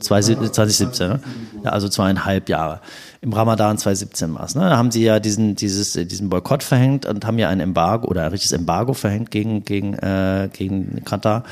2017, 0.00 1.08
ne? 1.08 1.20
ja, 1.64 1.70
also 1.70 1.88
zweieinhalb 1.88 2.48
Jahre. 2.48 2.80
Im 3.24 3.32
Ramadan 3.32 3.78
2017 3.78 4.34
war 4.34 4.42
es. 4.42 4.56
Ne? 4.56 4.62
Da 4.62 4.76
haben 4.76 4.90
sie 4.90 5.04
ja 5.04 5.20
diesen, 5.20 5.54
dieses, 5.54 5.92
diesen 5.92 6.28
Boykott 6.28 6.64
verhängt 6.64 7.06
und 7.06 7.24
haben 7.24 7.38
ja 7.38 7.48
ein 7.48 7.60
Embargo 7.60 8.08
oder 8.08 8.24
ein 8.24 8.32
richtiges 8.32 8.50
Embargo 8.50 8.94
verhängt 8.94 9.30
gegen, 9.30 9.64
gegen, 9.64 9.94
äh, 9.94 10.50
gegen 10.52 11.04
Katar 11.04 11.44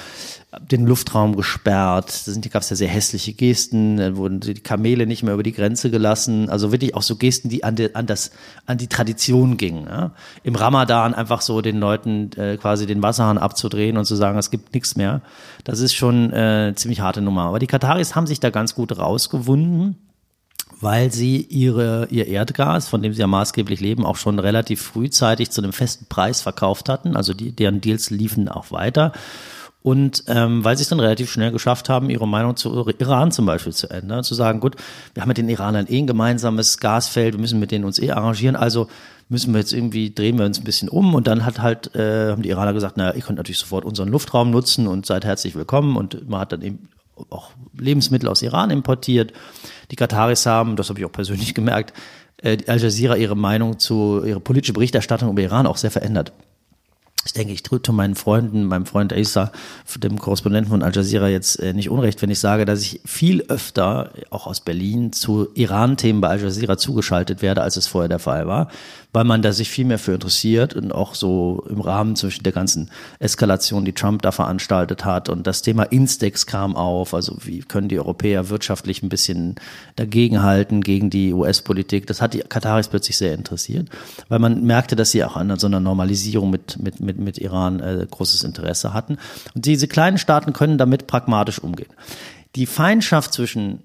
den 0.58 0.84
Luftraum 0.84 1.36
gesperrt. 1.36 2.26
Da 2.26 2.48
gab 2.48 2.62
es 2.62 2.70
ja 2.70 2.76
sehr 2.76 2.88
hässliche 2.88 3.34
Gesten, 3.34 3.98
da 3.98 4.16
wurden 4.16 4.40
die 4.40 4.54
Kamele 4.54 5.06
nicht 5.06 5.22
mehr 5.22 5.34
über 5.34 5.44
die 5.44 5.52
Grenze 5.52 5.92
gelassen. 5.92 6.50
Also 6.50 6.72
wirklich 6.72 6.96
auch 6.96 7.02
so 7.02 7.14
Gesten, 7.14 7.48
die 7.48 7.62
an, 7.62 7.76
die, 7.76 7.94
an, 7.94 8.06
das, 8.06 8.32
an 8.66 8.76
die 8.76 8.88
Tradition 8.88 9.56
gingen. 9.56 9.86
Ja? 9.86 10.10
Im 10.42 10.56
Ramadan 10.56 11.14
einfach 11.14 11.40
so 11.40 11.60
den 11.60 11.78
Leuten 11.78 12.32
äh, 12.36 12.56
quasi 12.56 12.86
den 12.86 13.00
Wasserhahn 13.00 13.38
abzudrehen 13.38 13.96
und 13.96 14.06
zu 14.06 14.16
sagen, 14.16 14.36
es 14.40 14.50
gibt 14.50 14.74
nichts 14.74 14.96
mehr. 14.96 15.22
Das 15.62 15.78
ist 15.78 15.94
schon 15.94 16.32
äh, 16.32 16.72
ziemlich 16.74 17.00
harte 17.00 17.20
Nummer. 17.20 17.42
Aber 17.42 17.60
die 17.60 17.68
Kataris 17.68 18.16
haben 18.16 18.26
sich 18.26 18.40
da 18.40 18.50
ganz 18.50 18.74
gut 18.74 18.98
rausgewunden 18.98 20.09
weil 20.80 21.12
sie 21.12 21.42
ihre, 21.42 22.08
ihr 22.10 22.26
Erdgas, 22.26 22.88
von 22.88 23.02
dem 23.02 23.12
sie 23.12 23.20
ja 23.20 23.26
maßgeblich 23.26 23.80
leben, 23.80 24.06
auch 24.06 24.16
schon 24.16 24.38
relativ 24.38 24.80
frühzeitig 24.82 25.50
zu 25.50 25.60
einem 25.60 25.72
festen 25.72 26.06
Preis 26.06 26.40
verkauft 26.40 26.88
hatten. 26.88 27.16
Also 27.16 27.34
die, 27.34 27.52
deren 27.52 27.80
Deals 27.80 28.10
liefen 28.10 28.48
auch 28.48 28.72
weiter. 28.72 29.12
Und 29.82 30.24
ähm, 30.26 30.62
weil 30.62 30.76
sie 30.76 30.82
es 30.82 30.88
dann 30.90 31.00
relativ 31.00 31.30
schnell 31.30 31.52
geschafft 31.52 31.88
haben, 31.88 32.10
ihre 32.10 32.28
Meinung 32.28 32.56
zu 32.56 32.86
Iran 32.98 33.32
zum 33.32 33.46
Beispiel 33.46 33.72
zu 33.72 33.88
ändern, 33.88 34.24
zu 34.24 34.34
sagen, 34.34 34.60
gut, 34.60 34.76
wir 35.14 35.22
haben 35.22 35.28
mit 35.28 35.38
den 35.38 35.48
Iranern 35.48 35.86
eh 35.88 35.98
ein 35.98 36.06
gemeinsames 36.06 36.78
Gasfeld, 36.78 37.34
wir 37.34 37.40
müssen 37.40 37.60
mit 37.60 37.70
denen 37.70 37.86
uns 37.86 37.98
eh 37.98 38.10
arrangieren, 38.10 38.56
also 38.56 38.88
müssen 39.30 39.54
wir 39.54 39.60
jetzt 39.60 39.72
irgendwie, 39.72 40.14
drehen 40.14 40.38
wir 40.38 40.44
uns 40.44 40.58
ein 40.58 40.64
bisschen 40.64 40.90
um 40.90 41.14
und 41.14 41.26
dann 41.26 41.46
hat 41.46 41.62
halt, 41.62 41.94
äh, 41.94 42.30
haben 42.30 42.42
die 42.42 42.50
Iraner 42.50 42.74
gesagt, 42.74 42.98
naja, 42.98 43.14
ihr 43.14 43.22
könnt 43.22 43.38
natürlich 43.38 43.58
sofort 43.58 43.86
unseren 43.86 44.08
Luftraum 44.08 44.50
nutzen 44.50 44.86
und 44.86 45.06
seid 45.06 45.24
herzlich 45.24 45.54
willkommen 45.54 45.96
und 45.96 46.28
man 46.28 46.40
hat 46.40 46.52
dann 46.52 46.60
eben 46.60 46.90
auch 47.30 47.50
Lebensmittel 47.76 48.28
aus 48.28 48.42
Iran 48.42 48.70
importiert. 48.70 49.32
Die 49.90 49.96
Kataris 49.96 50.46
haben, 50.46 50.76
das 50.76 50.88
habe 50.88 51.00
ich 51.00 51.06
auch 51.06 51.12
persönlich 51.12 51.54
gemerkt, 51.54 51.92
äh, 52.42 52.58
Al 52.66 52.80
Jazeera 52.80 53.16
ihre 53.16 53.36
Meinung 53.36 53.78
zu, 53.78 54.22
ihre 54.24 54.40
politische 54.40 54.72
Berichterstattung 54.72 55.30
über 55.30 55.42
Iran 55.42 55.66
auch 55.66 55.76
sehr 55.76 55.90
verändert 55.90 56.32
ich 57.26 57.34
denke, 57.34 57.52
ich 57.52 57.62
tue 57.62 57.80
meinen 57.92 58.14
Freunden, 58.14 58.64
meinem 58.64 58.86
Freund 58.86 59.12
Asa, 59.12 59.52
dem 59.96 60.18
Korrespondenten 60.18 60.70
von 60.70 60.82
Al 60.82 60.94
Jazeera 60.94 61.28
jetzt 61.28 61.60
äh, 61.60 61.74
nicht 61.74 61.90
unrecht, 61.90 62.22
wenn 62.22 62.30
ich 62.30 62.40
sage, 62.40 62.64
dass 62.64 62.80
ich 62.80 63.00
viel 63.04 63.42
öfter, 63.42 64.10
auch 64.30 64.46
aus 64.46 64.60
Berlin, 64.60 65.12
zu 65.12 65.48
Iran-Themen 65.54 66.20
bei 66.20 66.28
Al 66.28 66.40
Jazeera 66.40 66.78
zugeschaltet 66.78 67.42
werde, 67.42 67.62
als 67.62 67.76
es 67.76 67.86
vorher 67.86 68.08
der 68.08 68.20
Fall 68.20 68.46
war 68.46 68.68
weil 69.12 69.24
man 69.24 69.42
da 69.42 69.52
sich 69.52 69.68
viel 69.70 69.84
mehr 69.84 69.98
für 69.98 70.14
interessiert 70.14 70.74
und 70.74 70.92
auch 70.92 71.14
so 71.14 71.64
im 71.68 71.80
Rahmen 71.80 72.16
zwischen 72.16 72.42
der 72.44 72.52
ganzen 72.52 72.90
Eskalation, 73.18 73.84
die 73.84 73.92
Trump 73.92 74.22
da 74.22 74.32
veranstaltet 74.32 75.04
hat 75.04 75.28
und 75.28 75.46
das 75.46 75.62
Thema 75.62 75.84
Instex 75.84 76.46
kam 76.46 76.76
auf, 76.76 77.14
also 77.14 77.36
wie 77.42 77.60
können 77.60 77.88
die 77.88 77.98
Europäer 77.98 78.48
wirtschaftlich 78.48 79.02
ein 79.02 79.08
bisschen 79.08 79.56
dagegenhalten 79.96 80.80
gegen 80.82 81.10
die 81.10 81.32
US-Politik. 81.32 82.06
Das 82.06 82.22
hat 82.22 82.34
die 82.34 82.40
Kataris 82.40 82.88
plötzlich 82.88 83.16
sehr 83.16 83.34
interessiert, 83.34 83.88
weil 84.28 84.38
man 84.38 84.62
merkte, 84.64 84.96
dass 84.96 85.10
sie 85.10 85.24
auch 85.24 85.36
an 85.36 85.58
so 85.58 85.66
einer 85.66 85.80
Normalisierung 85.80 86.50
mit, 86.50 86.78
mit, 86.80 87.00
mit, 87.00 87.18
mit 87.18 87.38
Iran 87.38 87.80
äh, 87.80 88.06
großes 88.08 88.44
Interesse 88.44 88.94
hatten. 88.94 89.18
Und 89.54 89.66
diese 89.66 89.88
kleinen 89.88 90.18
Staaten 90.18 90.52
können 90.52 90.78
damit 90.78 91.06
pragmatisch 91.06 91.58
umgehen. 91.58 91.90
Die 92.56 92.66
Feindschaft 92.66 93.32
zwischen 93.32 93.82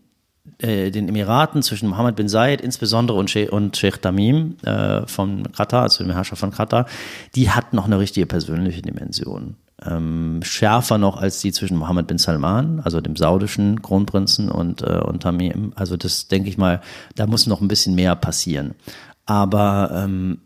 äh, 0.59 0.91
den 0.91 1.09
Emiraten 1.09 1.61
zwischen 1.61 1.89
Mohammed 1.89 2.15
bin 2.15 2.29
Zayed 2.29 2.61
insbesondere 2.61 3.17
und, 3.17 3.29
Sheikh, 3.29 3.51
und 3.51 3.75
Sheikh 3.75 3.99
Tamim 4.01 4.55
äh, 4.63 5.05
von 5.05 5.51
Katar, 5.51 5.83
also 5.83 6.03
dem 6.03 6.13
Herrscher 6.13 6.35
von 6.35 6.51
Katar, 6.51 6.85
die 7.35 7.49
hat 7.49 7.73
noch 7.73 7.85
eine 7.85 7.99
richtige 7.99 8.25
persönliche 8.25 8.81
Dimension. 8.81 9.57
Ähm, 9.85 10.39
schärfer 10.43 10.97
noch 10.97 11.17
als 11.17 11.41
die 11.41 11.51
zwischen 11.51 11.77
Mohammed 11.77 12.07
bin 12.07 12.17
Salman, 12.17 12.79
also 12.79 13.01
dem 13.01 13.17
saudischen 13.17 13.81
Kronprinzen 13.81 14.49
und, 14.49 14.81
äh, 14.81 15.01
und 15.03 15.23
Tamim. 15.23 15.73
Also 15.75 15.97
das 15.97 16.29
denke 16.29 16.47
ich 16.47 16.57
mal, 16.57 16.81
da 17.15 17.27
muss 17.27 17.47
noch 17.47 17.59
ein 17.59 17.67
bisschen 17.67 17.93
mehr 17.93 18.15
passieren. 18.15 18.75
Aber 19.25 19.91
ähm, 19.93 20.39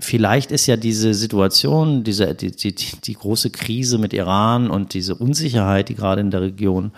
vielleicht 0.00 0.50
ist 0.50 0.66
ja 0.66 0.76
diese 0.76 1.14
Situation, 1.14 2.02
diese, 2.02 2.34
die, 2.34 2.50
die, 2.50 2.74
die 2.74 3.14
große 3.14 3.50
Krise 3.50 3.98
mit 3.98 4.12
Iran 4.12 4.68
und 4.68 4.94
diese 4.94 5.14
Unsicherheit, 5.14 5.88
die 5.88 5.94
gerade 5.94 6.20
in 6.20 6.32
der 6.32 6.40
Region 6.40 6.90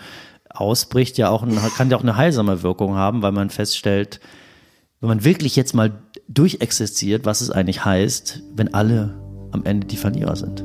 ausbricht, 0.59 1.17
ja 1.17 1.29
auch, 1.29 1.45
kann 1.77 1.89
ja 1.89 1.97
auch 1.97 2.03
eine 2.03 2.15
heilsame 2.15 2.63
Wirkung 2.63 2.95
haben, 2.95 3.21
weil 3.21 3.31
man 3.31 3.49
feststellt, 3.49 4.19
wenn 5.01 5.09
man 5.09 5.23
wirklich 5.23 5.55
jetzt 5.55 5.73
mal 5.73 6.01
durchexistiert, 6.27 7.25
was 7.25 7.41
es 7.41 7.51
eigentlich 7.51 7.85
heißt, 7.85 8.43
wenn 8.55 8.73
alle 8.73 9.15
am 9.51 9.63
Ende 9.63 9.87
die 9.87 9.97
Verlierer 9.97 10.35
sind. 10.35 10.61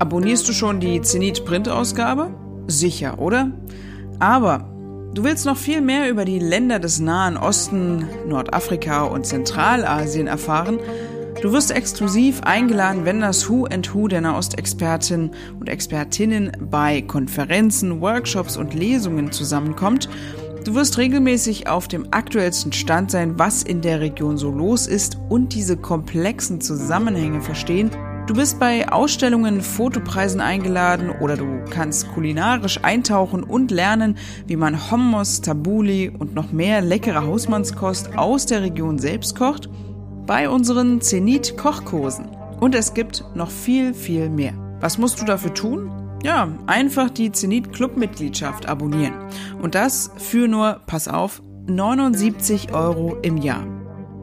Abonnierst 0.00 0.48
du 0.48 0.52
schon 0.52 0.80
die 0.80 1.00
Zenit 1.00 1.44
Print-Ausgabe? 1.44 2.30
Sicher, 2.66 3.18
oder? 3.18 3.52
Aber 4.18 4.68
du 5.14 5.24
willst 5.24 5.46
noch 5.46 5.56
viel 5.56 5.80
mehr 5.80 6.10
über 6.10 6.24
die 6.24 6.38
Länder 6.38 6.78
des 6.78 6.98
Nahen 6.98 7.36
Osten, 7.36 8.08
Nordafrika 8.28 9.04
und 9.04 9.24
Zentralasien 9.24 10.26
erfahren? 10.26 10.78
Du 11.44 11.52
wirst 11.52 11.72
exklusiv 11.72 12.40
eingeladen, 12.44 13.04
wenn 13.04 13.20
das 13.20 13.50
Who 13.50 13.66
and 13.66 13.94
Who 13.94 14.08
der 14.08 14.22
Nahostexpertinnen 14.22 15.32
und 15.60 15.68
Expertinnen 15.68 16.52
bei 16.70 17.02
Konferenzen, 17.02 18.00
Workshops 18.00 18.56
und 18.56 18.72
Lesungen 18.72 19.30
zusammenkommt. 19.30 20.08
Du 20.64 20.74
wirst 20.74 20.96
regelmäßig 20.96 21.68
auf 21.68 21.86
dem 21.86 22.06
aktuellsten 22.12 22.72
Stand 22.72 23.10
sein, 23.10 23.38
was 23.38 23.62
in 23.62 23.82
der 23.82 24.00
Region 24.00 24.38
so 24.38 24.50
los 24.50 24.86
ist 24.86 25.18
und 25.28 25.52
diese 25.52 25.76
komplexen 25.76 26.62
Zusammenhänge 26.62 27.42
verstehen. 27.42 27.90
Du 28.26 28.32
bist 28.32 28.58
bei 28.58 28.90
Ausstellungen, 28.90 29.60
Fotopreisen 29.60 30.40
eingeladen 30.40 31.10
oder 31.10 31.36
du 31.36 31.62
kannst 31.68 32.10
kulinarisch 32.14 32.80
eintauchen 32.82 33.42
und 33.42 33.70
lernen, 33.70 34.16
wie 34.46 34.56
man 34.56 34.90
Hummus, 34.90 35.42
Tabuli 35.42 36.08
und 36.08 36.34
noch 36.34 36.52
mehr 36.52 36.80
leckere 36.80 37.26
Hausmannskost 37.26 38.16
aus 38.16 38.46
der 38.46 38.62
Region 38.62 38.98
selbst 38.98 39.36
kocht 39.36 39.68
bei 40.26 40.48
unseren 40.48 41.00
Zenit 41.00 41.56
Kochkursen. 41.56 42.26
Und 42.60 42.74
es 42.74 42.94
gibt 42.94 43.24
noch 43.34 43.50
viel, 43.50 43.94
viel 43.94 44.28
mehr. 44.30 44.54
Was 44.80 44.98
musst 44.98 45.20
du 45.20 45.24
dafür 45.24 45.52
tun? 45.52 45.90
Ja, 46.22 46.48
einfach 46.66 47.10
die 47.10 47.32
Zenit 47.32 47.72
Club 47.72 47.96
Mitgliedschaft 47.96 48.66
abonnieren. 48.66 49.14
Und 49.60 49.74
das 49.74 50.10
für 50.16 50.48
nur, 50.48 50.80
pass 50.86 51.08
auf, 51.08 51.42
79 51.66 52.72
Euro 52.72 53.16
im 53.22 53.36
Jahr. 53.36 53.66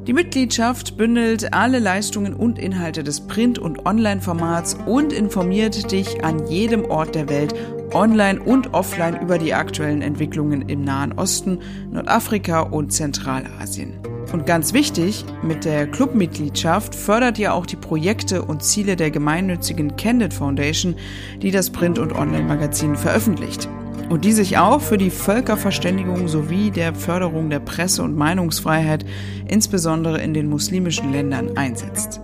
Die 0.07 0.13
Mitgliedschaft 0.13 0.97
bündelt 0.97 1.53
alle 1.53 1.77
Leistungen 1.77 2.33
und 2.33 2.57
Inhalte 2.57 3.03
des 3.03 3.21
Print- 3.21 3.59
und 3.59 3.85
Online-Formats 3.85 4.75
und 4.87 5.13
informiert 5.13 5.91
dich 5.91 6.23
an 6.23 6.47
jedem 6.47 6.85
Ort 6.85 7.13
der 7.13 7.29
Welt 7.29 7.53
online 7.93 8.41
und 8.41 8.73
offline 8.73 9.21
über 9.21 9.37
die 9.37 9.53
aktuellen 9.53 10.01
Entwicklungen 10.01 10.67
im 10.67 10.83
Nahen 10.83 11.13
Osten, 11.13 11.59
Nordafrika 11.91 12.61
und 12.61 12.91
Zentralasien. 12.91 13.93
Und 14.33 14.47
ganz 14.47 14.73
wichtig, 14.73 15.23
mit 15.43 15.65
der 15.65 15.85
Clubmitgliedschaft 15.85 16.95
fördert 16.95 17.37
ihr 17.37 17.53
auch 17.53 17.67
die 17.67 17.75
Projekte 17.75 18.41
und 18.41 18.63
Ziele 18.63 18.95
der 18.95 19.11
gemeinnützigen 19.11 19.97
Candid 19.97 20.33
Foundation, 20.33 20.95
die 21.43 21.51
das 21.51 21.69
Print- 21.69 21.99
und 21.99 22.13
Online-Magazin 22.13 22.95
veröffentlicht. 22.95 23.69
Und 24.11 24.25
die 24.25 24.33
sich 24.33 24.57
auch 24.57 24.81
für 24.81 24.97
die 24.97 25.09
Völkerverständigung 25.09 26.27
sowie 26.27 26.69
der 26.69 26.93
Förderung 26.93 27.49
der 27.49 27.61
Presse- 27.61 28.03
und 28.03 28.13
Meinungsfreiheit, 28.17 29.05
insbesondere 29.47 30.19
in 30.19 30.33
den 30.33 30.49
muslimischen 30.49 31.13
Ländern, 31.13 31.55
einsetzt. 31.55 32.19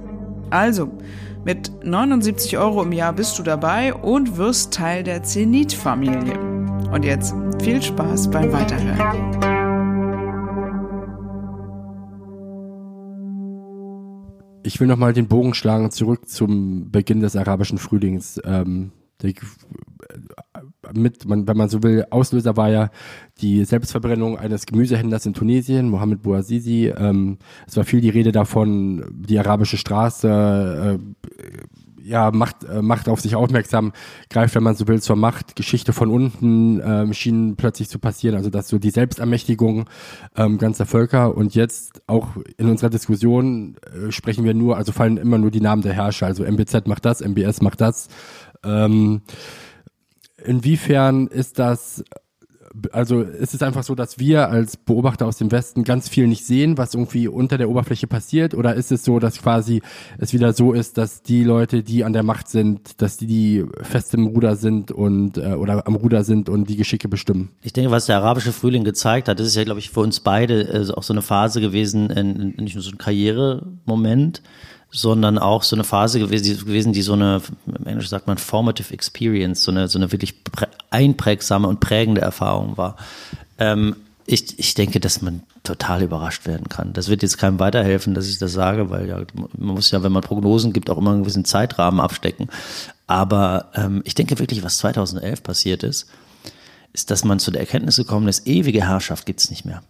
Also, 0.50 0.92
mit 1.46 1.72
79 1.86 2.58
Euro 2.58 2.84
im 2.84 2.92
Jahr 2.92 3.14
bist 3.14 3.40
du 3.40 3.44
dabei 3.44 3.94
und 3.94 4.36
wirst 4.36 4.74
Teil 4.74 5.06
der 5.06 5.24
Zenit-Familie. 5.24 6.38
Und 6.92 7.06
jetzt 7.06 7.34
viel 7.62 7.82
Spaß 7.82 8.32
beim 8.32 8.52
Weiterhören. 8.52 9.56
Ich 14.64 14.78
will 14.82 14.88
nochmal 14.88 15.14
den 15.14 15.30
Bogen 15.30 15.54
schlagen 15.54 15.90
zurück 15.92 16.28
zum 16.28 16.92
Beginn 16.92 17.22
des 17.22 17.38
arabischen 17.38 17.78
Frühlings. 17.78 18.42
Ähm, 18.44 18.92
mit, 20.94 21.28
man, 21.28 21.48
wenn 21.48 21.58
man 21.58 21.70
so 21.70 21.84
will, 21.84 22.06
Auslöser 22.10 22.58
war 22.58 22.70
ja 22.70 22.90
die 23.42 23.66
Selbstverbrennung 23.66 24.38
eines 24.38 24.66
Gemüsehändlers 24.66 25.26
in 25.26 25.34
Tunesien, 25.34 25.90
Mohamed 25.90 26.22
Bouazizi. 26.22 26.94
Ähm, 26.98 27.38
es 27.68 27.78
war 27.78 27.84
viel 27.84 28.02
die 28.02 28.10
Rede 28.10 28.32
davon, 28.32 29.06
die 29.12 29.40
arabische 29.40 29.78
Straße, 29.78 31.00
äh, 31.00 31.28
ja, 32.08 32.32
macht, 32.32 32.64
äh, 32.64 32.82
macht 32.82 33.10
auf 33.10 33.20
sich 33.20 33.36
aufmerksam, 33.36 33.92
greift, 34.30 34.56
wenn 34.56 34.64
man 34.64 34.76
so 34.76 34.88
will, 34.88 35.02
zur 35.02 35.18
Macht, 35.18 35.56
Geschichte 35.56 35.92
von 35.92 36.10
unten 36.10 36.82
ähm, 36.84 37.14
schien 37.14 37.56
plötzlich 37.58 37.90
zu 37.90 38.00
passieren, 38.00 38.38
also 38.38 38.50
dass 38.50 38.70
so 38.70 38.80
die 38.80 38.92
Selbstermächtigung 38.92 39.90
ähm, 40.36 40.58
ganzer 40.58 40.86
Völker 40.86 41.36
und 41.36 41.54
jetzt 41.54 42.02
auch 42.08 42.30
in 42.58 42.70
unserer 42.70 42.90
Diskussion 42.90 43.76
äh, 43.82 44.12
sprechen 44.12 44.46
wir 44.46 44.54
nur, 44.54 44.78
also 44.78 44.94
fallen 44.94 45.18
immer 45.18 45.38
nur 45.38 45.52
die 45.52 45.62
Namen 45.62 45.82
der 45.82 45.94
Herrscher, 45.94 46.28
also 46.28 46.46
MBZ 46.46 46.88
macht 46.88 47.04
das, 47.04 47.22
MBS 47.22 47.62
macht 47.62 47.82
das. 47.82 48.08
Ähm, 48.64 49.22
inwiefern 50.44 51.28
ist 51.28 51.60
das 51.60 52.04
also 52.92 53.22
ist 53.22 53.54
es 53.54 53.62
einfach 53.62 53.84
so, 53.84 53.96
dass 53.96 54.20
wir 54.20 54.50
als 54.50 54.78
Beobachter 54.78 55.26
aus 55.26 55.38
dem 55.38 55.52
Westen 55.52 55.84
ganz 55.84 56.10
viel 56.10 56.28
nicht 56.28 56.46
sehen, 56.46 56.78
was 56.78 56.94
irgendwie 56.94 57.28
unter 57.28 57.58
der 57.58 57.70
Oberfläche 57.70 58.08
passiert? 58.08 58.54
Oder 58.54 58.76
ist 58.76 58.92
es 58.92 59.04
so, 59.04 59.20
dass 59.20 59.42
quasi 59.42 59.82
es 60.18 60.34
wieder 60.34 60.54
so 60.54 60.74
ist, 60.74 60.98
dass 60.98 61.22
die 61.22 61.44
Leute, 61.44 61.84
die 61.84 62.04
an 62.04 62.14
der 62.14 62.24
Macht 62.24 62.50
sind, 62.50 63.02
dass 63.02 63.18
die, 63.18 63.28
die 63.28 63.66
fest 63.82 64.14
im 64.14 64.28
Ruder 64.28 64.56
sind 64.56 64.92
und 64.92 65.38
äh, 65.38 65.54
oder 65.54 65.88
am 65.88 65.96
Ruder 65.96 66.24
sind 66.24 66.50
und 66.50 66.70
die 66.70 66.78
Geschicke 66.78 67.08
bestimmen? 67.08 67.50
Ich 67.62 67.74
denke, 67.74 67.92
was 67.92 68.06
der 68.06 68.18
arabische 68.18 68.52
Frühling 68.52 68.84
gezeigt 68.84 69.28
hat, 69.28 69.40
das 69.40 69.48
ist 69.48 69.56
ja, 69.56 69.64
glaube 69.64 69.80
ich, 69.80 69.90
für 69.90 70.02
uns 70.02 70.20
beide 70.20 70.62
äh, 70.62 70.92
auch 70.94 71.04
so 71.04 71.14
eine 71.14 71.22
Phase 71.22 71.62
gewesen, 71.62 72.10
in, 72.10 72.36
in, 72.36 72.64
nicht 72.64 72.76
nur 72.76 72.84
so 72.84 72.92
ein 72.92 72.98
Karrieremoment, 72.98 74.42
sondern 74.98 75.38
auch 75.38 75.62
so 75.62 75.76
eine 75.76 75.84
Phase 75.84 76.20
gewesen, 76.20 76.92
die, 76.92 77.02
so 77.04 77.14
eine, 77.14 77.40
im 77.68 77.86
Englisch 77.86 78.10
sagt 78.10 78.26
man 78.26 78.40
formative 78.40 78.92
experience, 78.92 79.64
so 79.64 79.70
eine, 79.70 79.88
so 79.88 80.00
eine 80.00 80.12
wirklich 80.12 80.34
einprägsame 80.90 81.68
und 81.68 81.80
prägende 81.80 82.22
Erfahrung 82.22 82.78
war. 82.78 82.98
Ähm, 83.60 83.96
ich, 84.26 84.58
ich 84.58 84.74
denke, 84.74 85.00
dass 85.00 85.22
man 85.22 85.44
total 85.64 86.02
überrascht 86.02 86.48
werden 86.48 86.68
kann. 86.68 86.94
Das 86.94 87.10
wird 87.10 87.22
jetzt 87.22 87.38
keinem 87.38 87.60
weiterhelfen, 87.60 88.16
dass 88.16 88.28
ich 88.28 88.40
das 88.40 88.54
sage, 88.54 88.90
weil 88.90 89.08
ja, 89.08 89.22
man 89.36 89.76
muss 89.76 89.92
ja, 89.92 90.02
wenn 90.02 90.12
man 90.12 90.24
Prognosen 90.24 90.74
gibt, 90.74 90.90
auch 90.90 90.98
immer 90.98 91.12
einen 91.12 91.22
gewissen 91.22 91.46
Zeitrahmen 91.46 92.00
abstecken. 92.00 92.50
Aber 93.06 93.70
ähm, 93.76 94.02
ich 94.04 94.16
denke 94.16 94.40
wirklich, 94.40 94.64
was 94.64 94.80
2011 94.80 95.44
passiert 95.44 95.84
ist, 95.84 96.08
ist, 96.92 97.12
dass 97.12 97.24
man 97.24 97.38
zu 97.38 97.52
der 97.52 97.62
Erkenntnis 97.62 97.98
gekommen 97.98 98.28
ist, 98.28 98.48
ewige 98.48 98.88
Herrschaft 98.88 99.28
gibt's 99.28 99.52
nicht 99.52 99.64
mehr. 99.64 99.84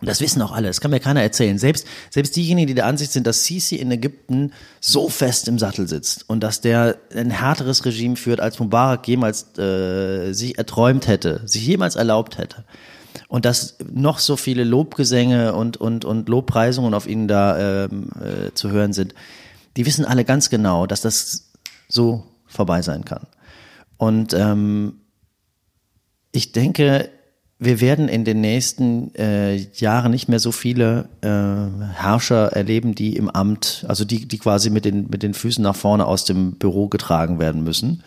Das 0.00 0.20
wissen 0.20 0.40
auch 0.42 0.52
alle, 0.52 0.68
das 0.68 0.80
kann 0.80 0.90
mir 0.90 1.00
keiner 1.00 1.22
erzählen. 1.22 1.58
Selbst, 1.58 1.86
selbst 2.10 2.36
diejenigen, 2.36 2.68
die 2.68 2.74
der 2.74 2.86
Ansicht 2.86 3.12
sind, 3.12 3.26
dass 3.26 3.44
Sisi 3.44 3.76
in 3.76 3.90
Ägypten 3.90 4.52
so 4.80 5.08
fest 5.08 5.48
im 5.48 5.58
Sattel 5.58 5.88
sitzt 5.88 6.28
und 6.28 6.40
dass 6.40 6.60
der 6.60 6.98
ein 7.14 7.30
härteres 7.30 7.84
Regime 7.84 8.16
führt, 8.16 8.40
als 8.40 8.58
Mubarak 8.60 9.08
jemals 9.08 9.58
äh, 9.58 10.32
sich 10.32 10.56
erträumt 10.56 11.08
hätte, 11.08 11.42
sich 11.46 11.66
jemals 11.66 11.96
erlaubt 11.96 12.38
hätte. 12.38 12.64
Und 13.26 13.44
dass 13.44 13.76
noch 13.92 14.20
so 14.20 14.36
viele 14.36 14.64
Lobgesänge 14.64 15.54
und, 15.54 15.76
und, 15.76 16.04
und 16.04 16.28
Lobpreisungen 16.28 16.94
auf 16.94 17.06
ihn 17.06 17.26
da 17.26 17.84
ähm, 17.84 18.10
äh, 18.20 18.54
zu 18.54 18.70
hören 18.70 18.92
sind. 18.92 19.14
Die 19.76 19.84
wissen 19.84 20.04
alle 20.04 20.24
ganz 20.24 20.48
genau, 20.48 20.86
dass 20.86 21.00
das 21.00 21.50
so 21.88 22.24
vorbei 22.46 22.82
sein 22.82 23.04
kann. 23.04 23.26
Und 23.96 24.32
ähm, 24.32 25.00
ich 26.32 26.52
denke, 26.52 27.10
wir 27.60 27.80
werden 27.80 28.08
in 28.08 28.24
den 28.24 28.40
nächsten 28.40 29.12
äh, 29.16 29.56
Jahren 29.56 30.12
nicht 30.12 30.28
mehr 30.28 30.38
so 30.38 30.52
viele 30.52 31.08
äh, 31.22 31.28
Herrscher 31.92 32.52
erleben, 32.52 32.94
die 32.94 33.16
im 33.16 33.28
Amt, 33.28 33.84
also 33.88 34.04
die, 34.04 34.26
die 34.26 34.38
quasi 34.38 34.70
mit 34.70 34.84
den, 34.84 35.08
mit 35.10 35.24
den 35.24 35.34
Füßen 35.34 35.62
nach 35.62 35.74
vorne 35.74 36.06
aus 36.06 36.24
dem 36.24 36.52
Büro 36.52 36.88
getragen 36.88 37.40
werden 37.40 37.64
müssen. 37.64 38.04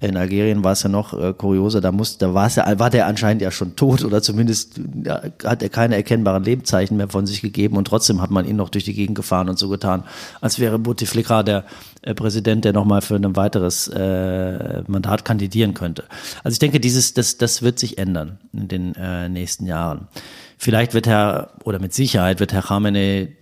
In 0.00 0.16
Algerien 0.16 0.64
war 0.64 0.72
es 0.72 0.82
ja 0.82 0.88
noch 0.88 1.12
äh, 1.12 1.34
kurioser, 1.34 1.82
da 1.82 1.92
muss, 1.92 2.16
da 2.16 2.32
war 2.32 2.46
es 2.46 2.56
ja, 2.56 2.78
war 2.78 2.88
der 2.88 3.06
anscheinend 3.06 3.42
ja 3.42 3.50
schon 3.50 3.76
tot 3.76 4.02
oder 4.02 4.22
zumindest 4.22 4.80
ja, 5.04 5.20
hat 5.44 5.62
er 5.62 5.68
keine 5.68 5.96
erkennbaren 5.96 6.42
Lebzeichen 6.42 6.96
mehr 6.96 7.08
von 7.08 7.26
sich 7.26 7.42
gegeben 7.42 7.76
und 7.76 7.86
trotzdem 7.86 8.22
hat 8.22 8.30
man 8.30 8.46
ihn 8.46 8.56
noch 8.56 8.70
durch 8.70 8.84
die 8.84 8.94
Gegend 8.94 9.14
gefahren 9.14 9.50
und 9.50 9.58
so 9.58 9.68
getan, 9.68 10.04
als 10.40 10.58
wäre 10.58 10.78
Bouteflika 10.78 11.42
der 11.42 11.64
äh, 12.00 12.14
Präsident, 12.14 12.64
der 12.64 12.72
nochmal 12.72 13.02
für 13.02 13.16
ein 13.16 13.36
weiteres 13.36 13.88
äh, 13.88 14.82
Mandat 14.86 15.26
kandidieren 15.26 15.74
könnte. 15.74 16.04
Also 16.42 16.54
ich 16.54 16.60
denke, 16.60 16.80
dieses, 16.80 17.12
das, 17.12 17.36
das 17.36 17.60
wird 17.60 17.78
sich 17.78 17.98
ändern 17.98 18.38
in 18.54 18.68
den 18.68 18.94
äh, 18.94 19.28
nächsten 19.28 19.66
Jahren. 19.66 20.08
Vielleicht 20.56 20.94
wird 20.94 21.06
Herr, 21.06 21.52
oder 21.64 21.78
mit 21.78 21.92
Sicherheit 21.92 22.40
wird 22.40 22.54
Herr 22.54 22.62
Khamenei 22.62 23.36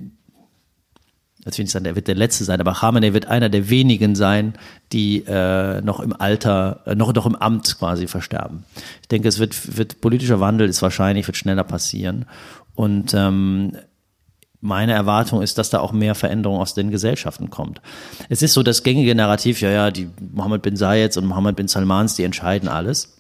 als 1.45 1.57
will 1.57 1.65
nicht 1.65 1.73
sagen, 1.73 1.97
wird 1.97 2.09
der 2.09 2.15
Letzte 2.15 2.45
sein, 2.45 2.61
aber 2.61 2.75
Khamenei 2.75 3.13
wird 3.15 3.27
einer 3.27 3.49
der 3.49 3.71
wenigen 3.71 4.15
sein, 4.15 4.55
die 4.93 5.25
äh, 5.27 5.81
noch 5.81 6.01
im 6.01 6.13
Alter, 6.19 6.81
äh, 6.85 6.95
noch, 6.95 7.13
noch 7.15 7.27
im 7.27 7.37
Amt 7.37 7.79
quasi 7.79 8.07
versterben. 8.07 8.65
Ich 9.03 9.09
denke, 9.09 9.29
es 9.29 9.39
wird, 9.39 9.77
wird 9.77 10.01
politischer 10.01 10.41
Wandel 10.41 10.69
ist 10.69 10.83
wahrscheinlich, 10.83 11.27
wird 11.27 11.37
schneller 11.37 11.65
passieren. 11.65 12.27
Und 12.75 13.15
ähm, 13.15 13.73
meine 14.61 14.93
Erwartung 14.93 15.41
ist, 15.41 15.59
dass 15.59 15.71
da 15.71 15.79
auch 15.79 15.93
mehr 15.93 16.15
Veränderung 16.15 16.59
aus 16.59 16.75
den 16.75 16.91
Gesellschaften 16.91 17.51
kommt. 17.51 17.81
Es 18.29 18.43
ist 18.43 18.55
so 18.55 18.63
das 18.63 18.83
gängige 18.83 19.15
Narrativ, 19.15 19.61
ja, 19.61 19.71
ja, 19.71 19.91
die 19.91 20.09
Mohammed 20.33 20.63
bin 20.63 20.77
Zayeds 20.77 21.17
und 21.17 21.27
Mohammed 21.27 21.57
bin 21.57 21.69
Salmans, 21.69 22.17
die 22.17 22.25
entscheiden 22.25 22.69
alles. 22.69 23.17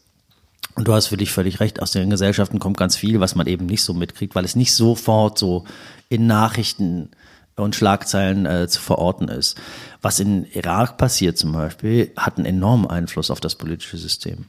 Und 0.74 0.86
du 0.86 0.92
hast 0.92 1.06
für 1.06 1.16
dich 1.16 1.30
völlig 1.30 1.60
recht, 1.60 1.80
aus 1.80 1.92
den 1.92 2.10
Gesellschaften 2.10 2.58
kommt 2.58 2.76
ganz 2.76 2.96
viel, 2.96 3.20
was 3.20 3.34
man 3.34 3.46
eben 3.46 3.66
nicht 3.66 3.82
so 3.82 3.94
mitkriegt, 3.94 4.34
weil 4.34 4.44
es 4.44 4.56
nicht 4.56 4.72
sofort 4.74 5.38
so 5.38 5.64
in 6.08 6.26
Nachrichten 6.26 7.10
und 7.58 7.76
Schlagzeilen 7.76 8.46
äh, 8.46 8.68
zu 8.68 8.80
verorten 8.80 9.28
ist. 9.28 9.56
Was 10.02 10.20
in 10.20 10.44
Irak 10.52 10.96
passiert 10.96 11.38
zum 11.38 11.52
Beispiel, 11.52 12.12
hat 12.16 12.36
einen 12.36 12.46
enormen 12.46 12.86
Einfluss 12.86 13.30
auf 13.30 13.40
das 13.40 13.56
politische 13.56 13.98
System. 13.98 14.46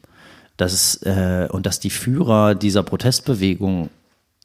Das 0.57 0.73
ist, 0.73 1.05
äh, 1.05 1.47
und 1.51 1.65
dass 1.65 1.79
die 1.79 1.89
Führer 1.89 2.55
dieser 2.55 2.83
Protestbewegung 2.83 3.89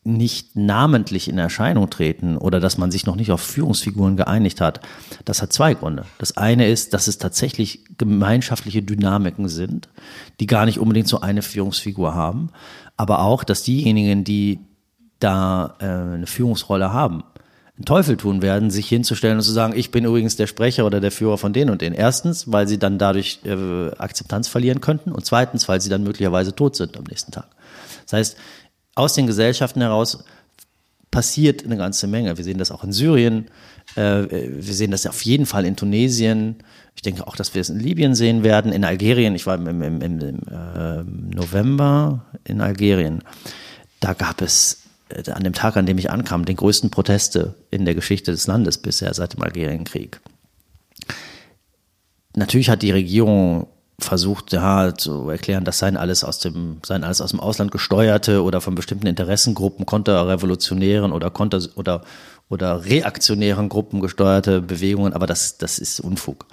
nicht 0.04 0.54
namentlich 0.54 1.28
in 1.28 1.38
Erscheinung 1.38 1.88
treten 1.88 2.36
oder 2.36 2.60
dass 2.60 2.76
man 2.76 2.90
sich 2.90 3.06
noch 3.06 3.16
nicht 3.16 3.32
auf 3.32 3.40
Führungsfiguren 3.40 4.16
geeinigt 4.16 4.60
hat, 4.60 4.80
das 5.24 5.40
hat 5.40 5.52
zwei 5.52 5.72
Gründe. 5.72 6.04
Das 6.18 6.36
eine 6.36 6.68
ist, 6.68 6.92
dass 6.92 7.08
es 7.08 7.16
tatsächlich 7.16 7.84
gemeinschaftliche 7.96 8.82
Dynamiken 8.82 9.48
sind, 9.48 9.88
die 10.40 10.46
gar 10.46 10.66
nicht 10.66 10.78
unbedingt 10.78 11.08
so 11.08 11.20
eine 11.20 11.40
Führungsfigur 11.40 12.14
haben, 12.14 12.50
aber 12.98 13.20
auch, 13.20 13.44
dass 13.44 13.62
diejenigen, 13.62 14.24
die 14.24 14.60
da 15.20 15.74
äh, 15.80 15.84
eine 15.86 16.26
Führungsrolle 16.26 16.92
haben, 16.92 17.24
einen 17.76 17.86
Teufel 17.86 18.16
tun 18.16 18.40
werden, 18.40 18.70
sich 18.70 18.88
hinzustellen 18.88 19.36
und 19.36 19.42
zu 19.42 19.50
sagen, 19.50 19.74
ich 19.76 19.90
bin 19.90 20.04
übrigens 20.04 20.36
der 20.36 20.46
Sprecher 20.46 20.86
oder 20.86 21.00
der 21.00 21.10
Führer 21.10 21.38
von 21.38 21.52
denen 21.52 21.70
und 21.70 21.82
denen. 21.82 21.94
Erstens, 21.94 22.50
weil 22.52 22.68
sie 22.68 22.78
dann 22.78 22.98
dadurch 22.98 23.40
äh, 23.44 23.90
Akzeptanz 23.98 24.46
verlieren 24.46 24.80
könnten 24.80 25.10
und 25.10 25.26
zweitens, 25.26 25.68
weil 25.68 25.80
sie 25.80 25.88
dann 25.90 26.04
möglicherweise 26.04 26.54
tot 26.54 26.76
sind 26.76 26.96
am 26.96 27.04
nächsten 27.04 27.32
Tag. 27.32 27.48
Das 28.04 28.12
heißt, 28.12 28.36
aus 28.94 29.14
den 29.14 29.26
Gesellschaften 29.26 29.80
heraus 29.80 30.22
passiert 31.10 31.64
eine 31.64 31.76
ganze 31.76 32.06
Menge. 32.06 32.36
Wir 32.36 32.44
sehen 32.44 32.58
das 32.58 32.70
auch 32.70 32.84
in 32.84 32.92
Syrien, 32.92 33.46
äh, 33.96 34.24
wir 34.30 34.74
sehen 34.74 34.92
das 34.92 35.06
auf 35.06 35.22
jeden 35.22 35.46
Fall 35.46 35.64
in 35.64 35.74
Tunesien. 35.74 36.56
Ich 36.94 37.02
denke 37.02 37.26
auch, 37.26 37.34
dass 37.34 37.54
wir 37.54 37.60
es 37.60 37.70
in 37.70 37.80
Libyen 37.80 38.14
sehen 38.14 38.44
werden, 38.44 38.70
in 38.70 38.84
Algerien. 38.84 39.34
Ich 39.34 39.46
war 39.46 39.56
im, 39.56 39.66
im, 39.66 39.82
im, 39.82 40.00
im 40.00 40.20
äh, 40.20 41.02
November 41.02 42.24
in 42.44 42.60
Algerien. 42.60 43.24
Da 43.98 44.12
gab 44.12 44.42
es 44.42 44.83
an 45.32 45.44
dem 45.44 45.52
Tag, 45.52 45.76
an 45.76 45.86
dem 45.86 45.98
ich 45.98 46.10
ankam, 46.10 46.44
den 46.44 46.56
größten 46.56 46.90
Proteste 46.90 47.54
in 47.70 47.84
der 47.84 47.94
Geschichte 47.94 48.30
des 48.30 48.46
Landes 48.46 48.78
bisher 48.78 49.12
seit 49.14 49.34
dem 49.34 49.42
Algerienkrieg. 49.42 50.20
Natürlich 52.34 52.70
hat 52.70 52.82
die 52.82 52.90
Regierung 52.90 53.68
versucht, 53.98 54.52
ja, 54.52 54.94
zu 54.94 55.28
erklären, 55.28 55.64
das 55.64 55.78
seien 55.78 55.96
alles 55.96 56.24
aus 56.24 56.40
dem, 56.40 56.78
seien 56.84 57.04
alles 57.04 57.20
aus 57.20 57.30
dem 57.30 57.40
Ausland 57.40 57.70
gesteuerte 57.70 58.42
oder 58.42 58.60
von 58.60 58.74
bestimmten 58.74 59.06
Interessengruppen, 59.06 59.86
konterrevolutionären 59.86 61.12
oder 61.12 61.30
konter, 61.30 61.60
oder, 61.76 62.02
oder 62.48 62.84
reaktionären 62.84 63.68
Gruppen 63.68 64.00
gesteuerte 64.00 64.60
Bewegungen, 64.60 65.12
aber 65.12 65.26
das, 65.26 65.58
das 65.58 65.78
ist 65.78 66.00
Unfug. 66.00 66.46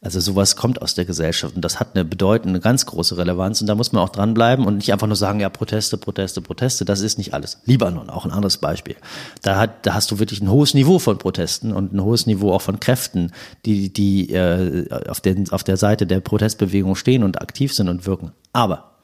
Also 0.00 0.20
sowas 0.20 0.54
kommt 0.54 0.80
aus 0.80 0.94
der 0.94 1.04
Gesellschaft 1.04 1.56
und 1.56 1.64
das 1.64 1.80
hat 1.80 1.96
eine 1.96 2.04
bedeutende, 2.04 2.60
ganz 2.60 2.86
große 2.86 3.18
Relevanz 3.18 3.60
und 3.60 3.66
da 3.66 3.74
muss 3.74 3.90
man 3.90 4.00
auch 4.00 4.10
dranbleiben 4.10 4.64
und 4.64 4.76
nicht 4.76 4.92
einfach 4.92 5.08
nur 5.08 5.16
sagen, 5.16 5.40
ja, 5.40 5.48
Proteste, 5.48 5.98
Proteste, 5.98 6.40
Proteste, 6.40 6.84
das 6.84 7.00
ist 7.00 7.18
nicht 7.18 7.34
alles. 7.34 7.58
Libanon, 7.64 8.08
auch 8.08 8.24
ein 8.24 8.30
anderes 8.30 8.58
Beispiel. 8.58 8.94
Da, 9.42 9.58
hat, 9.58 9.84
da 9.84 9.94
hast 9.94 10.12
du 10.12 10.20
wirklich 10.20 10.40
ein 10.40 10.50
hohes 10.50 10.72
Niveau 10.74 11.00
von 11.00 11.18
Protesten 11.18 11.72
und 11.72 11.92
ein 11.92 12.00
hohes 12.00 12.26
Niveau 12.26 12.52
auch 12.52 12.62
von 12.62 12.78
Kräften, 12.78 13.32
die, 13.66 13.92
die 13.92 14.30
äh, 14.32 14.88
auf, 15.08 15.20
den, 15.20 15.50
auf 15.50 15.64
der 15.64 15.76
Seite 15.76 16.06
der 16.06 16.20
Protestbewegung 16.20 16.94
stehen 16.94 17.24
und 17.24 17.42
aktiv 17.42 17.74
sind 17.74 17.88
und 17.88 18.06
wirken. 18.06 18.30
Aber 18.52 19.00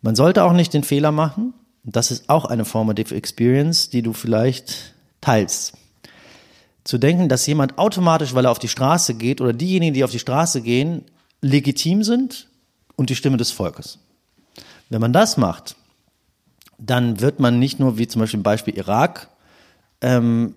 man 0.00 0.16
sollte 0.16 0.44
auch 0.44 0.54
nicht 0.54 0.72
den 0.72 0.84
Fehler 0.84 1.12
machen, 1.12 1.52
das 1.84 2.10
ist 2.10 2.30
auch 2.30 2.46
eine 2.46 2.64
Formative 2.64 3.14
Experience, 3.14 3.90
die 3.90 4.00
du 4.00 4.14
vielleicht 4.14 4.94
teilst 5.20 5.74
zu 6.86 6.98
denken, 6.98 7.28
dass 7.28 7.46
jemand 7.46 7.78
automatisch, 7.78 8.32
weil 8.34 8.46
er 8.46 8.52
auf 8.52 8.60
die 8.60 8.68
Straße 8.68 9.14
geht 9.14 9.40
oder 9.40 9.52
diejenigen, 9.52 9.92
die 9.92 10.04
auf 10.04 10.12
die 10.12 10.20
Straße 10.20 10.62
gehen, 10.62 11.04
legitim 11.42 12.04
sind 12.04 12.48
und 12.94 13.10
die 13.10 13.16
Stimme 13.16 13.36
des 13.36 13.50
Volkes. 13.50 13.98
Wenn 14.88 15.00
man 15.00 15.12
das 15.12 15.36
macht, 15.36 15.74
dann 16.78 17.20
wird 17.20 17.40
man 17.40 17.58
nicht 17.58 17.80
nur, 17.80 17.98
wie 17.98 18.06
zum 18.06 18.20
Beispiel 18.20 18.38
im 18.38 18.44
Beispiel 18.44 18.76
Irak, 18.76 19.28
ähm, 20.00 20.54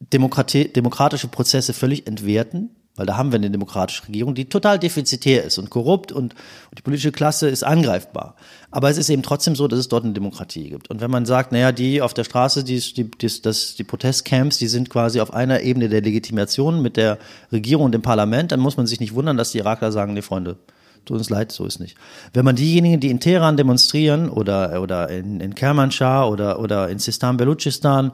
demokratische 0.00 1.28
Prozesse 1.28 1.74
völlig 1.74 2.06
entwerten, 2.06 2.70
Weil 2.96 3.06
da 3.06 3.16
haben 3.16 3.30
wir 3.32 3.38
eine 3.38 3.50
demokratische 3.50 4.08
Regierung, 4.08 4.34
die 4.34 4.46
total 4.46 4.78
defizitär 4.78 5.44
ist 5.44 5.58
und 5.58 5.70
korrupt 5.70 6.12
und, 6.12 6.34
und 6.34 6.78
die 6.78 6.82
politische 6.82 7.12
Klasse 7.12 7.48
ist 7.48 7.62
angreifbar. 7.62 8.34
Aber 8.70 8.90
es 8.90 8.98
ist 8.98 9.08
eben 9.08 9.22
trotzdem 9.22 9.54
so, 9.54 9.68
dass 9.68 9.78
es 9.78 9.88
dort 9.88 10.04
eine 10.04 10.12
Demokratie 10.12 10.70
gibt. 10.70 10.90
Und 10.90 11.00
wenn 11.00 11.10
man 11.10 11.24
sagt, 11.24 11.52
naja, 11.52 11.72
die 11.72 12.02
auf 12.02 12.14
der 12.14 12.24
Straße, 12.24 12.64
die, 12.64 12.78
die, 12.78 13.10
die, 13.10 13.42
das, 13.42 13.76
die 13.76 13.84
Protestcamps, 13.84 14.58
die 14.58 14.66
sind 14.66 14.90
quasi 14.90 15.20
auf 15.20 15.32
einer 15.32 15.60
Ebene 15.60 15.88
der 15.88 16.02
Legitimation 16.02 16.82
mit 16.82 16.96
der 16.96 17.18
Regierung 17.52 17.86
und 17.86 17.92
dem 17.92 18.02
Parlament, 18.02 18.52
dann 18.52 18.60
muss 18.60 18.76
man 18.76 18.86
sich 18.86 19.00
nicht 19.00 19.14
wundern, 19.14 19.36
dass 19.36 19.52
die 19.52 19.58
Irakler 19.58 19.92
sagen, 19.92 20.14
nee, 20.14 20.22
Freunde, 20.22 20.56
tut 21.04 21.16
uns 21.16 21.30
leid, 21.30 21.52
so 21.52 21.64
ist 21.64 21.80
nicht. 21.80 21.96
Wenn 22.32 22.44
man 22.44 22.56
diejenigen, 22.56 23.00
die 23.00 23.10
in 23.10 23.20
Teheran 23.20 23.56
demonstrieren 23.56 24.28
oder, 24.28 24.82
oder 24.82 25.08
in, 25.08 25.40
in 25.40 25.54
Kermanshah 25.54 26.26
oder, 26.26 26.58
oder 26.60 26.88
in 26.88 26.98
Sistan 26.98 27.36
Belutschistan 27.36 28.12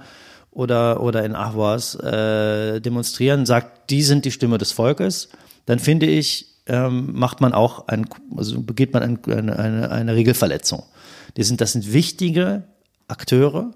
oder, 0.56 1.02
oder 1.02 1.22
in 1.24 1.36
Ahwas 1.36 1.96
äh, 1.96 2.80
demonstrieren, 2.80 3.44
sagt, 3.44 3.90
die 3.90 4.02
sind 4.02 4.24
die 4.24 4.30
Stimme 4.30 4.56
des 4.56 4.72
Volkes, 4.72 5.28
dann 5.66 5.78
finde 5.78 6.06
ich, 6.06 6.46
ähm, 6.66 7.12
macht 7.12 7.42
man 7.42 7.52
auch 7.52 7.88
ein, 7.88 8.06
also 8.34 8.62
begeht 8.62 8.94
man 8.94 9.02
ein, 9.02 9.18
eine, 9.26 9.58
eine, 9.58 9.90
eine 9.90 10.14
Regelverletzung. 10.14 10.82
Die 11.36 11.42
sind, 11.42 11.60
das 11.60 11.72
sind 11.72 11.92
wichtige 11.92 12.64
Akteure, 13.06 13.72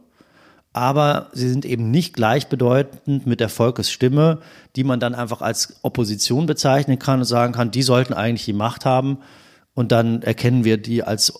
aber 0.72 1.28
sie 1.32 1.50
sind 1.50 1.66
eben 1.66 1.90
nicht 1.90 2.14
gleichbedeutend 2.14 3.26
mit 3.26 3.40
der 3.40 3.50
Volkesstimme, 3.50 4.40
die 4.74 4.84
man 4.84 5.00
dann 5.00 5.14
einfach 5.14 5.42
als 5.42 5.80
Opposition 5.82 6.46
bezeichnen 6.46 6.98
kann 6.98 7.20
und 7.20 7.26
sagen 7.26 7.52
kann, 7.52 7.70
die 7.70 7.82
sollten 7.82 8.14
eigentlich 8.14 8.46
die 8.46 8.54
Macht 8.54 8.86
haben 8.86 9.18
und 9.74 9.92
dann 9.92 10.22
erkennen 10.22 10.64
wir 10.64 10.78
die 10.78 11.02
als 11.02 11.34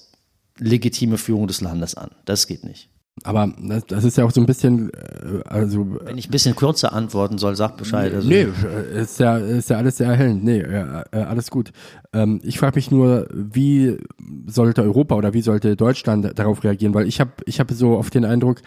legitime 0.59 1.17
Führung 1.17 1.47
des 1.47 1.63
Landes 1.63 1.95
an. 1.95 2.11
Das 2.27 2.47
geht 2.47 2.65
nicht. 2.65 2.90
Aber 3.23 3.53
das, 3.61 3.85
das 3.87 4.05
ist 4.05 4.17
ja 4.17 4.25
auch 4.25 4.31
so 4.31 4.41
ein 4.41 4.47
bisschen, 4.47 4.91
äh, 4.91 5.43
also. 5.45 5.99
Wenn 6.05 6.17
ich 6.17 6.29
ein 6.29 6.31
bisschen 6.31 6.57
kürzer 6.57 6.93
antworten 6.93 7.39
soll, 7.39 7.55
sag 7.55 7.77
Bescheid. 7.77 8.15
Also. 8.15 8.29
Nee, 8.29 8.47
ist 8.95 9.21
ja, 9.21 9.37
ist 9.37 9.69
ja 9.69 9.77
alles 9.77 9.99
sehr 9.99 10.09
erhellend. 10.09 10.43
Nee, 10.43 10.61
äh, 10.61 11.03
alles 11.13 11.51
gut. 11.51 11.73
Ähm, 12.15 12.41
ich 12.43 12.59
frage 12.59 12.77
mich 12.77 12.91
nur, 12.91 13.29
wie 13.33 13.99
sollte 14.47 14.83
Europa 14.83 15.15
oder 15.17 15.35
wie 15.35 15.43
sollte 15.43 15.77
Deutschland 15.77 16.39
darauf 16.39 16.65
reagieren? 16.65 16.95
Weil 16.95 17.07
ich 17.07 17.21
habe 17.21 17.33
ich 17.45 17.61
hab 17.61 17.71
so 17.71 17.99
oft 17.99 18.15
den 18.15 18.25
Eindruck, 18.25 18.63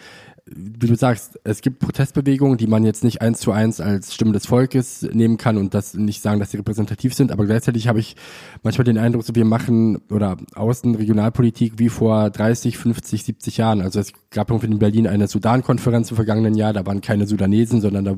wie 0.45 0.87
du 0.87 0.95
sagst, 0.95 1.39
es 1.45 1.61
gibt 1.61 1.79
Protestbewegungen, 1.79 2.57
die 2.57 2.67
man 2.67 2.83
jetzt 2.83 3.03
nicht 3.05 3.21
eins 3.21 3.39
zu 3.39 3.53
eins 3.53 3.79
als 3.79 4.13
Stimme 4.13 4.33
des 4.33 4.45
Volkes 4.45 5.07
nehmen 5.13 5.37
kann 5.37 5.57
und 5.57 5.73
das 5.73 5.93
nicht 5.93 6.21
sagen, 6.21 6.41
dass 6.41 6.51
sie 6.51 6.57
repräsentativ 6.57 7.13
sind, 7.13 7.31
aber 7.31 7.45
gleichzeitig 7.45 7.87
habe 7.87 7.99
ich 7.99 8.17
manchmal 8.61 8.83
den 8.83 8.97
Eindruck, 8.97 9.23
so 9.23 9.35
wir 9.35 9.45
machen 9.45 10.01
oder 10.09 10.35
Außen 10.53 10.95
Regionalpolitik 10.95 11.73
wie 11.77 11.87
vor 11.87 12.29
30, 12.29 12.77
50, 12.77 13.23
70 13.23 13.57
Jahren. 13.57 13.81
Also 13.81 14.01
es 14.01 14.11
gab 14.31 14.49
irgendwie 14.49 14.67
in 14.67 14.79
Berlin 14.79 15.07
eine 15.07 15.27
Sudan-Konferenz 15.27 16.11
im 16.11 16.17
vergangenen 16.17 16.55
Jahr, 16.55 16.73
da 16.73 16.85
waren 16.85 16.99
keine 16.99 17.25
Sudanesen, 17.25 17.79
sondern 17.79 18.03
da, 18.03 18.15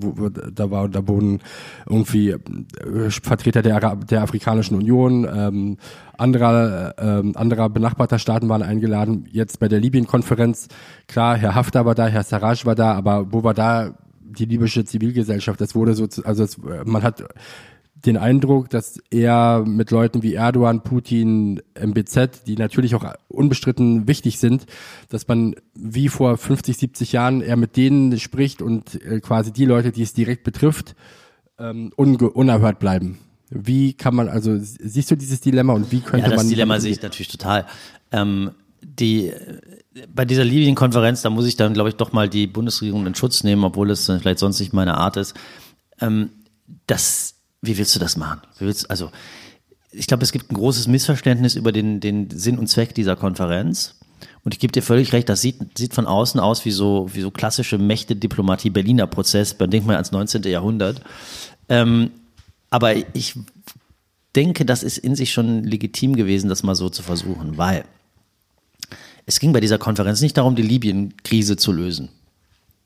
da 0.51 0.71
war, 0.71 0.89
da 0.89 1.07
wurden 1.07 1.41
irgendwie 1.88 2.32
äh, 2.32 2.39
Vertreter 3.09 3.61
der, 3.61 3.76
Arab 3.76 4.07
der 4.07 4.23
Afrikanischen 4.23 4.76
Union, 4.76 5.28
ähm, 5.32 5.78
anderer, 6.17 6.93
äh, 6.97 7.38
anderer 7.38 7.69
benachbarter 7.69 8.19
Staaten 8.19 8.49
waren 8.49 8.63
eingeladen. 8.63 9.28
Jetzt 9.32 9.59
bei 9.59 9.67
der 9.67 9.80
Libyen-Konferenz, 9.80 10.67
klar, 11.07 11.38
Herr 11.38 11.55
Haftar 11.55 11.86
war 11.86 11.95
da, 11.95 12.07
Herr 12.16 12.24
Sarraj 12.24 12.66
war 12.66 12.76
da, 12.76 12.93
aber 12.93 13.32
wo 13.32 13.43
war 13.43 13.53
da 13.53 13.97
die 14.22 14.45
libysche 14.45 14.86
Zivilgesellschaft? 14.86 15.61
Das 15.61 15.76
wurde 15.76 15.93
so, 15.93 16.07
also 16.24 16.43
es, 16.43 16.57
man 16.57 17.03
hat 17.03 17.24
den 18.05 18.18
Eindruck, 18.18 18.70
dass 18.70 18.99
er 19.09 19.63
mit 19.66 19.91
Leuten 19.91 20.22
wie 20.24 20.34
Erdogan, 20.34 20.82
Putin, 20.82 21.61
MBZ, 21.76 22.45
die 22.45 22.55
natürlich 22.55 22.95
auch 22.95 23.05
unbestritten 23.28 24.07
wichtig 24.07 24.39
sind, 24.39 24.66
dass 25.09 25.28
man 25.28 25.55
wie 25.74 26.09
vor 26.09 26.38
50, 26.38 26.78
70 26.78 27.11
Jahren 27.13 27.41
eher 27.41 27.57
mit 27.57 27.78
denen 27.78 28.20
spricht 28.20 28.61
und 28.61 29.01
äh, 29.03 29.20
quasi 29.20 29.51
die 29.51 29.66
Leute, 29.66 29.91
die 29.91 30.03
es 30.03 30.13
direkt 30.13 30.43
betrifft, 30.43 30.95
ähm, 31.57 31.91
unerhört 31.95 32.80
bleiben. 32.80 33.20
Wie 33.49 33.93
kann 33.93 34.16
man, 34.16 34.28
also 34.28 34.57
siehst 34.59 35.09
du 35.11 35.16
dieses 35.16 35.41
Dilemma 35.41 35.74
und 35.74 35.91
wie 35.91 36.01
könnte 36.01 36.26
ja, 36.26 36.30
das 36.30 36.38
man. 36.38 36.45
Das 36.45 36.49
Dilemma 36.49 36.80
sehe 36.80 36.91
ich 36.91 37.01
natürlich 37.01 37.30
total. 37.30 37.66
Ähm, 38.11 38.51
die, 38.82 39.32
bei 40.13 40.25
dieser 40.25 40.43
Libyen-Konferenz, 40.43 41.21
da 41.21 41.29
muss 41.29 41.45
ich 41.45 41.55
dann, 41.55 41.73
glaube 41.73 41.89
ich, 41.89 41.95
doch 41.95 42.11
mal 42.11 42.27
die 42.27 42.47
Bundesregierung 42.47 43.07
in 43.07 43.15
Schutz 43.15 43.43
nehmen, 43.43 43.63
obwohl 43.63 43.89
es 43.91 44.05
vielleicht 44.05 44.39
sonst 44.39 44.59
nicht 44.59 44.73
meine 44.73 44.97
Art 44.97 45.17
ist. 45.17 45.35
Ähm, 46.01 46.29
das, 46.87 47.35
wie 47.61 47.77
willst 47.77 47.95
du 47.95 47.99
das 47.99 48.17
machen? 48.17 48.41
Wie 48.57 48.65
willst, 48.65 48.89
also, 48.89 49.11
ich 49.91 50.07
glaube, 50.07 50.23
es 50.23 50.33
gibt 50.33 50.51
ein 50.51 50.55
großes 50.55 50.87
Missverständnis 50.87 51.55
über 51.55 51.71
den, 51.71 52.01
den 52.01 52.29
Sinn 52.29 52.59
und 52.59 52.67
Zweck 52.67 52.93
dieser 52.93 53.15
Konferenz. 53.15 53.95
Und 54.43 54.53
ich 54.53 54.59
gebe 54.59 54.71
dir 54.71 54.83
völlig 54.83 55.13
recht, 55.13 55.29
das 55.29 55.41
sieht, 55.41 55.77
sieht 55.77 55.93
von 55.93 56.05
außen 56.05 56.39
aus 56.39 56.65
wie 56.65 56.71
so, 56.71 57.09
wie 57.13 57.21
so 57.21 57.31
klassische 57.31 57.77
Mächte-Diplomatie, 57.77 58.69
Berliner 58.69 59.07
Prozess, 59.07 59.57
man 59.57 59.69
denkt 59.69 59.87
mal 59.87 59.95
ans 59.95 60.11
19. 60.11 60.43
Jahrhundert. 60.43 61.01
Ähm, 61.69 62.11
aber 62.69 62.95
ich 63.15 63.35
denke, 64.35 64.65
das 64.65 64.83
ist 64.83 64.97
in 64.97 65.15
sich 65.15 65.31
schon 65.31 65.63
legitim 65.63 66.15
gewesen, 66.15 66.49
das 66.49 66.63
mal 66.63 66.75
so 66.75 66.89
zu 66.89 67.01
versuchen, 67.01 67.57
weil 67.57 67.85
es 69.26 69.39
ging 69.39 69.53
bei 69.53 69.59
dieser 69.59 69.78
Konferenz 69.78 70.21
nicht 70.21 70.38
darum, 70.38 70.55
die 70.55 70.61
Libyen-Krise 70.61 71.57
zu 71.57 71.71
lösen. 71.71 72.09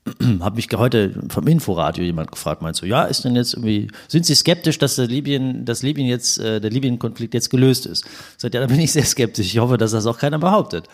Habe 0.39 0.55
mich 0.55 0.69
heute 0.73 1.21
vom 1.29 1.47
Inforadio 1.47 2.03
jemand 2.03 2.31
gefragt, 2.31 2.61
meinst 2.61 2.81
du, 2.81 2.85
ja, 2.85 3.03
ist 3.03 3.25
denn 3.25 3.35
jetzt 3.35 3.53
irgendwie, 3.53 3.89
sind 4.07 4.25
Sie 4.25 4.35
skeptisch, 4.35 4.77
dass 4.79 4.95
der 4.95 5.07
Libyen, 5.07 5.65
dass 5.65 5.83
Libyen 5.83 6.07
jetzt, 6.07 6.39
äh, 6.39 6.61
der 6.61 6.71
Libyen-Konflikt 6.71 7.33
jetzt 7.33 7.49
gelöst 7.49 7.85
ist? 7.85 8.05
Sagt 8.37 8.53
ja, 8.53 8.61
da 8.61 8.67
bin 8.67 8.79
ich 8.79 8.91
sehr 8.91 9.05
skeptisch. 9.05 9.47
Ich 9.47 9.59
hoffe, 9.59 9.77
dass 9.77 9.91
das 9.91 10.05
auch 10.05 10.17
keiner 10.17 10.39
behauptet. 10.39 10.87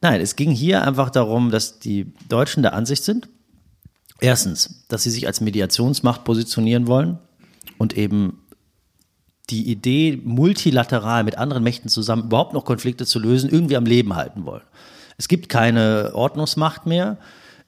Nein, 0.00 0.20
es 0.20 0.34
ging 0.34 0.50
hier 0.50 0.82
einfach 0.82 1.10
darum, 1.10 1.50
dass 1.50 1.78
die 1.78 2.12
Deutschen 2.28 2.62
der 2.64 2.74
Ansicht 2.74 3.04
sind, 3.04 3.28
erstens, 4.20 4.84
dass 4.88 5.04
sie 5.04 5.10
sich 5.10 5.28
als 5.28 5.40
Mediationsmacht 5.40 6.24
positionieren 6.24 6.88
wollen 6.88 7.18
und 7.78 7.96
eben 7.96 8.41
die 9.52 9.70
Idee, 9.70 10.20
multilateral 10.24 11.22
mit 11.24 11.38
anderen 11.38 11.62
Mächten 11.62 11.88
zusammen 11.88 12.24
überhaupt 12.24 12.54
noch 12.54 12.64
Konflikte 12.64 13.06
zu 13.06 13.18
lösen, 13.18 13.50
irgendwie 13.50 13.76
am 13.76 13.84
Leben 13.84 14.16
halten 14.16 14.46
wollen. 14.46 14.62
Es 15.18 15.28
gibt 15.28 15.48
keine 15.48 16.12
Ordnungsmacht 16.14 16.86
mehr. 16.86 17.18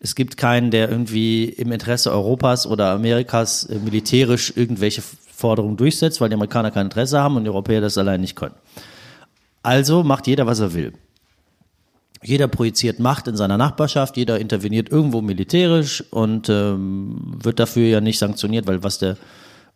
Es 0.00 0.14
gibt 0.14 0.36
keinen, 0.36 0.70
der 0.70 0.90
irgendwie 0.90 1.44
im 1.44 1.70
Interesse 1.72 2.10
Europas 2.10 2.66
oder 2.66 2.90
Amerikas 2.90 3.64
äh, 3.64 3.78
militärisch 3.78 4.52
irgendwelche 4.56 5.02
Forderungen 5.02 5.76
durchsetzt, 5.76 6.20
weil 6.20 6.30
die 6.30 6.34
Amerikaner 6.34 6.70
kein 6.70 6.86
Interesse 6.86 7.20
haben 7.20 7.36
und 7.36 7.44
die 7.44 7.50
Europäer 7.50 7.80
das 7.80 7.98
allein 7.98 8.20
nicht 8.20 8.36
können. 8.36 8.54
Also 9.62 10.02
macht 10.02 10.26
jeder, 10.26 10.46
was 10.46 10.60
er 10.60 10.74
will. 10.74 10.92
Jeder 12.22 12.48
projiziert 12.48 13.00
Macht 13.00 13.28
in 13.28 13.36
seiner 13.36 13.58
Nachbarschaft, 13.58 14.16
jeder 14.16 14.40
interveniert 14.40 14.88
irgendwo 14.90 15.20
militärisch 15.20 16.02
und 16.10 16.48
ähm, 16.48 17.36
wird 17.42 17.60
dafür 17.60 17.86
ja 17.86 18.00
nicht 18.00 18.18
sanktioniert, 18.18 18.66
weil 18.66 18.82
was 18.82 18.98
der 18.98 19.16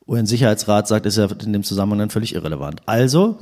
UN-Sicherheitsrat 0.09 0.89
sagt, 0.89 1.07
ist 1.07 1.19
ja 1.19 1.27
in 1.27 1.53
dem 1.53 1.63
Zusammenhang 1.63 1.99
dann 2.01 2.11
völlig 2.11 2.35
irrelevant. 2.35 2.81
Also 2.87 3.39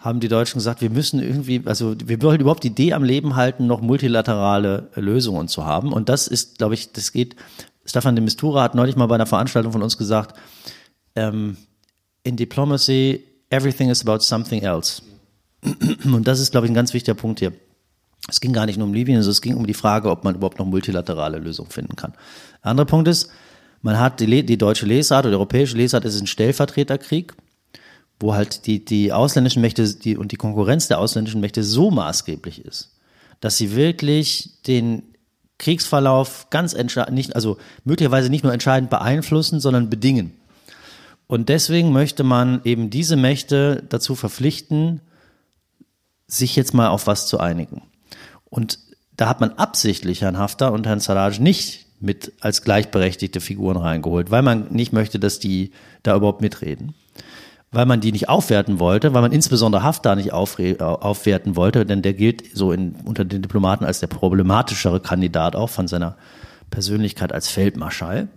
haben 0.00 0.20
die 0.20 0.28
Deutschen 0.28 0.58
gesagt, 0.58 0.80
wir 0.80 0.90
müssen 0.90 1.20
irgendwie, 1.20 1.62
also 1.64 1.94
wir 2.04 2.22
wollen 2.22 2.40
überhaupt 2.40 2.62
die 2.62 2.68
Idee 2.68 2.92
am 2.92 3.02
Leben 3.02 3.34
halten, 3.34 3.66
noch 3.66 3.80
multilaterale 3.80 4.90
Lösungen 4.94 5.48
zu 5.48 5.66
haben. 5.66 5.92
Und 5.92 6.08
das 6.08 6.28
ist, 6.28 6.58
glaube 6.58 6.74
ich, 6.74 6.92
das 6.92 7.12
geht. 7.12 7.34
Stefan 7.84 8.14
de 8.14 8.24
Mistura 8.24 8.62
hat 8.62 8.74
neulich 8.74 8.96
mal 8.96 9.06
bei 9.06 9.16
einer 9.16 9.26
Veranstaltung 9.26 9.72
von 9.72 9.82
uns 9.82 9.98
gesagt, 9.98 10.38
ähm, 11.16 11.56
in 12.22 12.36
Diplomacy, 12.36 13.24
everything 13.50 13.90
is 13.90 14.06
about 14.06 14.20
something 14.20 14.62
else. 14.62 15.02
Und 16.04 16.28
das 16.28 16.38
ist, 16.38 16.52
glaube 16.52 16.66
ich, 16.66 16.70
ein 16.70 16.74
ganz 16.74 16.94
wichtiger 16.94 17.14
Punkt 17.14 17.40
hier. 17.40 17.52
Es 18.28 18.40
ging 18.40 18.52
gar 18.52 18.66
nicht 18.66 18.76
nur 18.76 18.86
um 18.86 18.94
Libyen, 18.94 19.16
sondern 19.22 19.32
es 19.32 19.40
ging 19.40 19.56
um 19.56 19.66
die 19.66 19.74
Frage, 19.74 20.10
ob 20.10 20.22
man 20.22 20.34
überhaupt 20.34 20.58
noch 20.58 20.66
multilaterale 20.66 21.38
Lösungen 21.38 21.70
finden 21.70 21.96
kann. 21.96 22.12
Der 22.62 22.70
andere 22.70 22.86
Punkt 22.86 23.08
ist, 23.08 23.30
man 23.82 23.98
hat 23.98 24.20
die, 24.20 24.44
die 24.44 24.58
deutsche 24.58 24.86
Lesart 24.86 25.24
oder 25.24 25.32
die 25.32 25.36
europäische 25.36 25.76
Lesart 25.76 26.04
ist 26.04 26.20
ein 26.20 26.26
Stellvertreterkrieg, 26.26 27.34
wo 28.20 28.34
halt 28.34 28.66
die, 28.66 28.84
die 28.84 29.12
ausländischen 29.12 29.62
Mächte 29.62 29.94
die, 29.94 30.16
und 30.16 30.32
die 30.32 30.36
Konkurrenz 30.36 30.88
der 30.88 30.98
ausländischen 30.98 31.40
Mächte 31.40 31.62
so 31.62 31.90
maßgeblich 31.90 32.64
ist, 32.64 32.96
dass 33.40 33.56
sie 33.56 33.76
wirklich 33.76 34.62
den 34.66 35.02
Kriegsverlauf 35.58 36.50
ganz 36.50 36.72
entscheidend, 36.72 37.14
nicht, 37.14 37.34
also 37.34 37.58
möglicherweise 37.84 38.30
nicht 38.30 38.44
nur 38.44 38.52
entscheidend 38.52 38.90
beeinflussen, 38.90 39.60
sondern 39.60 39.90
bedingen. 39.90 40.32
Und 41.26 41.48
deswegen 41.48 41.92
möchte 41.92 42.24
man 42.24 42.60
eben 42.64 42.90
diese 42.90 43.16
Mächte 43.16 43.84
dazu 43.88 44.14
verpflichten, 44.14 45.00
sich 46.26 46.56
jetzt 46.56 46.74
mal 46.74 46.88
auf 46.88 47.06
was 47.06 47.26
zu 47.26 47.38
einigen. 47.38 47.82
Und 48.44 48.78
da 49.16 49.28
hat 49.28 49.40
man 49.40 49.52
absichtlich 49.52 50.22
Herrn 50.22 50.38
Haftar 50.38 50.72
und 50.72 50.86
Herrn 50.86 51.00
Sarraj 51.00 51.38
nicht 51.40 51.87
mit 52.00 52.32
als 52.40 52.62
gleichberechtigte 52.62 53.40
Figuren 53.40 53.76
reingeholt, 53.76 54.30
weil 54.30 54.42
man 54.42 54.68
nicht 54.70 54.92
möchte, 54.92 55.18
dass 55.18 55.38
die 55.38 55.72
da 56.02 56.16
überhaupt 56.16 56.40
mitreden. 56.40 56.94
Weil 57.70 57.84
man 57.84 58.00
die 58.00 58.12
nicht 58.12 58.30
aufwerten 58.30 58.78
wollte, 58.78 59.12
weil 59.12 59.20
man 59.20 59.32
insbesondere 59.32 59.82
Haftar 59.82 60.16
nicht 60.16 60.32
aufwerten 60.32 61.54
wollte, 61.54 61.84
denn 61.84 62.00
der 62.00 62.14
gilt 62.14 62.56
so 62.56 62.72
in, 62.72 62.94
unter 63.04 63.26
den 63.26 63.42
Diplomaten 63.42 63.84
als 63.84 64.00
der 64.00 64.06
problematischere 64.06 65.00
Kandidat 65.00 65.54
auch 65.54 65.68
von 65.68 65.86
seiner 65.86 66.16
Persönlichkeit 66.70 67.32
als 67.32 67.48
Feldmarschall. 67.48 68.28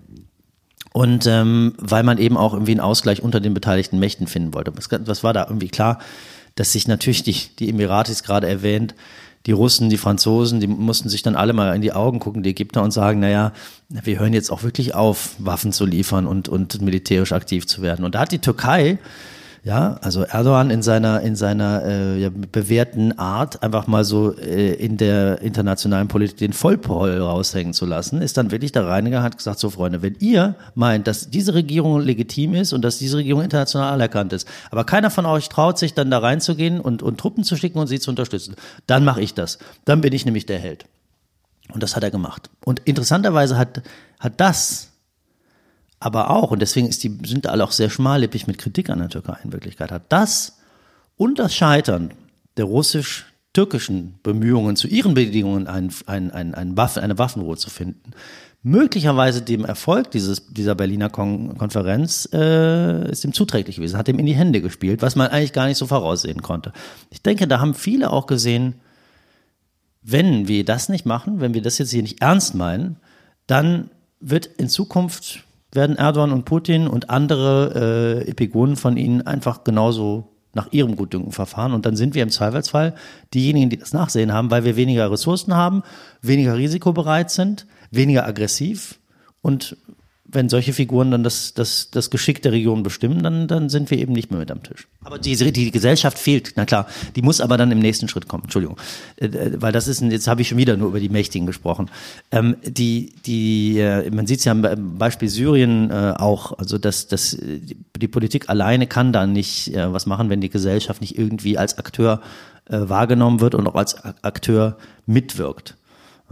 Und 0.92 1.26
ähm, 1.28 1.76
weil 1.78 2.04
man 2.04 2.18
eben 2.18 2.36
auch 2.36 2.54
irgendwie 2.54 2.72
einen 2.72 2.82
Ausgleich 2.82 3.24
unter 3.24 3.40
den 3.40 3.54
beteiligten 3.54 4.00
Mächten 4.00 4.28
finden 4.28 4.54
wollte. 4.54 4.74
Was, 4.76 4.90
was 4.92 5.24
war 5.24 5.32
da 5.32 5.46
irgendwie 5.48 5.70
klar, 5.70 6.00
dass 6.56 6.74
sich 6.74 6.88
natürlich 6.88 7.24
die, 7.24 7.36
die 7.58 7.70
Emiratis 7.70 8.24
gerade 8.24 8.50
erwähnt, 8.50 8.96
die 9.46 9.52
Russen, 9.52 9.90
die 9.90 9.98
Franzosen, 9.98 10.60
die 10.60 10.68
mussten 10.68 11.10
sich 11.10 11.24
dann 11.24 11.36
alle 11.36 11.54
mal 11.54 11.76
in 11.76 11.82
die 11.82 11.94
Augen 11.94 12.20
gucken, 12.20 12.44
die 12.44 12.52
Ägypter, 12.52 12.84
und 12.84 12.92
sagen, 12.92 13.20
naja, 13.20 13.54
wir 13.90 14.20
hören 14.20 14.34
jetzt 14.34 14.52
auch 14.52 14.64
wirklich 14.64 14.94
auf, 14.94 15.36
Waffen 15.40 15.74
zu 15.74 15.86
liefern 15.86 16.28
und, 16.28 16.48
und 16.48 16.82
militärisch 16.82 17.32
aktiv 17.32 17.66
zu 17.66 17.82
werden. 17.82 18.06
Und 18.06 18.16
da 18.16 18.20
hat 18.20 18.32
die 18.32 18.40
Türkei 18.40 19.00
ja, 19.64 20.00
also 20.02 20.24
Erdogan 20.24 20.72
in 20.72 20.82
seiner 20.82 21.22
in 21.22 21.36
seiner 21.36 21.84
äh, 21.86 22.20
ja, 22.20 22.30
bewährten 22.52 23.20
Art 23.20 23.62
einfach 23.62 23.86
mal 23.86 24.04
so 24.04 24.36
äh, 24.36 24.74
in 24.74 24.98
der 24.98 25.42
internationalen 25.42 26.08
Politik 26.08 26.38
den 26.38 26.54
Vollpoll 26.54 27.20
raushängen 27.20 27.74
zu 27.74 27.86
lassen, 27.86 28.24
ist 28.24 28.38
dann 28.38 28.50
wirklich 28.50 28.72
der 28.72 28.88
Reiniger 28.88 29.22
hat 29.22 29.38
gesagt, 29.38 29.60
so 29.60 29.70
Freunde, 29.70 30.02
wenn 30.02 30.16
ihr 30.20 30.56
meint, 30.74 31.06
dass 31.06 31.30
diese 31.30 31.54
Regierung 31.54 32.02
legitim 32.02 32.56
ist 32.56 32.74
und 32.74 32.82
dass 32.82 32.98
diese 32.98 33.18
Regierung 33.18 33.44
international 33.44 33.94
anerkannt 33.94 34.34
ist, 34.34 34.48
aber 34.72 34.84
keiner 34.84 35.12
von 35.12 35.28
euch 35.28 35.48
traut 35.48 35.78
sich 35.78 35.94
dann 35.94 36.10
da 36.10 36.18
reinzugehen 36.18 36.80
und, 36.80 37.04
und 37.04 37.20
Truppen 37.20 37.44
zu 37.44 37.56
schicken 37.56 37.78
und 37.78 37.86
sie 37.86 38.00
zu 38.00 38.10
unterstützen, 38.10 38.56
dann 38.88 39.06
mache 39.06 39.22
ich 39.22 39.36
das. 39.36 39.60
Dann 39.86 40.02
bin 40.02 40.12
ich 40.14 40.26
nämlich 40.26 40.48
der 40.48 40.58
Held. 40.58 40.86
Und 41.72 41.84
das 41.84 41.96
hat 41.96 42.04
er 42.04 42.12
gemacht. 42.12 42.50
Und 42.66 42.80
interessanterweise 42.86 43.58
hat, 43.58 43.84
hat 44.20 44.34
das 44.42 44.91
aber 46.02 46.32
auch, 46.32 46.50
und 46.50 46.62
deswegen 46.62 46.88
ist 46.88 47.04
die, 47.04 47.20
sind 47.24 47.46
alle 47.46 47.64
auch 47.64 47.72
sehr 47.72 47.92
schmallippig 47.92 48.48
mit 48.48 48.58
Kritik 48.58 48.90
an 48.90 49.00
der 49.00 49.10
Türkei 49.10 49.38
in 49.44 49.54
Wirklichkeit, 49.54 49.92
hat 49.92 50.06
das 50.10 50.58
und 51.16 51.38
das 51.38 51.54
Scheitern 51.54 52.12
der 52.58 52.66
russisch-türkischen 52.66 54.16
Bemühungen, 54.24 54.76
zu 54.76 54.88
ihren 54.88 55.14
Bedingungen 55.14 55.68
ein, 55.68 55.94
ein, 56.08 56.32
ein, 56.32 56.56
ein 56.56 56.76
Waffen, 56.76 57.04
eine 57.04 57.20
Waffenruhe 57.20 57.56
zu 57.56 57.70
finden, 57.70 58.14
möglicherweise 58.64 59.44
dem 59.44 59.64
Erfolg 59.64 60.10
dieses, 60.10 60.48
dieser 60.48 60.74
Berliner 60.74 61.12
Kon 61.12 61.56
Konferenz 61.60 62.28
äh, 62.34 63.12
ist 63.12 63.24
dem 63.24 63.34
zuträglich 63.34 63.76
gewesen, 63.76 64.00
hat 64.00 64.08
ihm 64.08 64.18
in 64.18 64.26
die 64.26 64.36
Hände 64.36 64.60
gespielt, 64.60 65.04
was 65.04 65.16
man 65.16 65.28
eigentlich 65.28 65.54
gar 65.54 65.68
nicht 65.68 65.78
so 65.78 65.86
voraussehen 65.86 66.42
konnte. 66.42 66.74
Ich 67.12 67.22
denke, 67.22 67.48
da 67.48 67.60
haben 67.60 67.76
viele 67.76 68.10
auch 68.12 68.26
gesehen, 68.26 68.74
wenn 70.02 70.48
wir 70.48 70.66
das 70.66 70.90
nicht 70.90 71.06
machen, 71.06 71.42
wenn 71.42 71.54
wir 71.54 71.62
das 71.62 71.78
jetzt 71.78 71.92
hier 71.92 72.02
nicht 72.02 72.24
ernst 72.24 72.56
meinen, 72.56 72.98
dann 73.46 73.92
wird 74.20 74.48
in 74.48 74.68
Zukunft 74.68 75.44
werden 75.72 75.96
Erdogan 75.96 76.32
und 76.32 76.46
Putin 76.46 76.88
und 76.88 77.10
andere 77.10 78.24
äh, 78.26 78.30
Epigonen 78.30 78.76
von 78.76 78.98
ihnen 78.98 79.26
einfach 79.26 79.64
genauso 79.64 80.28
nach 80.54 80.68
ihrem 80.72 80.96
Gutdünken 80.96 81.32
verfahren. 81.32 81.74
Und 81.74 81.86
dann 81.86 81.96
sind 81.96 82.14
wir 82.14 82.24
im 82.24 82.30
Zweifelsfall 82.30 82.94
diejenigen, 83.34 83.70
die 83.70 83.78
das 83.78 83.94
Nachsehen 83.94 84.34
haben, 84.34 84.52
weil 84.52 84.66
wir 84.66 84.76
weniger 84.76 85.10
Ressourcen 85.10 85.56
haben, 85.56 85.84
weniger 86.22 86.58
risikobereit 86.58 87.32
sind, 87.32 87.68
weniger 87.90 88.26
aggressiv 88.28 89.00
und 89.42 89.78
wenn 90.26 90.50
solche 90.50 90.72
Figuren 90.72 91.12
dann 91.12 91.24
das, 91.24 91.54
das, 91.54 91.90
das 91.92 92.10
Geschick 92.10 92.42
der 92.42 92.52
Region 92.52 92.84
bestimmen, 92.84 93.22
dann, 93.22 93.48
dann 93.48 93.70
sind 93.70 93.92
wir 93.92 93.98
eben 93.98 94.14
nicht 94.14 94.32
mehr 94.32 94.40
mit 94.40 94.52
am 94.52 94.64
Tisch. 94.64 94.88
Aber 95.04 95.20
die, 95.20 95.36
die 95.52 95.72
Gesellschaft 95.72 96.18
fehlt, 96.18 96.54
na 96.56 96.66
klar, 96.66 96.88
die 97.16 97.22
muss 97.22 97.42
aber 97.42 97.58
dann 97.58 97.72
im 97.72 97.80
nächsten 97.80 98.08
Schritt 98.08 98.28
kommen, 98.28 98.44
Entschuldigung. 98.44 98.78
Äh, 99.18 99.26
äh, 99.26 99.62
weil 99.62 99.72
das 99.72 99.88
ist, 99.88 100.02
jetzt 100.02 100.28
habe 100.28 100.42
ich 100.42 100.50
schon 100.50 100.58
wieder 100.58 100.78
nur 100.78 100.90
über 100.90 101.00
die 101.00 101.10
Mächtigen 101.10 101.48
gesprochen. 101.48 101.90
Ähm, 102.32 102.56
die, 102.64 103.14
die, 103.26 103.80
äh, 103.80 104.10
man 104.12 104.28
sieht 104.28 104.40
es 104.40 104.46
ja 104.46 104.54
am 104.54 104.98
Beispiel 104.98 105.28
Syrien 105.28 105.90
äh, 105.90 106.14
auch, 106.18 106.58
also 106.58 106.78
dass, 106.78 107.08
dass 107.08 107.38
die 107.40 108.08
Politik 108.08 108.50
alleine 108.50 108.88
kann 108.88 109.12
da 109.12 109.28
nicht 109.28 109.76
äh, 109.76 109.92
was 109.92 110.06
machen, 110.06 110.30
wenn 110.30 110.40
die 110.40 110.50
Gesellschaft 110.50 111.02
nicht 111.02 111.18
irgendwie 111.18 111.58
als 111.58 111.78
Akteur 111.78 112.22
äh, 112.70 112.78
wahrgenommen 112.80 113.42
wird 113.42 113.56
und 113.56 113.68
auch 113.68 113.76
als 113.76 114.02
Akteur 114.24 114.78
mitwirkt. 115.06 115.76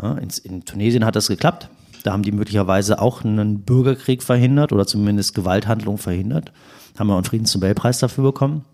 Ja, 0.01 0.13
in, 0.13 0.29
in 0.43 0.63
Tunesien 0.63 1.03
hat 1.03 1.15
das 1.15 1.27
geklappt 1.27 1.69
da 2.03 2.13
haben 2.13 2.23
die 2.23 2.31
möglicherweise 2.31 3.01
auch 3.01 3.23
einen 3.23 3.61
Bürgerkrieg 3.61 4.23
verhindert 4.23 4.71
oder 4.71 4.85
zumindest 4.85 5.35
Gewalthandlungen 5.35 5.97
verhindert. 5.97 6.51
Haben 6.97 7.07
wir 7.07 7.15
einen 7.15 7.25
Friedensnobelpreis 7.25 7.99
dafür 7.99 8.23
bekommen. 8.23 8.65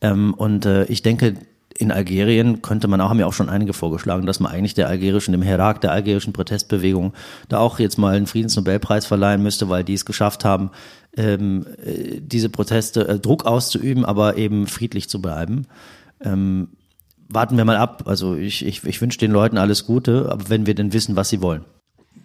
Ähm, 0.00 0.34
und 0.34 0.66
äh, 0.66 0.84
ich 0.84 1.02
denke, 1.02 1.34
in 1.76 1.92
Algerien 1.92 2.60
könnte 2.60 2.88
man 2.88 3.00
auch, 3.00 3.08
haben 3.08 3.20
ja 3.20 3.26
auch 3.26 3.32
schon 3.32 3.48
einige 3.48 3.72
vorgeschlagen, 3.72 4.26
dass 4.26 4.40
man 4.40 4.50
eigentlich 4.50 4.74
der 4.74 4.88
algerischen, 4.88 5.32
dem 5.32 5.42
Herak, 5.42 5.80
der 5.80 5.92
algerischen 5.92 6.32
Protestbewegung, 6.32 7.12
da 7.48 7.58
auch 7.58 7.78
jetzt 7.78 7.98
mal 7.98 8.16
einen 8.16 8.26
Friedensnobelpreis 8.26 9.06
verleihen 9.06 9.42
müsste, 9.42 9.68
weil 9.68 9.84
die 9.84 9.94
es 9.94 10.04
geschafft 10.04 10.44
haben, 10.44 10.70
ähm, 11.16 11.66
äh, 11.84 12.20
diese 12.20 12.48
Proteste, 12.48 13.06
äh, 13.06 13.20
Druck 13.20 13.46
auszuüben, 13.46 14.04
aber 14.04 14.36
eben 14.36 14.66
friedlich 14.66 15.08
zu 15.08 15.22
bleiben. 15.22 15.66
Ähm, 16.20 16.70
warten 17.28 17.56
wir 17.56 17.64
mal 17.64 17.76
ab. 17.76 18.04
Also 18.06 18.34
ich, 18.34 18.66
ich, 18.66 18.84
ich 18.84 19.00
wünsche 19.00 19.18
den 19.18 19.30
Leuten 19.30 19.58
alles 19.58 19.86
Gute, 19.86 20.36
wenn 20.48 20.66
wir 20.66 20.74
denn 20.74 20.92
wissen, 20.92 21.14
was 21.14 21.28
sie 21.28 21.42
wollen 21.42 21.64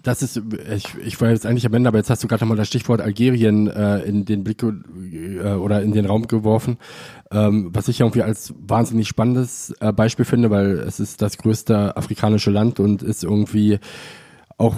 das 0.03 0.21
ist, 0.21 0.41
ich, 0.75 0.95
ich 1.03 1.21
war 1.21 1.29
jetzt 1.29 1.45
eigentlich 1.45 1.65
am 1.65 1.73
Ende, 1.73 1.87
aber 1.87 1.97
jetzt 1.97 2.09
hast 2.09 2.21
du 2.23 2.27
gerade 2.27 2.43
nochmal 2.43 2.57
das 2.57 2.67
Stichwort 2.67 2.99
Algerien 2.99 3.67
äh, 3.67 3.99
in 3.99 4.25
den 4.25 4.43
Blick 4.43 4.61
äh, 4.61 5.53
oder 5.53 5.81
in 5.81 5.93
den 5.93 6.05
Raum 6.05 6.27
geworfen, 6.27 6.77
ähm, 7.31 7.69
was 7.73 7.87
ich 7.87 8.01
irgendwie 8.01 8.21
als 8.21 8.53
wahnsinnig 8.59 9.07
spannendes 9.07 9.73
äh, 9.79 9.93
Beispiel 9.93 10.25
finde, 10.25 10.49
weil 10.49 10.71
es 10.79 10.99
ist 10.99 11.21
das 11.21 11.37
größte 11.37 11.95
afrikanische 11.95 12.51
Land 12.51 12.81
und 12.81 13.01
ist 13.01 13.23
irgendwie 13.23 13.79
auch 14.57 14.75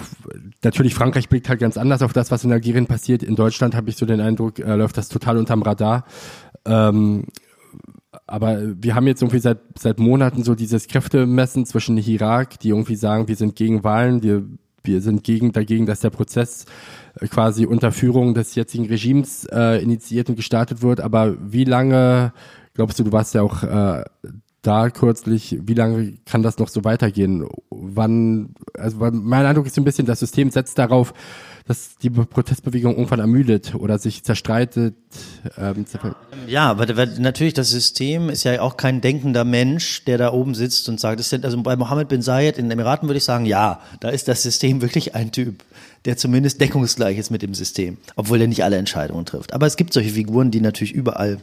natürlich 0.62 0.94
Frankreich 0.94 1.28
blickt 1.28 1.48
halt 1.48 1.60
ganz 1.60 1.76
anders 1.76 2.02
auf 2.02 2.12
das, 2.12 2.30
was 2.30 2.44
in 2.44 2.52
Algerien 2.52 2.86
passiert. 2.86 3.22
In 3.22 3.34
Deutschland 3.34 3.74
habe 3.74 3.90
ich 3.90 3.96
so 3.96 4.06
den 4.06 4.20
Eindruck, 4.20 4.60
äh, 4.60 4.74
läuft 4.76 4.96
das 4.96 5.08
total 5.08 5.38
unterm 5.38 5.62
Radar. 5.62 6.04
Ähm, 6.64 7.24
aber 8.28 8.58
wir 8.80 8.94
haben 8.94 9.06
jetzt 9.06 9.22
irgendwie 9.22 9.40
seit 9.40 9.58
seit 9.76 9.98
Monaten 9.98 10.44
so 10.44 10.54
dieses 10.54 10.86
Kräftemessen 10.86 11.66
zwischen 11.66 11.98
Irak, 11.98 12.60
die 12.60 12.70
irgendwie 12.70 12.96
sagen, 12.96 13.28
wir 13.28 13.36
sind 13.36 13.56
gegen 13.56 13.84
Wahlen, 13.84 14.22
wir 14.22 14.44
wir 14.86 15.00
sind 15.00 15.24
gegen, 15.24 15.52
dagegen, 15.52 15.86
dass 15.86 16.00
der 16.00 16.10
Prozess 16.10 16.66
äh, 17.20 17.26
quasi 17.26 17.66
unter 17.66 17.92
Führung 17.92 18.34
des 18.34 18.54
jetzigen 18.54 18.86
Regimes 18.86 19.46
äh, 19.46 19.82
initiiert 19.82 20.28
und 20.28 20.36
gestartet 20.36 20.82
wird. 20.82 21.00
Aber 21.00 21.36
wie 21.40 21.64
lange, 21.64 22.32
glaubst 22.74 22.98
du, 22.98 23.04
du 23.04 23.12
warst 23.12 23.34
ja 23.34 23.42
auch 23.42 23.62
äh, 23.62 24.04
da 24.62 24.90
kürzlich, 24.90 25.58
wie 25.62 25.74
lange 25.74 26.14
kann 26.24 26.42
das 26.42 26.58
noch 26.58 26.68
so 26.68 26.84
weitergehen? 26.84 27.46
Wann, 27.70 28.54
also 28.74 28.98
mein 28.98 29.46
Eindruck 29.46 29.66
ist 29.66 29.74
so 29.74 29.80
ein 29.80 29.84
bisschen, 29.84 30.06
das 30.06 30.20
System 30.20 30.50
setzt 30.50 30.78
darauf, 30.78 31.14
dass 31.66 31.96
die 31.98 32.10
Protestbewegung 32.10 32.94
irgendwann 32.94 33.18
ermüdet 33.18 33.74
oder 33.74 33.98
sich 33.98 34.22
zerstreitet. 34.22 34.94
Ähm, 35.58 35.84
ja, 36.46 36.70
aber 36.70 36.86
natürlich 37.18 37.54
das 37.54 37.70
System 37.70 38.28
ist 38.30 38.44
ja 38.44 38.60
auch 38.60 38.76
kein 38.76 39.00
denkender 39.00 39.44
Mensch, 39.44 40.04
der 40.04 40.16
da 40.16 40.32
oben 40.32 40.54
sitzt 40.54 40.88
und 40.88 41.00
sagt, 41.00 41.18
das 41.18 41.28
sind, 41.28 41.44
also 41.44 41.60
bei 41.62 41.74
Mohammed 41.74 42.08
bin 42.08 42.22
Zayed 42.22 42.58
in 42.58 42.66
den 42.66 42.72
Emiraten 42.72 43.08
würde 43.08 43.18
ich 43.18 43.24
sagen, 43.24 43.46
ja, 43.46 43.80
da 44.00 44.10
ist 44.10 44.28
das 44.28 44.42
System 44.42 44.80
wirklich 44.86 45.14
ein 45.16 45.32
Typ, 45.32 45.64
der 46.04 46.16
zumindest 46.16 46.60
deckungsgleich 46.60 47.18
ist 47.18 47.30
mit 47.30 47.42
dem 47.42 47.54
System, 47.54 47.96
obwohl 48.14 48.40
er 48.40 48.46
nicht 48.46 48.62
alle 48.62 48.76
Entscheidungen 48.76 49.26
trifft. 49.26 49.52
Aber 49.52 49.66
es 49.66 49.76
gibt 49.76 49.92
solche 49.92 50.10
Figuren, 50.10 50.52
die 50.52 50.60
natürlich 50.60 50.92
überall 50.92 51.38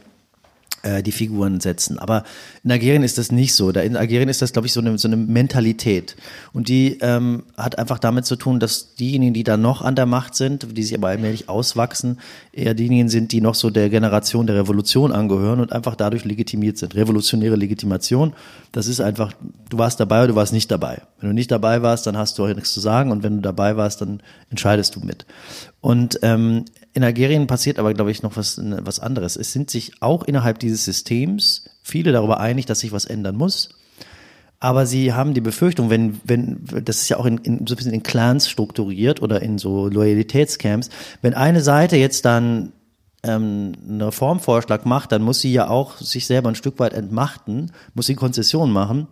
äh, 0.84 1.02
die 1.02 1.12
Figuren 1.12 1.60
setzen. 1.60 1.98
Aber 1.98 2.24
in 2.62 2.70
Algerien 2.70 3.02
ist 3.02 3.18
das 3.18 3.32
nicht 3.32 3.54
so. 3.54 3.72
Da 3.72 3.80
in 3.80 3.96
Algerien 3.96 4.28
ist 4.28 4.42
das, 4.42 4.52
glaube 4.52 4.66
ich, 4.66 4.72
so 4.72 4.80
eine, 4.80 4.98
so 4.98 5.08
eine 5.08 5.16
Mentalität. 5.16 6.14
Und 6.52 6.68
die 6.68 6.98
ähm, 7.00 7.44
hat 7.56 7.78
einfach 7.78 7.98
damit 7.98 8.26
zu 8.26 8.36
tun, 8.36 8.60
dass 8.60 8.94
diejenigen, 8.94 9.34
die 9.34 9.44
da 9.44 9.56
noch 9.56 9.82
an 9.82 9.96
der 9.96 10.06
Macht 10.06 10.34
sind, 10.34 10.76
die 10.76 10.82
sich 10.82 10.96
aber 10.96 11.08
allmählich 11.08 11.48
auswachsen, 11.48 12.20
eher 12.52 12.74
diejenigen 12.74 13.08
sind, 13.08 13.32
die 13.32 13.40
noch 13.40 13.54
so 13.54 13.70
der 13.70 13.88
Generation 13.88 14.46
der 14.46 14.56
Revolution 14.56 15.12
angehören 15.12 15.60
und 15.60 15.72
einfach 15.72 15.96
dadurch 15.96 16.24
legitimiert 16.24 16.78
sind. 16.78 16.94
Revolutionäre 16.94 17.56
Legitimation, 17.56 18.34
das 18.72 18.86
ist 18.86 19.00
einfach, 19.00 19.32
du 19.70 19.78
warst 19.78 20.00
dabei 20.00 20.18
oder 20.18 20.28
du 20.28 20.34
warst 20.36 20.52
nicht 20.52 20.70
dabei. 20.70 21.00
Wenn 21.20 21.30
du 21.30 21.34
nicht 21.34 21.50
dabei 21.50 21.82
warst, 21.82 22.06
dann 22.06 22.16
hast 22.16 22.38
du 22.38 22.44
auch 22.44 22.54
nichts 22.54 22.72
zu 22.72 22.80
sagen 22.80 23.10
und 23.10 23.22
wenn 23.22 23.36
du 23.36 23.40
dabei 23.40 23.76
warst, 23.76 24.00
dann 24.00 24.20
entscheidest 24.50 24.96
du 24.96 25.00
mit. 25.00 25.24
Und 25.84 26.20
ähm, 26.22 26.64
in 26.94 27.04
Algerien 27.04 27.46
passiert 27.46 27.78
aber, 27.78 27.92
glaube 27.92 28.10
ich, 28.10 28.22
noch 28.22 28.38
was, 28.38 28.58
was 28.58 29.00
anderes. 29.00 29.36
Es 29.36 29.52
sind 29.52 29.68
sich 29.68 30.00
auch 30.00 30.22
innerhalb 30.22 30.58
dieses 30.58 30.86
Systems 30.86 31.68
viele 31.82 32.10
darüber 32.10 32.40
einig, 32.40 32.64
dass 32.64 32.80
sich 32.80 32.90
was 32.90 33.04
ändern 33.04 33.36
muss. 33.36 33.68
Aber 34.60 34.86
sie 34.86 35.12
haben 35.12 35.34
die 35.34 35.42
Befürchtung, 35.42 35.90
wenn, 35.90 36.22
wenn, 36.24 36.64
das 36.82 37.02
ist 37.02 37.10
ja 37.10 37.18
auch 37.18 37.26
in, 37.26 37.36
in, 37.36 37.66
so 37.66 37.74
ein 37.74 37.76
bisschen 37.76 37.92
in 37.92 38.02
Clans 38.02 38.48
strukturiert 38.48 39.20
oder 39.20 39.42
in 39.42 39.58
so 39.58 39.88
Loyalitätscamps, 39.88 40.88
wenn 41.20 41.34
eine 41.34 41.60
Seite 41.60 41.98
jetzt 41.98 42.24
dann 42.24 42.72
ähm, 43.22 43.72
einen 43.86 44.00
Reformvorschlag 44.00 44.86
macht, 44.86 45.12
dann 45.12 45.20
muss 45.20 45.42
sie 45.42 45.52
ja 45.52 45.68
auch 45.68 45.98
sich 45.98 46.26
selber 46.26 46.48
ein 46.48 46.54
Stück 46.54 46.78
weit 46.78 46.94
entmachten, 46.94 47.72
muss 47.92 48.06
sie 48.06 48.14
Konzessionen 48.14 48.72
machen. 48.72 49.06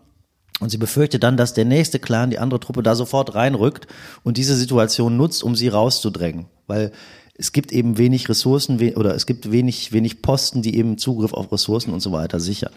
Und 0.62 0.70
sie 0.70 0.78
befürchtet 0.78 1.24
dann, 1.24 1.36
dass 1.36 1.54
der 1.54 1.64
nächste 1.64 1.98
Clan, 1.98 2.30
die 2.30 2.38
andere 2.38 2.60
Truppe 2.60 2.84
da 2.84 2.94
sofort 2.94 3.34
reinrückt 3.34 3.88
und 4.22 4.36
diese 4.36 4.54
Situation 4.54 5.16
nutzt, 5.16 5.42
um 5.42 5.56
sie 5.56 5.66
rauszudrängen. 5.66 6.46
Weil 6.68 6.92
es 7.34 7.50
gibt 7.50 7.72
eben 7.72 7.98
wenig 7.98 8.28
Ressourcen 8.28 8.78
oder 8.94 9.14
es 9.16 9.26
gibt 9.26 9.50
wenig, 9.50 9.92
wenig 9.92 10.22
Posten, 10.22 10.62
die 10.62 10.76
eben 10.76 10.98
Zugriff 10.98 11.32
auf 11.32 11.50
Ressourcen 11.50 11.92
und 11.92 11.98
so 11.98 12.12
weiter 12.12 12.38
sichern. 12.38 12.72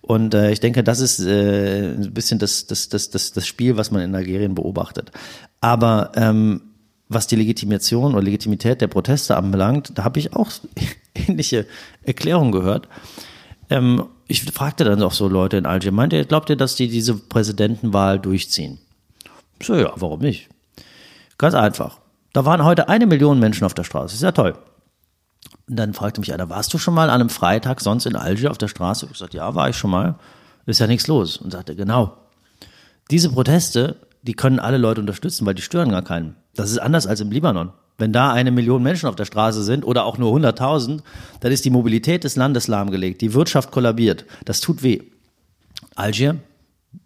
Und 0.00 0.34
äh, 0.34 0.52
ich 0.52 0.60
denke, 0.60 0.84
das 0.84 1.00
ist 1.00 1.18
äh, 1.18 1.94
ein 1.94 2.14
bisschen 2.14 2.38
das, 2.38 2.66
das, 2.66 2.88
das, 2.88 3.10
das, 3.10 3.32
das 3.32 3.46
Spiel, 3.46 3.76
was 3.76 3.90
man 3.90 4.02
in 4.02 4.14
Algerien 4.14 4.54
beobachtet. 4.54 5.10
Aber 5.60 6.12
ähm, 6.14 6.60
was 7.08 7.26
die 7.26 7.36
Legitimation 7.36 8.14
oder 8.14 8.22
Legitimität 8.22 8.80
der 8.80 8.86
Proteste 8.86 9.36
anbelangt, 9.36 9.92
da 9.96 10.04
habe 10.04 10.20
ich 10.20 10.34
auch 10.34 10.52
ähnliche 11.14 11.66
Erklärungen 12.02 12.52
gehört. 12.52 12.88
Ähm, 13.70 14.04
ich 14.26 14.42
fragte 14.44 14.84
dann 14.84 15.02
auch 15.02 15.12
so 15.12 15.28
Leute 15.28 15.56
in 15.56 15.66
Algerien, 15.66 15.94
meint 15.94 16.12
ihr, 16.12 16.24
glaubt 16.24 16.50
ihr, 16.50 16.56
dass 16.56 16.76
die 16.76 16.88
diese 16.88 17.14
Präsidentenwahl 17.14 18.18
durchziehen? 18.18 18.78
So, 19.62 19.76
ja, 19.76 19.92
warum 19.96 20.20
nicht? 20.20 20.48
Ganz 21.38 21.54
einfach. 21.54 22.00
Da 22.32 22.44
waren 22.44 22.64
heute 22.64 22.88
eine 22.88 23.06
Million 23.06 23.38
Menschen 23.38 23.64
auf 23.64 23.74
der 23.74 23.84
Straße. 23.84 24.14
Ist 24.14 24.22
ja 24.22 24.32
toll. 24.32 24.54
Und 25.68 25.76
dann 25.76 25.94
fragte 25.94 26.20
mich 26.20 26.32
einer, 26.32 26.50
warst 26.50 26.74
du 26.74 26.78
schon 26.78 26.94
mal 26.94 27.10
an 27.10 27.20
einem 27.20 27.30
Freitag 27.30 27.80
sonst 27.80 28.06
in 28.06 28.16
Algier 28.16 28.50
auf 28.50 28.58
der 28.58 28.68
Straße? 28.68 29.08
Ich 29.10 29.18
sagte, 29.18 29.36
ja, 29.36 29.54
war 29.54 29.68
ich 29.68 29.76
schon 29.76 29.90
mal. 29.90 30.16
Ist 30.66 30.80
ja 30.80 30.86
nichts 30.86 31.06
los. 31.06 31.36
Und 31.36 31.52
sagte, 31.52 31.76
genau. 31.76 32.16
Diese 33.10 33.30
Proteste, 33.30 33.96
die 34.22 34.34
können 34.34 34.58
alle 34.58 34.78
Leute 34.78 35.00
unterstützen, 35.00 35.46
weil 35.46 35.54
die 35.54 35.62
stören 35.62 35.90
gar 35.90 36.02
keinen. 36.02 36.36
Das 36.54 36.70
ist 36.70 36.78
anders 36.78 37.06
als 37.06 37.20
im 37.20 37.30
Libanon. 37.30 37.72
Wenn 37.96 38.12
da 38.12 38.32
eine 38.32 38.50
Million 38.50 38.82
Menschen 38.82 39.08
auf 39.08 39.14
der 39.14 39.24
Straße 39.24 39.62
sind 39.62 39.84
oder 39.84 40.04
auch 40.04 40.18
nur 40.18 40.36
100.000, 40.36 41.00
dann 41.40 41.52
ist 41.52 41.64
die 41.64 41.70
Mobilität 41.70 42.24
des 42.24 42.36
Landes 42.36 42.66
lahmgelegt, 42.66 43.20
die 43.20 43.34
Wirtschaft 43.34 43.70
kollabiert. 43.70 44.24
Das 44.44 44.60
tut 44.60 44.82
weh. 44.82 45.02
Algier, 45.94 46.36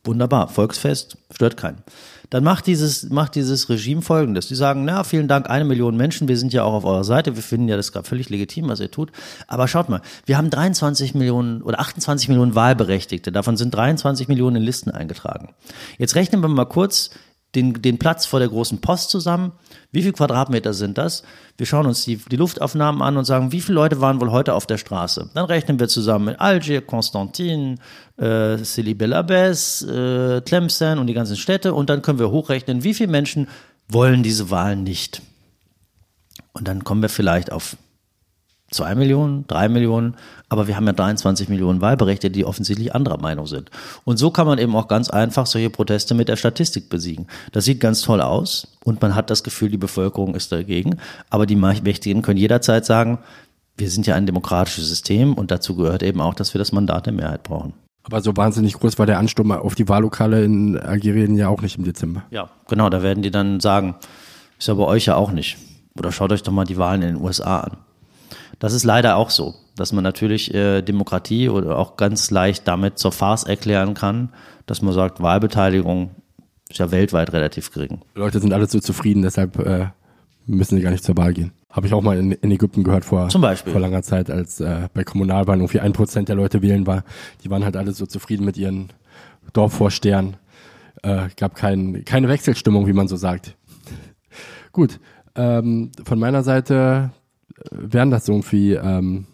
wunderbar, 0.05 0.49
Volksfest, 0.49 1.19
stört 1.31 1.57
keinen. 1.57 1.83
Dann 2.31 2.45
macht 2.45 2.67
dieses, 2.67 3.09
macht 3.09 3.35
dieses 3.37 3.71
Regime 3.71 4.03
Folgendes. 4.03 4.49
Die 4.49 4.55
sagen, 4.55 4.85
na, 4.85 5.03
vielen 5.03 5.29
Dank, 5.29 5.49
eine 5.49 5.65
Million 5.65 5.97
Menschen, 5.97 6.29
wir 6.29 6.37
sind 6.37 6.53
ja 6.53 6.63
auch 6.63 6.75
auf 6.75 6.85
eurer 6.85 7.05
Seite, 7.05 7.37
wir 7.37 7.43
finden 7.43 7.69
ja 7.69 7.77
das 7.77 7.91
gerade 7.91 8.07
völlig 8.07 8.29
legitim, 8.29 8.69
was 8.69 8.81
ihr 8.81 8.91
tut. 8.91 9.13
Aber 9.47 9.67
schaut 9.67 9.89
mal, 9.89 10.03
wir 10.27 10.37
haben 10.37 10.51
23 10.51 11.15
Millionen 11.15 11.63
oder 11.63 11.81
28 11.81 12.29
Millionen 12.29 12.55
Wahlberechtigte, 12.55 13.33
davon 13.33 13.57
sind 13.57 13.75
23 13.75 14.29
Millionen 14.29 14.57
in 14.57 14.63
Listen 14.63 14.91
eingetragen. 14.91 15.55
Jetzt 15.97 16.17
rechnen 16.17 16.43
wir 16.43 16.49
mal 16.49 16.67
kurz 16.67 17.11
den, 17.55 17.81
den 17.81 17.99
Platz 17.99 18.27
vor 18.27 18.41
der 18.41 18.49
großen 18.49 18.81
Post 18.81 19.11
zusammen. 19.11 19.53
Wie 19.91 20.03
viel 20.03 20.13
Quadratmeter 20.13 20.75
sind 20.75 20.99
das? 20.99 21.23
Wir 21.57 21.67
schauen 21.67 21.87
uns 21.87 22.05
die, 22.05 22.17
die 22.17 22.37
Luftaufnahmen 22.37 23.01
an 23.01 23.17
und 23.17 23.25
sagen, 23.25 23.53
wie 23.53 23.61
viele 23.61 23.77
Leute 23.77 24.01
waren 24.01 24.21
wohl 24.21 24.31
heute 24.31 24.55
auf 24.55 24.67
der 24.67 24.77
Straße? 24.77 25.31
Dann 25.35 25.47
rechnen 25.47 25.81
wir 25.81 25.89
zusammen 25.89 26.27
mit 26.27 26.41
Algier, 26.41 26.83
Constantine, 26.83 27.77
äh, 28.19 28.59
Sili 28.59 28.93
Belabès, 28.93 29.87
äh, 29.87 30.43
Tlemcen 30.43 30.99
und 30.99 31.07
die 31.07 31.15
ganzen 31.15 31.37
Städte 31.37 31.73
und 31.73 31.89
dann 31.89 32.03
können 32.03 32.19
wir 32.19 32.31
hochrechnen, 32.31 32.85
wie 32.85 32.95
viele 32.95 33.11
Menschen 33.11 33.49
wollen 33.89 34.23
diese 34.23 34.51
Wahlen 34.51 34.85
nicht. 34.85 35.23
Und 36.53 36.69
dann 36.69 36.85
kommen 36.85 37.03
wir 37.03 37.09
vielleicht 37.09 37.51
auf 37.51 37.77
zwei 38.71 38.95
Millionen, 38.95 39.47
drei 39.47 39.69
Millionen, 39.69 40.17
aber 40.49 40.69
wir 40.69 40.77
haben 40.77 40.87
ja 40.87 40.93
23 40.93 41.49
Millionen 41.49 41.81
Wahlberechtigte, 41.81 42.31
die 42.31 42.45
offensichtlich 42.45 42.95
anderer 42.95 43.19
Meinung 43.19 43.47
sind. 43.47 43.71
Und 44.05 44.19
so 44.19 44.31
kann 44.31 44.47
man 44.47 44.59
eben 44.59 44.75
auch 44.77 44.89
ganz 44.89 45.11
einfach 45.11 45.47
solche 45.47 45.71
Proteste 45.71 46.15
mit 46.15 46.29
der 46.29 46.37
Statistik 46.37 46.89
besiegen. 46.89 47.27
Das 47.53 47.65
sieht 47.65 47.81
ganz 47.81 48.03
toll 48.03 48.21
aus 48.21 48.79
und 48.85 49.01
man 49.01 49.15
hat 49.15 49.31
das 49.31 49.43
Gefühl, 49.43 49.71
die 49.71 49.79
Bevölkerung 49.79 50.35
ist 50.35 50.53
dagegen, 50.53 50.99
aber 51.31 51.47
die 51.47 51.57
Mächtigen 51.57 52.23
können 52.23 52.39
jederzeit 52.39 52.85
sagen, 52.85 53.19
wir 53.77 53.91
sind 53.91 54.07
ja 54.07 54.17
ein 54.17 54.27
demokratisches 54.27 54.89
System 54.89 55.35
und 55.35 55.51
dazu 55.51 55.77
gehört 55.77 56.03
eben 56.03 56.21
auch, 56.21 56.35
dass 56.35 56.53
wir 56.53 56.59
das 56.59 56.73
Mandat 56.73 57.07
der 57.07 57.13
Mehrheit 57.13 57.45
brauchen. 57.45 57.75
Aber 58.03 58.23
so 58.23 58.37
wahnsinnig 58.37 58.75
groß 58.75 58.99
war 58.99 59.07
der 59.07 59.19
Ansturm 59.19 59.53
auf 59.53 59.75
die 59.75 59.89
Wahllokale 59.89 60.43
in 60.43 60.79
Algerien 60.79 61.37
ja 61.37 61.49
auch 61.49 61.61
nicht 61.61 61.77
im 61.77 61.85
Dezember. 61.85 62.25
Ja, 62.31 62.49
genau, 62.67 62.89
da 62.89 63.03
werden 63.03 63.23
die 63.23 63.31
dann 63.31 63.61
sagen, 63.61 63.97
ist 64.59 64.67
ja 64.67 64.75
bei 64.75 64.85
euch 64.85 65.07
ja 65.07 65.17
auch 65.17 65.31
nicht. 65.31 65.59
Oder 65.99 66.11
schaut 66.11 66.33
euch 66.33 66.43
doch 66.43 66.53
mal 66.53 66.65
die 66.65 66.79
Wahlen 66.79 67.03
in 67.03 67.15
den 67.17 67.23
USA 67.23 67.61
an. 67.61 67.77
Das 68.59 68.73
ist 68.73 68.85
leider 68.85 69.17
auch 69.17 69.31
so, 69.31 69.55
dass 69.77 69.93
man 69.93 70.03
natürlich 70.03 70.53
äh, 70.53 70.83
Demokratie 70.83 71.49
oder 71.49 71.79
auch 71.79 71.97
ganz 71.97 72.31
leicht 72.31 72.67
damit 72.67 72.99
zur 72.99 73.13
Farce 73.13 73.45
erklären 73.45 73.95
kann, 73.95 74.31
dass 74.67 74.83
man 74.83 74.93
sagt, 74.95 75.23
Wahlbeteiligung 75.23 76.11
ist 76.69 76.79
ja 76.79 76.91
weltweit 76.91 77.33
relativ 77.33 77.73
gering. 77.73 78.01
Leute 78.15 78.41
sind 78.41 78.53
alle 78.53 78.67
so 78.67 78.81
zufrieden, 78.81 79.23
deshalb 79.23 79.59
äh, 79.59 79.87
müssen 80.47 80.77
sie 80.77 80.83
gar 80.83 80.91
nicht 80.91 81.05
zur 81.05 81.17
Wahl 81.17 81.33
gehen. 81.33 81.53
Habe 81.71 81.87
ich 81.87 81.95
auch 81.95 82.03
mal 82.03 82.19
in, 82.19 82.33
in 82.33 82.51
Ägypten 82.51 82.83
gehört 82.83 83.05
vor, 83.05 83.31
vor 83.31 83.81
langer 83.81 84.03
Zeit, 84.03 84.31
als 84.31 84.61
äh, 84.61 84.89
bei 84.93 85.05
Kommunalwahlen 85.05 85.61
irgendwie 85.61 85.81
ein 85.81 85.93
Prozent 85.93 86.29
der 86.29 86.37
Leute 86.37 86.63
wählen 86.63 86.87
war. 86.87 87.05
Die 87.45 87.51
waren 87.51 87.65
halt 87.65 87.77
alle 87.77 87.93
so 87.93 88.07
zufrieden 88.07 88.45
mit 88.45 88.57
ihren 88.57 88.89
Dorfvorstehern. 89.53 90.37
Äh, 91.03 91.29
gab 91.37 91.55
kein, 91.55 92.05
keine 92.05 92.29
Wechselstimmung, 92.29 92.87
wie 92.87 92.93
man 92.93 93.07
so 93.07 93.17
sagt. 93.17 93.57
Gut, 94.73 94.99
ähm, 95.37 95.93
von 96.05 96.19
meiner 96.19 96.43
Seite 96.43 97.11
wären 97.71 98.11
das 98.11 98.29
irgendwie 98.29 98.75
ähm, 98.75 99.27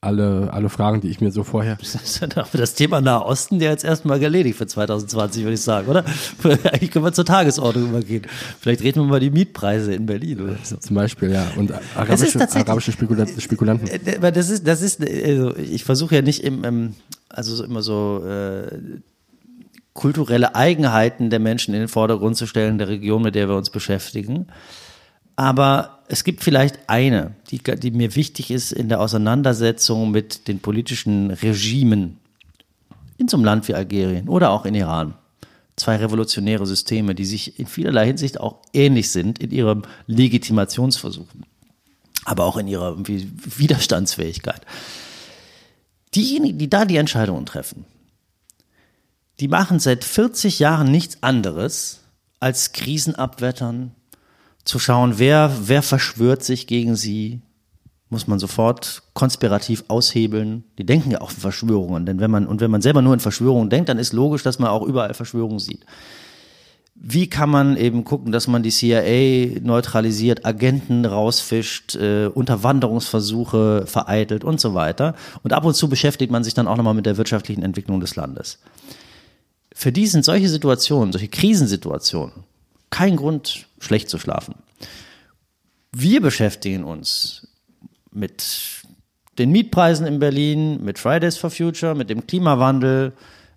alle, 0.00 0.52
alle 0.52 0.68
Fragen, 0.68 1.00
die 1.00 1.08
ich 1.08 1.20
mir 1.20 1.32
so 1.32 1.42
vorher. 1.42 1.76
Das 2.52 2.74
Thema 2.74 3.00
Nahe 3.00 3.24
Osten 3.24 3.58
der 3.58 3.70
jetzt 3.70 3.84
erstmal 3.84 4.22
erledigt 4.22 4.56
für 4.56 4.66
2020, 4.66 5.42
würde 5.42 5.54
ich 5.54 5.60
sagen, 5.60 5.88
oder? 5.88 6.04
Eigentlich 6.44 6.90
können 6.90 7.04
wir 7.04 7.12
zur 7.12 7.24
Tagesordnung 7.24 7.90
übergehen. 7.90 8.22
Vielleicht 8.60 8.82
reden 8.82 9.02
wir 9.02 9.06
mal 9.06 9.20
die 9.20 9.30
Mietpreise 9.30 9.92
in 9.92 10.06
Berlin 10.06 10.40
oder 10.40 10.56
so. 10.62 10.76
Zum 10.76 10.94
Beispiel, 10.94 11.32
ja. 11.32 11.50
Und 11.56 11.72
arabische, 11.96 12.40
arabische 12.40 12.92
Spekulanten, 12.92 13.40
Spekulanten. 13.40 13.88
Äh, 13.88 14.32
das 14.32 14.50
ist, 14.50 14.66
das 14.66 14.82
ist, 14.82 15.00
also 15.00 15.56
ich 15.56 15.84
versuche 15.84 16.14
ja 16.14 16.22
nicht 16.22 16.44
im 16.44 16.94
also 17.28 17.62
immer 17.62 17.82
so 17.82 18.24
äh, 18.24 19.00
kulturelle 19.92 20.54
Eigenheiten 20.54 21.28
der 21.30 21.40
Menschen 21.40 21.74
in 21.74 21.80
den 21.80 21.88
Vordergrund 21.88 22.36
zu 22.36 22.46
stellen, 22.46 22.78
der 22.78 22.88
Region, 22.88 23.22
mit 23.22 23.34
der 23.34 23.48
wir 23.48 23.56
uns 23.56 23.70
beschäftigen. 23.70 24.46
Aber 25.38 26.00
es 26.08 26.24
gibt 26.24 26.42
vielleicht 26.42 26.80
eine, 26.88 27.36
die, 27.52 27.58
die 27.58 27.92
mir 27.92 28.16
wichtig 28.16 28.50
ist 28.50 28.72
in 28.72 28.88
der 28.88 29.00
Auseinandersetzung 29.00 30.10
mit 30.10 30.48
den 30.48 30.58
politischen 30.58 31.30
Regimen 31.30 32.18
in 33.18 33.28
so 33.28 33.36
einem 33.36 33.44
Land 33.44 33.68
wie 33.68 33.74
Algerien 33.74 34.28
oder 34.28 34.50
auch 34.50 34.64
in 34.64 34.74
Iran. 34.74 35.14
Zwei 35.76 35.94
revolutionäre 35.94 36.66
Systeme, 36.66 37.14
die 37.14 37.24
sich 37.24 37.60
in 37.60 37.68
vielerlei 37.68 38.06
Hinsicht 38.06 38.40
auch 38.40 38.56
ähnlich 38.72 39.10
sind 39.10 39.38
in 39.38 39.52
ihrem 39.52 39.82
Legitimationsversuch, 40.08 41.28
aber 42.24 42.44
auch 42.44 42.56
in 42.56 42.66
ihrer 42.66 42.98
Widerstandsfähigkeit. 42.98 44.62
Diejenigen, 46.16 46.58
die 46.58 46.68
da 46.68 46.84
die 46.84 46.96
Entscheidungen 46.96 47.46
treffen, 47.46 47.84
die 49.38 49.46
machen 49.46 49.78
seit 49.78 50.02
40 50.02 50.58
Jahren 50.58 50.90
nichts 50.90 51.22
anderes 51.22 52.00
als 52.40 52.72
Krisen 52.72 53.14
abwettern, 53.14 53.92
zu 54.68 54.78
schauen, 54.78 55.14
wer, 55.16 55.50
wer 55.64 55.82
verschwört 55.82 56.44
sich 56.44 56.66
gegen 56.66 56.94
sie, 56.94 57.40
muss 58.10 58.26
man 58.26 58.38
sofort 58.38 59.02
konspirativ 59.14 59.84
aushebeln. 59.88 60.62
Die 60.76 60.84
denken 60.84 61.10
ja 61.10 61.22
auch 61.22 61.30
in 61.30 61.38
Verschwörungen, 61.38 62.04
denn 62.04 62.20
wenn 62.20 62.30
man, 62.30 62.46
und 62.46 62.60
wenn 62.60 62.70
man 62.70 62.82
selber 62.82 63.00
nur 63.00 63.14
in 63.14 63.20
Verschwörungen 63.20 63.70
denkt, 63.70 63.88
dann 63.88 63.98
ist 63.98 64.12
logisch, 64.12 64.42
dass 64.42 64.58
man 64.58 64.68
auch 64.68 64.82
überall 64.86 65.14
Verschwörungen 65.14 65.58
sieht. 65.58 65.86
Wie 66.94 67.30
kann 67.30 67.48
man 67.48 67.78
eben 67.78 68.04
gucken, 68.04 68.30
dass 68.30 68.46
man 68.46 68.62
die 68.62 68.70
CIA 68.70 69.58
neutralisiert, 69.62 70.44
Agenten 70.44 71.06
rausfischt, 71.06 71.96
äh, 71.96 72.26
Unterwanderungsversuche 72.26 73.84
vereitelt 73.86 74.44
und 74.44 74.60
so 74.60 74.74
weiter. 74.74 75.14
Und 75.42 75.54
ab 75.54 75.64
und 75.64 75.74
zu 75.74 75.88
beschäftigt 75.88 76.30
man 76.30 76.44
sich 76.44 76.52
dann 76.52 76.68
auch 76.68 76.76
nochmal 76.76 76.94
mit 76.94 77.06
der 77.06 77.16
wirtschaftlichen 77.16 77.62
Entwicklung 77.62 78.00
des 78.00 78.16
Landes. 78.16 78.58
Für 79.72 79.92
die 79.92 80.08
sind 80.08 80.26
solche 80.26 80.48
Situationen, 80.50 81.12
solche 81.12 81.28
Krisensituationen, 81.28 82.44
kein 82.90 83.16
Grund, 83.16 83.66
schlecht 83.78 84.08
zu 84.08 84.18
schlafen. 84.18 84.54
Wir 85.92 86.20
beschäftigen 86.20 86.84
uns 86.84 87.48
mit 88.10 88.44
den 89.38 89.50
Mietpreisen 89.52 90.06
in 90.06 90.18
Berlin, 90.18 90.82
mit 90.84 90.98
Fridays 90.98 91.36
for 91.36 91.50
Future, 91.50 91.94
mit 91.94 92.10
dem 92.10 92.26
Klimawandel, 92.26 93.12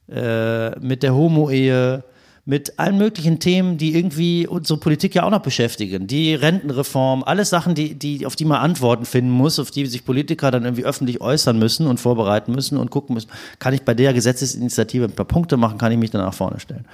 äh, 0.10 0.80
mit 0.80 1.04
der 1.04 1.16
Homo-Ehe, 1.16 2.04
mit 2.46 2.80
allen 2.80 2.98
möglichen 2.98 3.40
Themen, 3.40 3.78
die 3.78 3.96
irgendwie 3.96 4.48
unsere 4.48 4.80
Politik 4.80 5.14
ja 5.16 5.24
auch 5.24 5.30
noch 5.30 5.42
beschäftigen. 5.42 6.08
Die 6.08 6.34
Rentenreform, 6.34 7.24
alles 7.24 7.50
Sachen, 7.50 7.76
die, 7.76 7.94
die, 7.94 8.26
auf 8.26 8.36
die 8.36 8.46
man 8.46 8.58
Antworten 8.58 9.06
finden 9.06 9.32
muss, 9.32 9.60
auf 9.60 9.72
die 9.72 9.86
sich 9.86 10.06
Politiker 10.06 10.50
dann 10.50 10.64
irgendwie 10.64 10.86
öffentlich 10.86 11.22
äußern 11.22 11.58
müssen 11.58 11.86
und 11.86 12.00
vorbereiten 12.00 12.52
müssen 12.52 12.78
und 12.78 12.90
gucken 12.90 13.14
müssen, 13.14 13.30
kann 13.60 13.74
ich 13.74 13.84
bei 13.84 13.94
der 13.94 14.14
Gesetzesinitiative 14.14 15.06
ein 15.06 15.12
paar 15.12 15.26
Punkte 15.26 15.56
machen, 15.56 15.78
kann 15.78 15.92
ich 15.92 16.00
mich 16.00 16.12
dann 16.12 16.22
nach 16.22 16.34
vorne 16.34 16.60
stellen. 16.60 16.86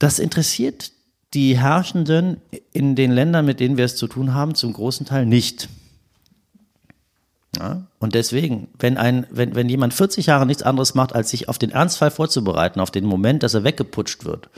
Das 0.00 0.18
interessiert 0.18 0.92
die 1.34 1.56
Herrschenden 1.56 2.38
in 2.72 2.96
den 2.96 3.12
Ländern, 3.12 3.46
mit 3.46 3.60
denen 3.60 3.76
wir 3.76 3.84
es 3.84 3.94
zu 3.94 4.08
tun 4.08 4.34
haben, 4.34 4.56
zum 4.56 4.72
großen 4.72 5.06
Teil 5.06 5.26
nicht. 5.26 5.68
Ja? 7.56 7.86
Und 7.98 8.14
deswegen, 8.14 8.68
wenn, 8.78 8.96
ein, 8.96 9.26
wenn, 9.30 9.54
wenn 9.54 9.68
jemand 9.68 9.94
40 9.94 10.26
Jahre 10.26 10.46
nichts 10.46 10.62
anderes 10.62 10.94
macht, 10.94 11.14
als 11.14 11.30
sich 11.30 11.48
auf 11.48 11.58
den 11.58 11.70
Ernstfall 11.70 12.10
vorzubereiten, 12.10 12.80
auf 12.80 12.90
den 12.90 13.04
Moment, 13.04 13.42
dass 13.42 13.54
er 13.54 13.62
weggeputscht 13.62 14.24
wird, 14.24 14.48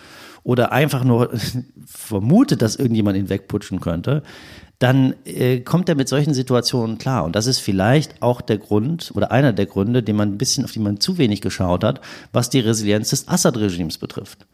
oder 0.45 0.73
einfach 0.73 1.05
nur 1.05 1.31
vermutet, 1.87 2.63
dass 2.63 2.77
irgendjemand 2.77 3.19
ihn 3.19 3.29
wegputschen 3.29 3.81
könnte, 3.81 4.23
dann 4.79 5.15
äh, 5.25 5.61
kommt 5.61 5.89
er 5.89 5.97
mit 5.97 6.09
solchen 6.09 6.35
Situationen 6.35 6.99
klar. 6.99 7.25
Und 7.25 7.35
das 7.35 7.47
ist 7.47 7.59
vielleicht 7.59 8.23
auch 8.23 8.41
der 8.41 8.59
Grund 8.59 9.11
oder 9.15 9.33
einer 9.33 9.53
der 9.53 9.67
Gründe, 9.67 10.05
den 10.05 10.17
man 10.17 10.31
ein 10.31 10.39
bisschen, 10.39 10.65
auf 10.65 10.73
die 10.73 10.79
man 10.79 11.01
zu 11.01 11.19
wenig 11.19 11.41
geschaut 11.41 11.83
hat, 11.83 12.01
was 12.33 12.49
die 12.49 12.61
Resilienz 12.61 13.11
des 13.11 13.27
Assad-Regimes 13.27 13.99
betrifft 13.99 14.47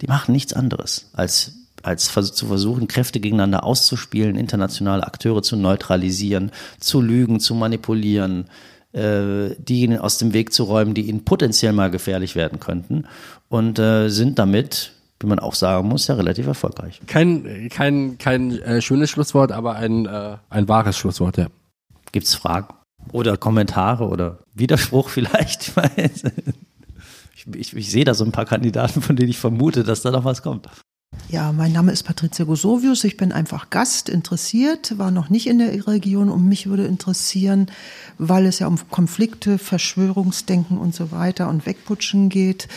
die 0.00 0.06
machen 0.06 0.32
nichts 0.32 0.52
anderes, 0.52 1.10
als, 1.12 1.52
als 1.82 2.12
zu 2.12 2.46
versuchen, 2.46 2.88
Kräfte 2.88 3.20
gegeneinander 3.20 3.64
auszuspielen, 3.64 4.36
internationale 4.36 5.06
Akteure 5.06 5.42
zu 5.42 5.56
neutralisieren, 5.56 6.52
zu 6.78 7.00
lügen, 7.00 7.40
zu 7.40 7.54
manipulieren, 7.54 8.46
äh, 8.92 9.50
diejenigen 9.58 10.00
aus 10.00 10.18
dem 10.18 10.32
Weg 10.32 10.52
zu 10.52 10.64
räumen, 10.64 10.94
die 10.94 11.08
ihnen 11.08 11.24
potenziell 11.24 11.72
mal 11.72 11.90
gefährlich 11.90 12.34
werden 12.34 12.60
könnten 12.60 13.06
und 13.48 13.78
äh, 13.78 14.08
sind 14.08 14.38
damit 14.38 14.92
wie 15.20 15.26
man 15.26 15.38
auch 15.38 15.54
sagen 15.54 15.86
muss, 15.86 16.06
ja 16.06 16.14
relativ 16.14 16.46
erfolgreich. 16.46 17.00
Kein, 17.06 17.68
kein, 17.70 18.16
kein 18.16 18.58
äh, 18.62 18.80
schönes 18.80 19.10
Schlusswort, 19.10 19.52
aber 19.52 19.76
ein, 19.76 20.06
äh, 20.06 20.38
ein 20.48 20.66
wahres 20.66 20.96
Schlusswort, 20.96 21.36
ja. 21.36 21.48
Gibt's 22.12 22.34
Fragen? 22.34 22.74
Oder 23.12 23.36
Kommentare 23.36 24.08
oder 24.08 24.38
Widerspruch 24.54 25.08
vielleicht? 25.10 25.72
Ich, 27.46 27.54
ich, 27.54 27.76
ich 27.76 27.90
sehe 27.90 28.04
da 28.04 28.14
so 28.14 28.24
ein 28.24 28.32
paar 28.32 28.44
Kandidaten, 28.46 29.02
von 29.02 29.16
denen 29.16 29.30
ich 29.30 29.38
vermute, 29.38 29.84
dass 29.84 30.02
da 30.02 30.10
noch 30.10 30.24
was 30.24 30.42
kommt. 30.42 30.68
Ja, 31.28 31.52
mein 31.52 31.72
Name 31.72 31.92
ist 31.92 32.04
Patricia 32.04 32.44
Gosovius. 32.44 33.04
Ich 33.04 33.16
bin 33.16 33.32
einfach 33.32 33.70
Gast, 33.70 34.08
interessiert, 34.08 34.96
war 34.98 35.10
noch 35.10 35.28
nicht 35.28 35.48
in 35.48 35.58
der 35.58 35.86
Region 35.86 36.28
und 36.28 36.48
mich 36.48 36.68
würde 36.68 36.86
interessieren, 36.86 37.66
weil 38.18 38.46
es 38.46 38.60
ja 38.60 38.66
um 38.66 38.78
Konflikte, 38.90 39.58
Verschwörungsdenken 39.58 40.78
und 40.78 40.94
so 40.94 41.10
weiter 41.10 41.48
und 41.48 41.66
Wegputschen 41.66 42.28
geht. 42.28 42.68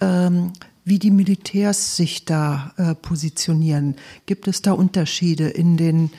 Ähm, 0.00 0.52
wie 0.84 0.98
die 0.98 1.12
Militärs 1.12 1.96
sich 1.96 2.24
da 2.24 2.72
äh, 2.76 2.96
positionieren. 2.96 3.94
Gibt 4.26 4.48
es 4.48 4.62
da 4.62 4.72
Unterschiede 4.72 5.48
in 5.48 5.76
den, 5.76 6.10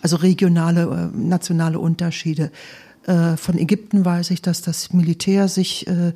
also 0.00 0.14
regionale, 0.14 1.10
äh, 1.12 1.16
nationale 1.16 1.80
Unterschiede? 1.80 2.52
Äh, 3.06 3.36
von 3.36 3.58
Ägypten 3.58 4.04
weiß 4.04 4.30
ich, 4.30 4.40
dass 4.40 4.62
das 4.62 4.92
Militär 4.92 5.48
sich 5.48 5.88
äh, 5.88 6.12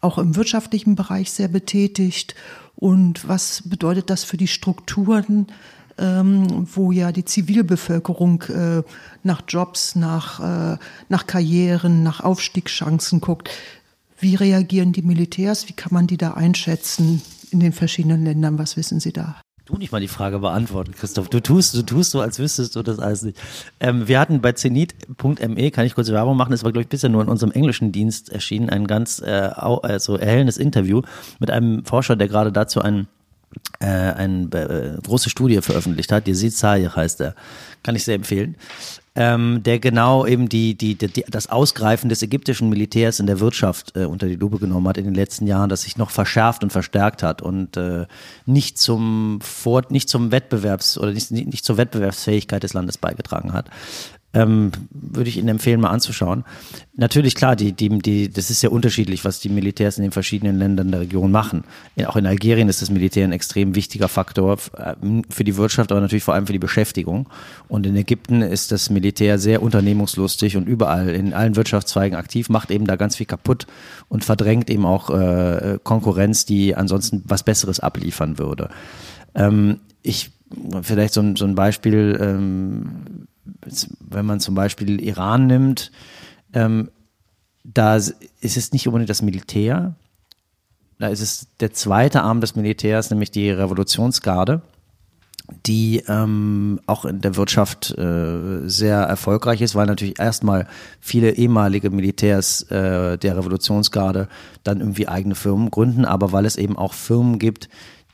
auch 0.00 0.18
im 0.18 0.36
wirtschaftlichen 0.36 0.94
Bereich 0.94 1.30
sehr 1.30 1.48
betätigt. 1.48 2.34
Und 2.76 3.26
was 3.28 3.62
bedeutet 3.68 4.10
das 4.10 4.24
für 4.24 4.36
die 4.36 4.46
Strukturen, 4.46 5.48
ähm, 5.98 6.66
wo 6.72 6.92
ja 6.92 7.10
die 7.10 7.24
Zivilbevölkerung 7.24 8.42
äh, 8.42 8.82
nach 9.24 9.42
Jobs, 9.48 9.96
nach, 9.96 10.74
äh, 10.74 10.78
nach 11.08 11.26
Karrieren, 11.26 12.02
nach 12.02 12.20
Aufstiegschancen 12.20 13.20
guckt? 13.20 13.50
Wie 14.20 14.34
reagieren 14.34 14.92
die 14.92 15.02
Militärs? 15.02 15.68
Wie 15.68 15.72
kann 15.72 15.92
man 15.92 16.06
die 16.06 16.16
da 16.16 16.34
einschätzen 16.34 17.22
in 17.50 17.60
den 17.60 17.72
verschiedenen 17.72 18.24
Ländern? 18.24 18.58
Was 18.58 18.76
wissen 18.76 19.00
Sie 19.00 19.12
da? 19.12 19.40
Du 19.68 19.76
nicht 19.76 19.92
mal 19.92 20.00
die 20.00 20.08
Frage 20.08 20.38
beantworten, 20.38 20.92
Christoph. 20.92 21.28
Du 21.28 21.40
tust, 21.40 21.74
du 21.74 21.82
tust 21.82 22.12
so, 22.12 22.20
als 22.20 22.38
wüsstest 22.38 22.74
du 22.74 22.82
das 22.82 22.98
alles 22.98 23.22
nicht. 23.22 23.38
Ähm, 23.80 24.08
wir 24.08 24.18
hatten 24.18 24.40
bei 24.40 24.52
zenit.me, 24.52 25.70
kann 25.70 25.84
ich 25.84 25.94
kurz 25.94 26.08
Werbung 26.10 26.36
machen, 26.36 26.52
das 26.52 26.64
war, 26.64 26.72
glaube 26.72 26.82
ich, 26.82 26.88
bisher 26.88 27.10
nur 27.10 27.22
in 27.22 27.28
unserem 27.28 27.52
englischen 27.52 27.92
Dienst 27.92 28.30
erschienen, 28.30 28.70
ein 28.70 28.86
ganz 28.86 29.20
äh, 29.20 29.30
also 29.30 30.16
erhellendes 30.16 30.56
Interview 30.56 31.02
mit 31.38 31.50
einem 31.50 31.84
Forscher, 31.84 32.16
der 32.16 32.28
gerade 32.28 32.50
dazu 32.50 32.80
ein 32.80 33.08
äh, 33.80 33.86
eine 33.86 34.48
äh, 34.52 35.00
große 35.02 35.30
Studie 35.30 35.60
veröffentlicht 35.62 36.12
hat. 36.12 36.28
Yazid 36.28 36.52
Sayeh 36.52 36.88
heißt 36.88 37.20
er. 37.20 37.34
Kann 37.82 37.96
ich 37.96 38.04
sehr 38.04 38.14
empfehlen 38.14 38.56
ähm, 39.18 39.64
der 39.64 39.80
genau 39.80 40.24
eben 40.26 40.48
die, 40.48 40.76
die, 40.76 40.94
die, 40.94 41.24
das 41.28 41.50
Ausgreifen 41.50 42.08
des 42.08 42.22
ägyptischen 42.22 42.68
Militärs 42.68 43.18
in 43.18 43.26
der 43.26 43.40
Wirtschaft 43.40 43.96
äh, 43.96 44.04
unter 44.04 44.28
die 44.28 44.36
Lupe 44.36 44.58
genommen 44.58 44.86
hat 44.86 44.96
in 44.96 45.06
den 45.06 45.14
letzten 45.14 45.48
Jahren, 45.48 45.68
das 45.68 45.82
sich 45.82 45.96
noch 45.96 46.10
verschärft 46.10 46.62
und 46.62 46.70
verstärkt 46.70 47.24
hat 47.24 47.42
und 47.42 47.76
äh, 47.76 48.06
nicht 48.46 48.78
zum 48.78 49.40
Vor 49.42 49.82
nicht 49.88 50.08
zum 50.08 50.30
Wettbewerbs 50.30 50.98
oder 50.98 51.10
nicht, 51.10 51.32
nicht 51.32 51.64
zur 51.64 51.76
Wettbewerbsfähigkeit 51.76 52.62
des 52.62 52.74
Landes 52.74 52.96
beigetragen 52.96 53.52
hat 53.52 53.68
ähm, 54.34 54.72
würde 54.90 55.30
ich 55.30 55.38
Ihnen 55.38 55.48
empfehlen, 55.48 55.80
mal 55.80 55.88
anzuschauen. 55.88 56.44
Natürlich, 56.96 57.34
klar, 57.34 57.56
die, 57.56 57.72
die, 57.72 57.88
die, 57.88 58.28
das 58.28 58.50
ist 58.50 58.62
ja 58.62 58.68
unterschiedlich, 58.68 59.24
was 59.24 59.40
die 59.40 59.48
Militärs 59.48 59.96
in 59.96 60.02
den 60.02 60.12
verschiedenen 60.12 60.58
Ländern 60.58 60.90
der 60.90 61.00
Region 61.00 61.30
machen. 61.30 61.64
Auch 62.06 62.16
in 62.16 62.26
Algerien 62.26 62.68
ist 62.68 62.82
das 62.82 62.90
Militär 62.90 63.24
ein 63.24 63.32
extrem 63.32 63.74
wichtiger 63.74 64.08
Faktor 64.08 64.58
äh, 64.76 64.94
für 65.30 65.44
die 65.44 65.56
Wirtschaft, 65.56 65.90
aber 65.90 66.00
natürlich 66.00 66.24
vor 66.24 66.34
allem 66.34 66.46
für 66.46 66.52
die 66.52 66.58
Beschäftigung. 66.58 67.28
Und 67.68 67.86
in 67.86 67.96
Ägypten 67.96 68.42
ist 68.42 68.70
das 68.70 68.90
Militär 68.90 69.38
sehr 69.38 69.62
unternehmungslustig 69.62 70.56
und 70.56 70.68
überall 70.68 71.08
in 71.08 71.32
allen 71.32 71.56
Wirtschaftszweigen 71.56 72.18
aktiv, 72.18 72.50
macht 72.50 72.70
eben 72.70 72.86
da 72.86 72.96
ganz 72.96 73.16
viel 73.16 73.26
kaputt 73.26 73.66
und 74.08 74.24
verdrängt 74.24 74.68
eben 74.68 74.84
auch 74.84 75.08
äh, 75.08 75.78
Konkurrenz, 75.82 76.44
die 76.44 76.76
ansonsten 76.76 77.22
was 77.26 77.44
Besseres 77.44 77.80
abliefern 77.80 78.38
würde. 78.38 78.68
Ähm, 79.34 79.80
ich 80.02 80.32
vielleicht 80.82 81.14
so 81.14 81.20
ein, 81.20 81.36
so 81.36 81.44
ein 81.44 81.54
Beispiel, 81.54 82.18
ähm, 82.20 83.26
wenn 84.00 84.26
man 84.26 84.40
zum 84.40 84.54
Beispiel 84.54 85.00
Iran 85.00 85.46
nimmt, 85.46 85.90
ähm, 86.52 86.90
da 87.64 87.96
ist 87.96 88.16
es 88.40 88.72
nicht 88.72 88.86
unbedingt 88.86 89.10
das 89.10 89.22
Militär, 89.22 89.94
da 90.98 91.08
ist 91.08 91.20
es 91.20 91.46
der 91.60 91.72
zweite 91.72 92.22
Arm 92.22 92.40
des 92.40 92.56
Militärs, 92.56 93.10
nämlich 93.10 93.30
die 93.30 93.50
Revolutionsgarde, 93.50 94.62
die 95.66 96.02
ähm, 96.08 96.80
auch 96.86 97.04
in 97.04 97.20
der 97.20 97.36
Wirtschaft 97.36 97.96
äh, 97.96 98.68
sehr 98.68 98.98
erfolgreich 98.98 99.60
ist, 99.60 99.74
weil 99.74 99.86
natürlich 99.86 100.18
erstmal 100.18 100.66
viele 101.00 101.32
ehemalige 101.32 101.90
Militärs 101.90 102.62
äh, 102.70 103.16
der 103.16 103.36
Revolutionsgarde 103.36 104.28
dann 104.64 104.80
irgendwie 104.80 105.08
eigene 105.08 105.34
Firmen 105.34 105.70
gründen, 105.70 106.04
aber 106.04 106.32
weil 106.32 106.44
es 106.44 106.56
eben 106.56 106.76
auch 106.76 106.92
Firmen 106.92 107.38
gibt, 107.38 107.68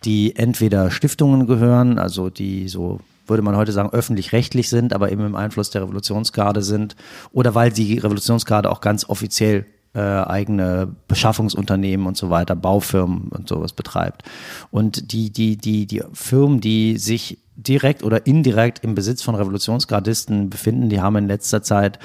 die 0.04 0.36
entweder 0.36 0.90
Stiftungen 0.90 1.46
gehören, 1.46 1.98
also 1.98 2.30
die 2.30 2.68
so 2.68 3.00
würde 3.26 3.42
man 3.42 3.56
heute 3.56 3.72
sagen, 3.72 3.90
öffentlich-rechtlich 3.90 4.68
sind, 4.68 4.92
aber 4.92 5.10
eben 5.12 5.24
im 5.24 5.34
Einfluss 5.34 5.70
der 5.70 5.82
Revolutionsgarde 5.82 6.62
sind 6.62 6.96
oder 7.32 7.54
weil 7.54 7.70
die 7.70 7.98
Revolutionsgarde 7.98 8.70
auch 8.70 8.80
ganz 8.80 9.08
offiziell 9.08 9.66
äh, 9.94 10.00
eigene 10.00 10.94
Beschaffungsunternehmen 11.08 12.06
und 12.06 12.16
so 12.16 12.30
weiter, 12.30 12.56
Baufirmen 12.56 13.28
und 13.28 13.48
sowas 13.48 13.72
betreibt. 13.72 14.22
Und 14.70 15.12
die, 15.12 15.30
die, 15.30 15.56
die, 15.56 15.86
die 15.86 16.02
Firmen, 16.12 16.60
die 16.60 16.98
sich 16.98 17.38
direkt 17.56 18.02
oder 18.02 18.26
indirekt 18.26 18.82
im 18.82 18.94
Besitz 18.94 19.22
von 19.22 19.36
Revolutionsgardisten 19.36 20.50
befinden, 20.50 20.88
die 20.88 21.00
haben 21.00 21.16
in 21.16 21.28
letzter 21.28 21.62
Zeit 21.62 21.98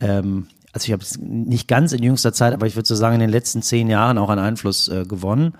ähm, 0.00 0.46
also 0.72 0.86
ich 0.86 0.92
habe 0.92 1.02
es 1.02 1.18
nicht 1.18 1.66
ganz 1.66 1.92
in 1.92 2.02
jüngster 2.02 2.32
Zeit, 2.32 2.54
aber 2.54 2.66
ich 2.66 2.76
würde 2.76 2.86
so 2.86 2.94
sagen, 2.94 3.14
in 3.14 3.20
den 3.20 3.30
letzten 3.30 3.60
zehn 3.60 3.88
Jahren 3.88 4.18
auch 4.18 4.30
an 4.30 4.38
Einfluss 4.38 4.88
äh, 4.88 5.04
gewonnen 5.04 5.54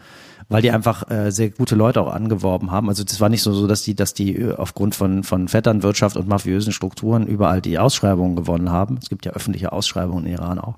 weil 0.50 0.62
die 0.62 0.72
einfach 0.72 1.08
äh, 1.10 1.30
sehr 1.30 1.48
gute 1.48 1.76
Leute 1.76 2.02
auch 2.02 2.12
angeworben 2.12 2.72
haben. 2.72 2.88
Also 2.88 3.04
das 3.04 3.20
war 3.20 3.28
nicht 3.28 3.42
so, 3.42 3.52
so 3.54 3.66
dass 3.66 3.82
die, 3.82 3.94
dass 3.94 4.12
die 4.14 4.36
äh, 4.36 4.54
aufgrund 4.54 4.96
von, 4.96 5.22
von 5.22 5.48
Vetternwirtschaft 5.48 6.16
und 6.16 6.28
mafiösen 6.28 6.72
Strukturen 6.72 7.26
überall 7.26 7.62
die 7.62 7.78
Ausschreibungen 7.78 8.34
gewonnen 8.36 8.70
haben. 8.70 8.98
Es 9.00 9.08
gibt 9.08 9.24
ja 9.24 9.32
öffentliche 9.32 9.72
Ausschreibungen 9.72 10.26
in 10.26 10.32
Iran 10.32 10.58
auch, 10.58 10.74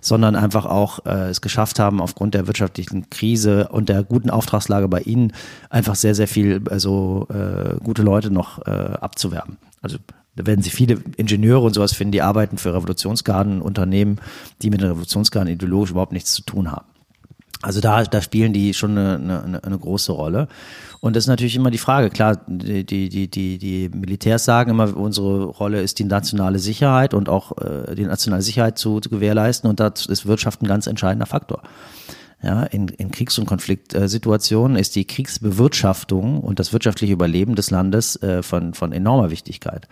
sondern 0.00 0.36
einfach 0.36 0.64
auch 0.64 1.04
äh, 1.04 1.28
es 1.28 1.40
geschafft 1.40 1.80
haben, 1.80 2.00
aufgrund 2.00 2.34
der 2.34 2.46
wirtschaftlichen 2.46 3.10
Krise 3.10 3.68
und 3.68 3.88
der 3.88 4.04
guten 4.04 4.30
Auftragslage 4.30 4.86
bei 4.86 5.00
ihnen 5.00 5.32
einfach 5.70 5.96
sehr, 5.96 6.14
sehr 6.14 6.28
viel 6.28 6.62
also 6.70 7.26
äh, 7.28 7.76
gute 7.82 8.02
Leute 8.02 8.30
noch 8.30 8.64
äh, 8.64 8.70
abzuwerben. 8.70 9.58
Also 9.82 9.98
da 10.36 10.46
werden 10.46 10.62
Sie 10.62 10.70
viele 10.70 10.98
Ingenieure 11.16 11.62
und 11.62 11.74
sowas 11.74 11.94
finden, 11.94 12.12
die 12.12 12.22
arbeiten 12.22 12.58
für 12.58 12.74
Revolutionsgarden, 12.74 13.60
Unternehmen, 13.60 14.20
die 14.62 14.70
mit 14.70 14.82
den 14.82 14.90
Revolutionsgarden 14.90 15.52
ideologisch 15.52 15.90
überhaupt 15.90 16.12
nichts 16.12 16.32
zu 16.32 16.42
tun 16.42 16.70
haben. 16.70 16.86
Also 17.62 17.80
da, 17.80 18.04
da 18.04 18.20
spielen 18.20 18.52
die 18.52 18.74
schon 18.74 18.98
eine, 18.98 19.42
eine, 19.42 19.64
eine 19.64 19.78
große 19.78 20.12
Rolle. 20.12 20.48
Und 21.00 21.16
das 21.16 21.24
ist 21.24 21.28
natürlich 21.28 21.56
immer 21.56 21.70
die 21.70 21.78
Frage. 21.78 22.10
Klar, 22.10 22.40
die, 22.46 22.84
die, 22.84 23.30
die, 23.30 23.58
die 23.58 23.88
Militärs 23.88 24.44
sagen 24.44 24.70
immer, 24.70 24.96
unsere 24.96 25.44
Rolle 25.44 25.80
ist 25.80 25.98
die 25.98 26.04
nationale 26.04 26.58
Sicherheit 26.58 27.14
und 27.14 27.28
auch 27.28 27.52
äh, 27.58 27.94
die 27.94 28.04
nationale 28.04 28.42
Sicherheit 28.42 28.78
zu, 28.78 29.00
zu 29.00 29.08
gewährleisten. 29.08 29.70
Und 29.70 29.80
da 29.80 29.88
ist 29.88 30.26
Wirtschaft 30.26 30.62
ein 30.62 30.66
ganz 30.66 30.86
entscheidender 30.86 31.26
Faktor. 31.26 31.62
Ja, 32.42 32.64
in, 32.64 32.88
in 32.88 33.10
Kriegs- 33.10 33.38
und 33.38 33.46
Konfliktsituationen 33.46 34.76
ist 34.76 34.94
die 34.94 35.06
Kriegsbewirtschaftung 35.06 36.40
und 36.40 36.58
das 36.58 36.72
wirtschaftliche 36.72 37.14
Überleben 37.14 37.54
des 37.54 37.70
Landes 37.70 38.20
äh, 38.22 38.42
von, 38.42 38.74
von 38.74 38.92
enormer 38.92 39.30
Wichtigkeit. 39.30 39.88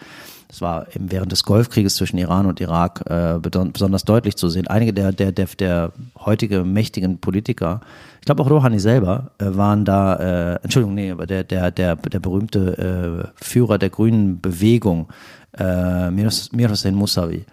Das 0.55 0.61
war 0.61 0.87
eben 0.95 1.11
während 1.11 1.33
des 1.33 1.43
Golfkrieges 1.43 1.97
zwischen 1.97 2.17
Iran 2.17 2.47
und 2.47 2.61
Irak 2.61 3.03
äh, 3.11 3.41
besonders 3.41 4.05
deutlich 4.05 4.37
zu 4.37 4.49
sehen. 4.49 4.69
Einige 4.69 4.93
der, 4.93 5.11
der, 5.11 5.33
der, 5.33 5.47
der 5.59 5.93
heutige 6.17 6.63
mächtigen 6.63 7.19
Politiker, 7.19 7.81
ich 8.21 8.27
glaube 8.27 8.41
auch 8.41 8.49
Rouhani 8.49 8.79
selber, 8.79 9.33
äh, 9.39 9.47
waren 9.47 9.85
da, 9.85 10.15
äh, 10.15 10.61
Entschuldigung, 10.63 10.95
nee, 10.95 11.11
aber 11.11 11.27
der, 11.27 11.43
der, 11.43 11.73
der, 11.73 11.97
der 11.97 12.21
berühmte 12.21 13.33
äh, 13.35 13.45
Führer 13.45 13.79
der 13.79 13.91
grünen 13.91 14.41
Bewegung, 14.41 15.09
äh, 15.59 16.13
Mir 16.13 16.31
Hossein 16.71 16.95
Mousavi, 16.95 17.45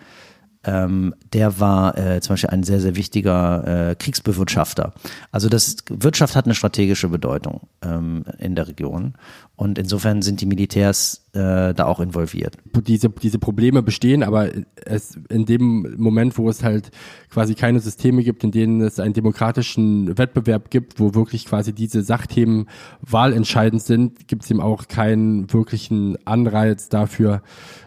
ähm, 0.64 1.16
der 1.34 1.60
war 1.60 1.98
äh, 1.98 2.22
zum 2.22 2.34
Beispiel 2.34 2.52
ein 2.52 2.64
sehr, 2.64 2.80
sehr 2.80 2.96
wichtiger 2.96 3.90
äh, 3.90 3.96
Kriegsbewirtschafter. 3.96 4.94
Also 5.32 5.50
das 5.50 5.78
Wirtschaft 5.90 6.36
hat 6.36 6.46
eine 6.46 6.54
strategische 6.54 7.10
Bedeutung 7.10 7.62
ähm, 7.82 8.26
in 8.38 8.56
der 8.56 8.68
Region. 8.68 9.16
Und 9.62 9.78
insofern 9.78 10.24
sind 10.24 10.42
die 10.42 10.48
Militärs 10.48 11.24
äh, 11.34 11.76
da 11.76 11.86
auch 11.86 12.00
involviert. 12.00 12.58
Diese, 12.88 13.10
diese 13.10 13.38
Probleme 13.38 13.84
bestehen, 13.84 14.24
aber 14.24 14.50
es 14.88 15.20
in 15.30 15.46
dem 15.46 15.98
Moment, 16.00 16.40
wo 16.40 16.50
es 16.50 16.64
halt 16.64 16.90
quasi 17.30 17.54
keine 17.54 17.80
Systeme 17.80 18.24
gibt, 18.24 18.44
in 18.44 18.50
denen 18.50 18.82
es 18.82 19.00
einen 19.00 19.14
demokratischen 19.14 20.18
Wettbewerb 20.18 20.72
gibt, 20.72 21.00
wo 21.00 21.14
wirklich 21.14 21.46
quasi 21.46 21.74
diese 21.74 22.02
Sachthemen 22.02 22.70
wahlentscheidend 23.02 23.84
sind, 23.84 24.28
gibt 24.28 24.46
es 24.46 24.50
eben 24.50 24.62
auch 24.62 24.88
keinen 24.88 25.54
wirklichen 25.54 26.18
Anreiz 26.26 26.90
dafür, 26.90 27.44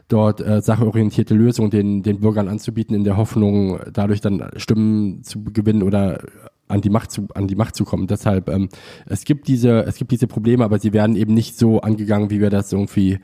dort 0.06 0.40
äh, 0.40 0.60
sachorientierte 0.62 1.34
Lösungen 1.34 1.70
den, 1.70 2.04
den 2.04 2.20
Bürgern 2.20 2.46
anzubieten, 2.46 2.94
in 2.94 3.02
der 3.02 3.16
Hoffnung, 3.16 3.80
dadurch 3.92 4.20
dann 4.20 4.48
Stimmen 4.58 5.24
zu 5.24 5.42
gewinnen 5.42 5.82
oder 5.82 6.20
an 6.68 6.80
die 6.80 6.90
Macht 6.90 7.10
zu, 7.10 7.28
an 7.34 7.46
die 7.46 7.56
Macht 7.56 7.76
zu 7.76 7.84
kommen. 7.84 8.06
Deshalb, 8.06 8.48
ähm, 8.48 8.68
es 9.06 9.24
gibt 9.24 9.48
diese, 9.48 9.84
es 9.84 9.96
gibt 9.96 10.10
diese 10.10 10.26
Probleme, 10.26 10.64
aber 10.64 10.78
sie 10.78 10.92
werden 10.92 11.16
eben 11.16 11.34
nicht 11.34 11.58
so 11.58 11.80
angegangen, 11.80 12.30
wie 12.30 12.40
wir 12.40 12.50
das 12.50 12.72
irgendwie 12.72 13.18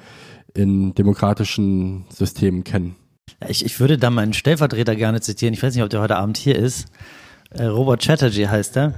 in 0.54 0.94
demokratischen 0.94 2.04
Systemen 2.10 2.64
kennen. 2.64 2.96
Ich, 3.48 3.64
ich 3.64 3.80
würde 3.80 3.96
da 3.96 4.10
meinen 4.10 4.32
Stellvertreter 4.32 4.96
gerne 4.96 5.20
zitieren. 5.20 5.54
Ich 5.54 5.62
weiß 5.62 5.74
nicht, 5.74 5.84
ob 5.84 5.90
der 5.90 6.00
heute 6.00 6.16
Abend 6.16 6.36
hier 6.36 6.56
ist. 6.56 6.88
Äh, 7.50 7.64
Robert 7.64 8.02
Chatterjee 8.02 8.48
heißt 8.48 8.76
er. 8.76 8.94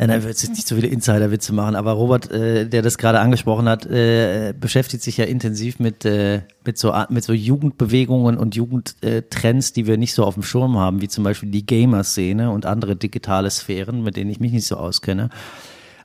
Äh, 0.00 0.06
nein, 0.06 0.22
will 0.22 0.30
jetzt 0.30 0.48
nicht 0.48 0.66
so 0.66 0.76
viele 0.76 0.86
Insider-Witze 0.86 1.52
machen, 1.52 1.76
aber 1.76 1.92
Robert, 1.92 2.30
äh, 2.30 2.66
der 2.66 2.80
das 2.80 2.96
gerade 2.96 3.20
angesprochen 3.20 3.68
hat, 3.68 3.84
äh, 3.84 4.54
beschäftigt 4.58 5.02
sich 5.02 5.18
ja 5.18 5.26
intensiv 5.26 5.78
mit, 5.78 6.06
äh, 6.06 6.40
mit, 6.64 6.78
so, 6.78 6.94
mit 7.10 7.22
so 7.22 7.34
Jugendbewegungen 7.34 8.38
und 8.38 8.56
Jugendtrends, 8.56 9.74
die 9.74 9.86
wir 9.86 9.98
nicht 9.98 10.14
so 10.14 10.24
auf 10.24 10.32
dem 10.32 10.42
Schirm 10.42 10.78
haben, 10.78 11.02
wie 11.02 11.08
zum 11.08 11.22
Beispiel 11.22 11.50
die 11.50 11.66
Gamer-Szene 11.66 12.50
und 12.50 12.64
andere 12.64 12.96
digitale 12.96 13.50
Sphären, 13.50 14.02
mit 14.02 14.16
denen 14.16 14.30
ich 14.30 14.40
mich 14.40 14.52
nicht 14.52 14.66
so 14.66 14.78
auskenne. 14.78 15.28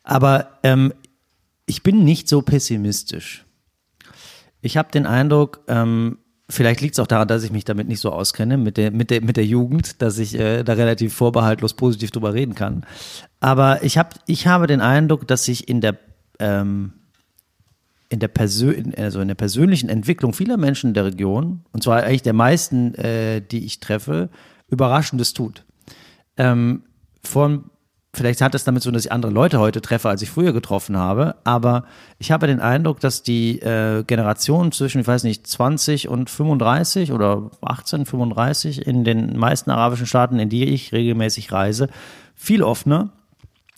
Aber 0.03 0.59
ähm, 0.63 0.93
ich 1.65 1.81
bin 1.81 2.03
nicht 2.03 2.27
so 2.27 2.41
pessimistisch. 2.41 3.45
Ich 4.59 4.75
habe 4.75 4.91
den 4.91 5.05
Eindruck, 5.05 5.61
ähm, 5.69 6.17
Vielleicht 6.47 6.81
liegt 6.81 6.93
es 6.93 6.99
auch 6.99 7.07
daran, 7.07 7.27
dass 7.27 7.43
ich 7.43 7.51
mich 7.51 7.65
damit 7.65 7.87
nicht 7.87 7.99
so 7.99 8.11
auskenne, 8.11 8.57
mit 8.57 8.77
der, 8.77 8.91
mit 8.91 9.09
der, 9.09 9.21
mit 9.21 9.35
der 9.35 9.45
Jugend, 9.45 10.01
dass 10.03 10.19
ich 10.19 10.37
äh, 10.37 10.63
da 10.63 10.73
relativ 10.73 11.15
vorbehaltlos 11.15 11.73
positiv 11.73 12.11
drüber 12.11 12.35
reden 12.35 12.53
kann. 12.53 12.85
Aber 13.39 13.83
ich, 13.83 13.97
hab, 13.97 14.19
ich 14.27 14.45
habe 14.45 14.67
den 14.67 14.79
Eindruck, 14.79 15.27
dass 15.27 15.45
sich 15.45 15.67
in 15.67 15.81
der, 15.81 15.97
ähm, 16.37 16.93
in, 18.09 18.19
der 18.19 18.27
Persön 18.27 18.93
also 18.95 19.21
in 19.21 19.27
der 19.27 19.35
persönlichen 19.35 19.89
Entwicklung 19.89 20.33
vieler 20.33 20.57
Menschen 20.57 20.89
in 20.89 20.93
der 20.93 21.05
Region, 21.05 21.65
und 21.71 21.81
zwar 21.81 22.03
eigentlich 22.03 22.21
der 22.21 22.33
meisten, 22.33 22.93
äh, 22.93 23.41
die 23.41 23.65
ich 23.65 23.79
treffe, 23.79 24.29
Überraschendes 24.69 25.33
tut. 25.33 25.65
Ähm, 26.37 26.83
vor 27.23 27.63
Vielleicht 28.15 28.39
hat 28.39 28.55
es 28.55 28.63
damit 28.63 28.81
so, 28.81 28.91
dass 28.91 29.05
ich 29.05 29.11
andere 29.11 29.31
Leute 29.31 29.59
heute 29.59 29.81
treffe, 29.81 30.07
als 30.07 30.21
ich 30.21 30.29
früher 30.29 30.53
getroffen 30.53 30.95
habe. 30.95 31.35
Aber 31.43 31.83
ich 32.17 32.31
habe 32.31 32.47
den 32.47 32.61
Eindruck, 32.61 33.01
dass 33.01 33.23
die 33.23 33.59
äh, 33.59 34.03
Generation 34.03 34.71
zwischen, 34.71 35.01
ich 35.01 35.07
weiß 35.07 35.25
nicht, 35.25 35.45
20 35.45 36.07
und 36.07 36.29
35 36.29 37.11
oder 37.11 37.51
18, 37.61 38.05
35 38.05 38.87
in 38.87 39.03
den 39.03 39.37
meisten 39.37 39.69
arabischen 39.69 40.05
Staaten, 40.05 40.39
in 40.39 40.47
die 40.47 40.63
ich 40.63 40.93
regelmäßig 40.93 41.51
reise, 41.51 41.89
viel 42.35 42.63
offener, 42.63 43.11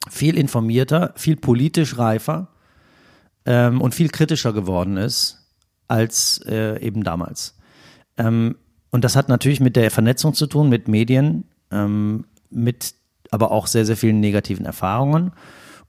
viel 0.08 0.38
informierter, 0.38 1.14
viel 1.16 1.36
politisch 1.36 1.98
reifer 1.98 2.50
ähm, 3.48 3.82
und 3.82 3.96
viel 3.96 4.10
kritischer 4.10 4.54
geworden 4.54 4.98
ist 4.98 5.48
als 5.88 6.42
äh, 6.46 6.80
eben 6.80 7.04
damals. 7.04 7.58
Ähm, 8.18 8.56
und 8.92 9.04
das 9.04 9.16
hat 9.16 9.30
natürlich 9.30 9.62
mit 9.62 9.76
der 9.76 9.90
Vernetzung 9.90 10.36
zu 10.36 10.46
tun, 10.46 10.70
mit 10.70 10.88
Medien, 10.88 11.46
ähm, 11.72 12.26
mit 12.52 12.94
aber 13.32 13.52
auch 13.52 13.68
sehr, 13.68 13.86
sehr 13.86 13.98
vielen 13.98 14.20
negativen 14.20 14.66
Erfahrungen. 14.66 15.32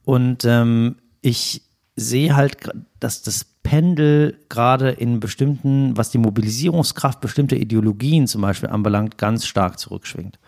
Und 0.05 0.45
ähm, 0.45 0.97
ich 1.21 1.63
sehe 1.97 2.37
halt, 2.37 2.57
dass 3.01 3.23
das 3.23 3.45
Pendel 3.63 4.39
gerade 4.49 4.91
in 4.91 5.21
bestimmten, 5.21 5.97
was 5.97 6.11
die 6.11 6.19
Mobilisierungskraft 6.19 7.21
bestimmter 7.21 7.57
Ideologien 7.57 8.27
zum 8.27 8.41
Beispiel 8.41 8.71
anbelangt, 8.71 9.19
ganz 9.19 9.47
stark 9.47 9.79
zurückschwingt. 9.79 10.39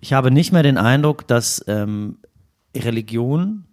Ich 0.00 0.12
habe 0.12 0.30
nicht 0.30 0.52
mehr 0.52 0.62
den 0.62 0.78
Eindruck, 0.78 1.26
dass 1.26 1.64
ähm, 1.68 2.18
Religion 2.76 3.64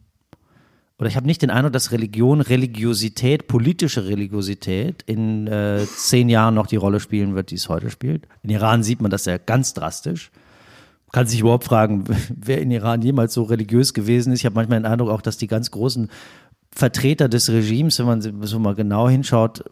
oder 0.99 1.07
ich 1.07 1.15
habe 1.15 1.27
nicht 1.27 1.41
den 1.41 1.49
Eindruck, 1.49 1.71
dass 1.71 1.91
Religion, 1.91 2.41
Religiosität, 2.41 3.47
politische 3.47 4.05
Religiosität 4.05 5.01
in 5.03 5.47
äh, 5.47 5.85
zehn 5.85 6.27
Jahren 6.27 6.55
noch 6.55 6.67
die 6.67 6.75
Rolle 6.75 6.99
spielen 6.99 7.35
wird, 7.35 7.51
die 7.51 7.55
es 7.55 7.69
heute 7.69 7.89
spielt. 7.89 8.27
In 8.43 8.49
Iran 8.49 8.83
sieht 8.83 9.01
man 9.01 9.09
das 9.09 9.23
ja 9.23 9.37
ganz 9.37 9.73
drastisch 9.73 10.29
kann 11.11 11.27
sich 11.27 11.39
überhaupt 11.39 11.63
fragen, 11.63 12.03
wer 12.35 12.61
in 12.61 12.71
Iran 12.71 13.01
jemals 13.01 13.33
so 13.33 13.43
religiös 13.43 13.93
gewesen 13.93 14.33
ist. 14.33 14.39
Ich 14.39 14.45
habe 14.45 14.55
manchmal 14.55 14.79
den 14.79 14.85
Eindruck 14.85 15.09
auch, 15.09 15.21
dass 15.21 15.37
die 15.37 15.47
ganz 15.47 15.71
großen 15.71 16.09
Vertreter 16.71 17.27
des 17.29 17.49
Regimes, 17.49 17.99
wenn 17.99 18.05
man 18.05 18.21
so 18.21 18.59
mal 18.59 18.75
genau 18.75 19.09
hinschaut, 19.09 19.63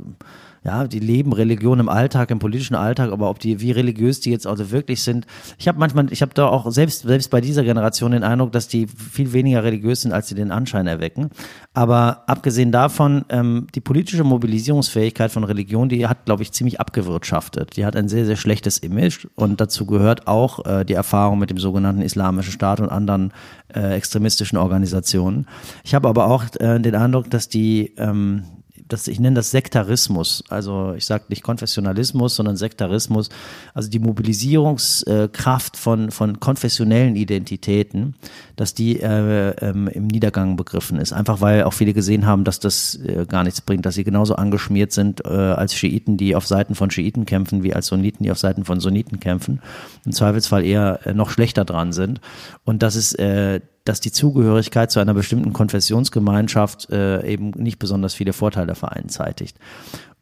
ja, 0.67 0.85
die 0.85 0.99
leben 0.99 1.31
Religion 1.31 1.79
im 1.79 1.87
Alltag, 1.87 2.29
im 2.29 2.39
politischen 2.39 2.75
Alltag, 2.75 3.13
aber 3.13 3.29
ob 3.29 3.39
die, 3.39 3.61
wie 3.61 3.71
religiös 3.71 4.19
die 4.19 4.31
jetzt 4.31 4.45
also 4.45 4.69
wirklich 4.69 5.01
sind. 5.01 5.25
Ich 5.57 5.69
habe 5.69 5.79
manchmal, 5.79 6.11
ich 6.11 6.21
habe 6.21 6.33
da 6.33 6.47
auch 6.47 6.69
selbst, 6.71 7.03
selbst 7.03 7.31
bei 7.31 7.39
dieser 7.39 7.63
Generation 7.63 8.11
den 8.11 8.23
Eindruck, 8.23 8.51
dass 8.51 8.67
die 8.67 8.85
viel 8.85 9.31
weniger 9.31 9.63
religiös 9.63 10.01
sind, 10.01 10.11
als 10.11 10.27
sie 10.27 10.35
den 10.35 10.51
Anschein 10.51 10.85
erwecken. 10.85 11.29
Aber 11.73 12.23
abgesehen 12.27 12.73
davon, 12.73 13.23
ähm, 13.29 13.67
die 13.75 13.79
politische 13.79 14.25
Mobilisierungsfähigkeit 14.25 15.31
von 15.31 15.45
Religion, 15.45 15.87
die 15.87 16.05
hat, 16.05 16.25
glaube 16.25 16.43
ich, 16.43 16.51
ziemlich 16.51 16.81
abgewirtschaftet. 16.81 17.77
Die 17.77 17.85
hat 17.85 17.95
ein 17.95 18.09
sehr, 18.09 18.25
sehr 18.25 18.35
schlechtes 18.35 18.77
Image 18.77 19.25
und 19.35 19.61
dazu 19.61 19.85
gehört 19.85 20.27
auch 20.27 20.65
äh, 20.65 20.83
die 20.83 20.95
Erfahrung 20.95 21.39
mit 21.39 21.49
dem 21.49 21.59
sogenannten 21.59 22.01
Islamischen 22.01 22.51
Staat 22.51 22.81
und 22.81 22.89
anderen 22.89 23.31
äh, 23.73 23.95
extremistischen 23.95 24.57
Organisationen. 24.57 25.47
Ich 25.85 25.95
habe 25.95 26.09
aber 26.09 26.25
auch 26.27 26.43
äh, 26.59 26.77
den 26.81 26.95
Eindruck, 26.95 27.29
dass 27.29 27.47
die 27.47 27.93
ähm, 27.97 28.43
das, 28.87 29.07
ich 29.07 29.19
nenne 29.19 29.35
das 29.35 29.51
Sektarismus. 29.51 30.43
Also 30.49 30.93
ich 30.93 31.05
sage 31.05 31.25
nicht 31.29 31.43
Konfessionalismus, 31.43 32.35
sondern 32.35 32.57
Sektarismus. 32.57 33.29
Also 33.73 33.89
die 33.89 33.99
Mobilisierungskraft 33.99 35.77
von, 35.77 36.11
von 36.11 36.39
konfessionellen 36.39 37.15
Identitäten, 37.15 38.15
dass 38.57 38.73
die 38.73 38.99
äh, 38.99 39.51
ähm, 39.61 39.87
im 39.87 40.07
Niedergang 40.07 40.57
begriffen 40.57 40.99
ist. 40.99 41.13
Einfach 41.13 41.41
weil 41.41 41.63
auch 41.63 41.73
viele 41.73 41.93
gesehen 41.93 42.25
haben, 42.25 42.43
dass 42.43 42.59
das 42.59 42.95
äh, 42.95 43.25
gar 43.27 43.43
nichts 43.43 43.61
bringt, 43.61 43.85
dass 43.85 43.95
sie 43.95 44.03
genauso 44.03 44.35
angeschmiert 44.35 44.91
sind 44.91 45.23
äh, 45.23 45.29
als 45.29 45.75
Schiiten, 45.75 46.17
die 46.17 46.35
auf 46.35 46.45
Seiten 46.45 46.73
von 46.73 46.91
Schiiten 46.91 47.25
kämpfen, 47.25 47.63
wie 47.63 47.73
als 47.73 47.87
Sunniten, 47.87 48.23
die 48.23 48.31
auf 48.31 48.39
Seiten 48.39 48.65
von 48.65 48.79
Sunniten 48.79 49.19
kämpfen. 49.19 49.61
Im 50.05 50.11
Zweifelsfall 50.11 50.65
eher 50.65 50.99
äh, 51.05 51.13
noch 51.13 51.29
schlechter 51.29 51.65
dran 51.65 51.93
sind. 51.93 52.19
Und 52.65 52.83
das 52.83 52.95
ist 52.95 53.17
äh, 53.19 53.61
dass 53.85 54.01
die 54.01 54.11
Zugehörigkeit 54.11 54.91
zu 54.91 54.99
einer 54.99 55.13
bestimmten 55.13 55.53
Konfessionsgemeinschaft 55.53 56.89
äh, 56.89 57.25
eben 57.25 57.51
nicht 57.51 57.79
besonders 57.79 58.13
viele 58.13 58.33
Vorteile 58.33 58.75
vereinseitigt. 58.75 59.57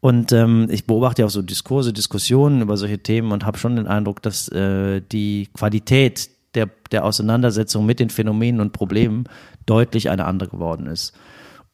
Und 0.02 0.32
ähm, 0.34 0.68
ich 0.70 0.86
beobachte 0.86 1.26
auch 1.26 1.32
so 1.32 1.42
Diskurse, 1.42 1.92
Diskussionen 1.92 2.62
über 2.62 2.78
solche 2.78 3.00
Themen 3.00 3.32
und 3.32 3.44
habe 3.44 3.58
schon 3.58 3.76
den 3.76 3.88
Eindruck, 3.88 4.22
dass 4.22 4.48
äh, 4.50 5.02
die 5.02 5.50
Qualität 5.56 6.30
der, 6.56 6.70
der 6.92 7.06
Auseinandersetzung 7.06 7.86
mit 7.86 8.00
den 8.00 8.10
Phänomenen 8.10 8.62
und 8.62 8.74
Problemen 8.74 9.26
deutlich 9.66 10.10
eine 10.10 10.26
andere 10.26 10.50
geworden 10.50 10.88
ist. 10.88 11.14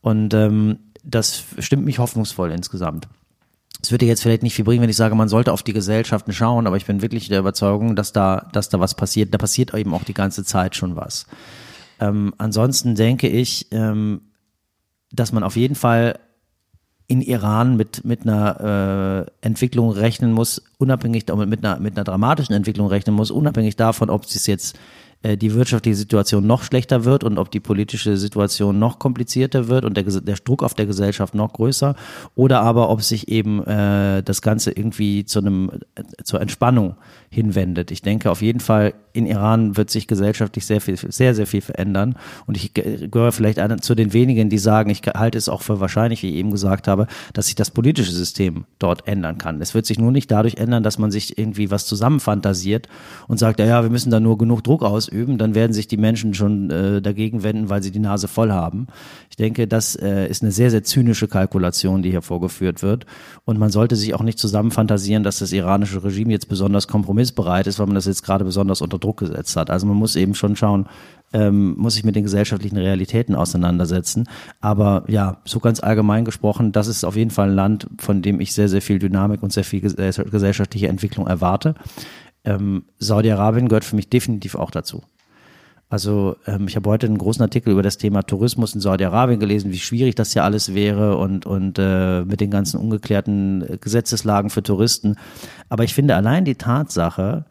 Und 0.01 0.33
ähm, 0.33 0.79
das 1.03 1.43
stimmt 1.59 1.85
mich 1.85 1.99
hoffnungsvoll 1.99 2.51
insgesamt. 2.51 3.07
Es 3.81 3.91
würde 3.91 4.05
jetzt 4.05 4.21
vielleicht 4.21 4.43
nicht 4.43 4.53
viel 4.53 4.65
bringen, 4.65 4.81
wenn 4.81 4.89
ich 4.89 4.95
sage, 4.95 5.15
man 5.15 5.29
sollte 5.29 5.51
auf 5.51 5.63
die 5.63 5.73
Gesellschaften 5.73 6.33
schauen, 6.33 6.67
aber 6.67 6.77
ich 6.77 6.85
bin 6.85 7.01
wirklich 7.01 7.29
der 7.29 7.39
Überzeugung, 7.39 7.95
dass 7.95 8.13
da, 8.13 8.47
dass 8.53 8.69
da 8.69 8.79
was 8.79 8.95
passiert. 8.95 9.33
Da 9.33 9.39
passiert 9.39 9.73
eben 9.73 9.93
auch 9.93 10.03
die 10.03 10.13
ganze 10.13 10.43
Zeit 10.43 10.75
schon 10.75 10.95
was. 10.95 11.25
Ähm, 11.99 12.33
ansonsten 12.37 12.93
denke 12.95 13.27
ich, 13.27 13.67
ähm, 13.71 14.21
dass 15.11 15.31
man 15.31 15.43
auf 15.43 15.55
jeden 15.55 15.75
Fall 15.75 16.19
in 17.11 17.21
Iran 17.21 17.75
mit, 17.75 18.05
mit 18.05 18.21
einer 18.21 19.27
äh, 19.27 19.45
Entwicklung 19.45 19.91
rechnen 19.91 20.31
muss, 20.31 20.61
unabhängig 20.77 21.25
mit 21.45 21.65
einer, 21.65 21.77
mit 21.77 21.97
einer 21.97 22.05
dramatischen 22.05 22.55
Entwicklung 22.55 22.87
rechnen 22.87 23.13
muss, 23.13 23.31
unabhängig 23.31 23.75
davon, 23.75 24.09
ob 24.09 24.23
es 24.23 24.47
jetzt 24.47 24.79
die 25.23 25.53
wirtschaftliche 25.53 25.95
Situation 25.95 26.47
noch 26.47 26.63
schlechter 26.63 27.05
wird 27.05 27.23
und 27.23 27.37
ob 27.37 27.51
die 27.51 27.59
politische 27.59 28.17
Situation 28.17 28.79
noch 28.79 28.97
komplizierter 28.97 29.67
wird 29.67 29.85
und 29.85 29.95
der, 29.95 30.03
der 30.03 30.35
Druck 30.35 30.63
auf 30.63 30.73
der 30.73 30.87
Gesellschaft 30.87 31.35
noch 31.35 31.53
größer 31.53 31.95
oder 32.33 32.61
aber 32.61 32.89
ob 32.89 33.03
sich 33.03 33.27
eben 33.27 33.63
äh, 33.65 34.23
das 34.23 34.41
Ganze 34.41 34.71
irgendwie 34.71 35.25
zu 35.25 35.39
einem 35.39 35.71
äh, 35.95 36.23
zur 36.23 36.41
Entspannung 36.41 36.95
hinwendet. 37.29 37.91
Ich 37.91 38.01
denke 38.01 38.31
auf 38.31 38.41
jeden 38.41 38.59
Fall 38.59 38.93
in 39.13 39.25
Iran 39.25 39.77
wird 39.77 39.89
sich 39.89 40.07
gesellschaftlich 40.07 40.65
sehr 40.65 40.81
viel 40.81 40.97
sehr 40.97 41.35
sehr 41.35 41.45
viel 41.45 41.61
verändern 41.61 42.15
und 42.47 42.57
ich 42.57 42.73
gehöre 42.73 43.31
vielleicht 43.31 43.59
zu 43.83 43.93
den 43.93 44.13
wenigen, 44.13 44.49
die 44.49 44.57
sagen, 44.57 44.89
ich 44.89 45.01
halte 45.01 45.37
es 45.37 45.49
auch 45.49 45.61
für 45.61 45.79
wahrscheinlich, 45.79 46.23
wie 46.23 46.29
ich 46.29 46.35
eben 46.35 46.51
gesagt 46.51 46.87
habe, 46.87 47.07
dass 47.33 47.45
sich 47.45 47.55
das 47.55 47.69
politische 47.69 48.11
System 48.11 48.65
dort 48.79 49.07
ändern 49.07 49.37
kann. 49.37 49.61
Es 49.61 49.75
wird 49.75 49.85
sich 49.85 49.99
nur 49.99 50.11
nicht 50.11 50.31
dadurch 50.31 50.55
ändern, 50.55 50.81
dass 50.81 50.97
man 50.97 51.11
sich 51.11 51.37
irgendwie 51.37 51.69
was 51.69 51.85
zusammenfantasiert 51.85 52.87
und 53.27 53.37
sagt, 53.37 53.59
ja, 53.59 53.65
ja, 53.65 53.83
wir 53.83 53.89
müssen 53.89 54.09
da 54.09 54.19
nur 54.19 54.37
genug 54.37 54.63
Druck 54.63 54.83
aus 54.83 55.10
ausüben, 55.11 55.37
dann 55.37 55.55
werden 55.55 55.73
sich 55.73 55.87
die 55.87 55.97
Menschen 55.97 56.33
schon 56.33 56.69
äh, 56.69 57.01
dagegen 57.01 57.43
wenden, 57.43 57.69
weil 57.69 57.83
sie 57.83 57.91
die 57.91 57.99
Nase 57.99 58.27
voll 58.27 58.51
haben. 58.51 58.87
Ich 59.29 59.35
denke, 59.35 59.67
das 59.67 59.95
äh, 59.95 60.27
ist 60.27 60.41
eine 60.41 60.51
sehr, 60.51 60.71
sehr 60.71 60.83
zynische 60.83 61.27
Kalkulation, 61.27 62.01
die 62.01 62.11
hier 62.11 62.21
vorgeführt 62.21 62.81
wird. 62.81 63.05
Und 63.45 63.59
man 63.59 63.69
sollte 63.69 63.95
sich 63.95 64.13
auch 64.13 64.23
nicht 64.23 64.39
zusammen 64.39 64.71
fantasieren, 64.71 65.23
dass 65.23 65.39
das 65.39 65.51
iranische 65.51 66.03
Regime 66.03 66.31
jetzt 66.31 66.47
besonders 66.47 66.87
kompromissbereit 66.87 67.67
ist, 67.67 67.79
weil 67.79 67.87
man 67.87 67.95
das 67.95 68.05
jetzt 68.05 68.23
gerade 68.23 68.45
besonders 68.45 68.81
unter 68.81 68.99
Druck 68.99 69.17
gesetzt 69.17 69.55
hat. 69.55 69.69
Also 69.69 69.85
man 69.85 69.97
muss 69.97 70.15
eben 70.15 70.35
schon 70.35 70.55
schauen, 70.55 70.87
ähm, 71.33 71.75
muss 71.77 71.93
sich 71.93 72.03
mit 72.03 72.15
den 72.15 72.23
gesellschaftlichen 72.23 72.77
Realitäten 72.77 73.35
auseinandersetzen. 73.35 74.27
Aber 74.59 75.03
ja, 75.07 75.37
so 75.45 75.59
ganz 75.59 75.81
allgemein 75.81 76.25
gesprochen, 76.25 76.71
das 76.71 76.87
ist 76.87 77.05
auf 77.05 77.15
jeden 77.15 77.31
Fall 77.31 77.49
ein 77.49 77.55
Land, 77.55 77.87
von 77.99 78.21
dem 78.21 78.41
ich 78.41 78.53
sehr, 78.53 78.67
sehr 78.67 78.81
viel 78.81 78.99
Dynamik 78.99 79.41
und 79.41 79.53
sehr 79.53 79.63
viel 79.63 79.79
gesellschaftliche 79.79 80.87
Entwicklung 80.87 81.27
erwarte 81.27 81.75
ähm, 82.43 82.85
Saudi-Arabien 82.99 83.67
gehört 83.67 83.85
für 83.85 83.95
mich 83.95 84.09
definitiv 84.09 84.55
auch 84.55 84.71
dazu. 84.71 85.03
Also 85.91 86.37
ähm, 86.47 86.67
ich 86.69 86.77
habe 86.77 86.89
heute 86.89 87.05
einen 87.05 87.17
großen 87.17 87.41
Artikel 87.41 87.71
über 87.71 87.83
das 87.83 87.97
Thema 87.97 88.23
Tourismus 88.23 88.73
in 88.73 88.79
Saudi-Arabien 88.79 89.41
gelesen, 89.41 89.71
wie 89.71 89.77
schwierig 89.77 90.15
das 90.15 90.33
ja 90.33 90.45
alles 90.45 90.73
wäre 90.73 91.17
und, 91.17 91.45
und 91.45 91.77
äh, 91.79 92.23
mit 92.23 92.39
den 92.39 92.49
ganzen 92.49 92.79
ungeklärten 92.79 93.77
Gesetzeslagen 93.81 94.49
für 94.49 94.63
Touristen. 94.63 95.17
Aber 95.67 95.83
ich 95.83 95.93
finde 95.93 96.15
allein 96.15 96.45
die 96.45 96.55
Tatsache, 96.55 97.43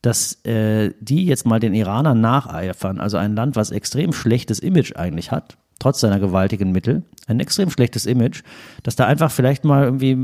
dass 0.00 0.44
äh, 0.44 0.92
die 1.00 1.26
jetzt 1.26 1.44
mal 1.44 1.58
den 1.58 1.74
Iranern 1.74 2.20
nacheifern, 2.20 3.00
also 3.00 3.16
ein 3.16 3.34
Land, 3.34 3.56
was 3.56 3.72
extrem 3.72 4.12
schlechtes 4.12 4.60
Image 4.60 4.94
eigentlich 4.94 5.32
hat, 5.32 5.58
trotz 5.80 5.98
seiner 5.98 6.20
gewaltigen 6.20 6.70
Mittel, 6.70 7.02
ein 7.26 7.40
extrem 7.40 7.70
schlechtes 7.70 8.06
Image, 8.06 8.44
dass 8.84 8.94
da 8.94 9.06
einfach 9.06 9.32
vielleicht 9.32 9.64
mal 9.64 9.82
irgendwie 9.82 10.16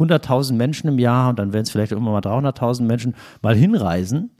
100.000 0.00 0.54
Menschen 0.54 0.88
im 0.88 0.98
Jahr 0.98 1.30
und 1.30 1.38
dann 1.38 1.52
werden 1.52 1.64
es 1.64 1.70
vielleicht 1.70 1.92
immer 1.92 2.10
mal 2.10 2.20
300.000 2.20 2.82
Menschen 2.82 3.14
mal 3.42 3.54
hinreisen 3.54 4.30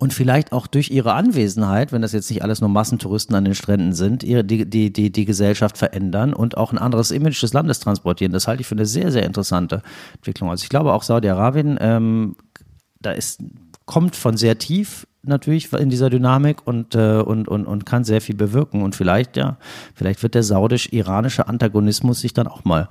und 0.00 0.14
vielleicht 0.14 0.52
auch 0.52 0.68
durch 0.68 0.90
ihre 0.90 1.14
Anwesenheit, 1.14 1.90
wenn 1.90 2.02
das 2.02 2.12
jetzt 2.12 2.30
nicht 2.30 2.42
alles 2.42 2.60
nur 2.60 2.70
Massentouristen 2.70 3.34
an 3.34 3.44
den 3.44 3.56
Stränden 3.56 3.92
sind, 3.92 4.22
ihre, 4.22 4.44
die, 4.44 4.64
die, 4.64 4.92
die, 4.92 5.10
die 5.10 5.24
Gesellschaft 5.24 5.76
verändern 5.76 6.34
und 6.34 6.56
auch 6.56 6.72
ein 6.72 6.78
anderes 6.78 7.10
Image 7.10 7.42
des 7.42 7.52
Landes 7.52 7.80
transportieren. 7.80 8.32
Das 8.32 8.46
halte 8.46 8.60
ich 8.60 8.68
für 8.68 8.76
eine 8.76 8.86
sehr, 8.86 9.10
sehr 9.10 9.24
interessante 9.24 9.82
Entwicklung. 10.14 10.50
Also 10.50 10.62
ich 10.62 10.68
glaube 10.68 10.92
auch 10.92 11.02
Saudi-Arabien, 11.02 11.78
ähm, 11.80 12.36
da 13.00 13.10
ist, 13.10 13.42
kommt 13.86 14.14
von 14.14 14.36
sehr 14.36 14.58
tief 14.58 15.06
natürlich 15.22 15.72
in 15.72 15.90
dieser 15.90 16.10
Dynamik 16.10 16.64
und, 16.64 16.94
äh, 16.94 17.20
und, 17.20 17.48
und, 17.48 17.66
und 17.66 17.84
kann 17.84 18.04
sehr 18.04 18.20
viel 18.20 18.36
bewirken. 18.36 18.82
Und 18.82 18.94
vielleicht, 18.94 19.36
ja, 19.36 19.56
vielleicht 19.94 20.22
wird 20.22 20.34
der 20.34 20.44
saudisch-iranische 20.44 21.48
Antagonismus 21.48 22.20
sich 22.20 22.32
dann 22.32 22.46
auch 22.46 22.64
mal 22.64 22.88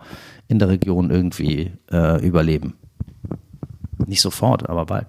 in 0.48 0.60
der 0.60 0.70
Region 0.70 1.10
irgendwie 1.10 1.72
äh, 1.92 2.26
überleben. 2.26 2.76
Nicht 4.06 4.22
sofort, 4.22 4.70
aber 4.70 4.86
bald. 4.86 5.08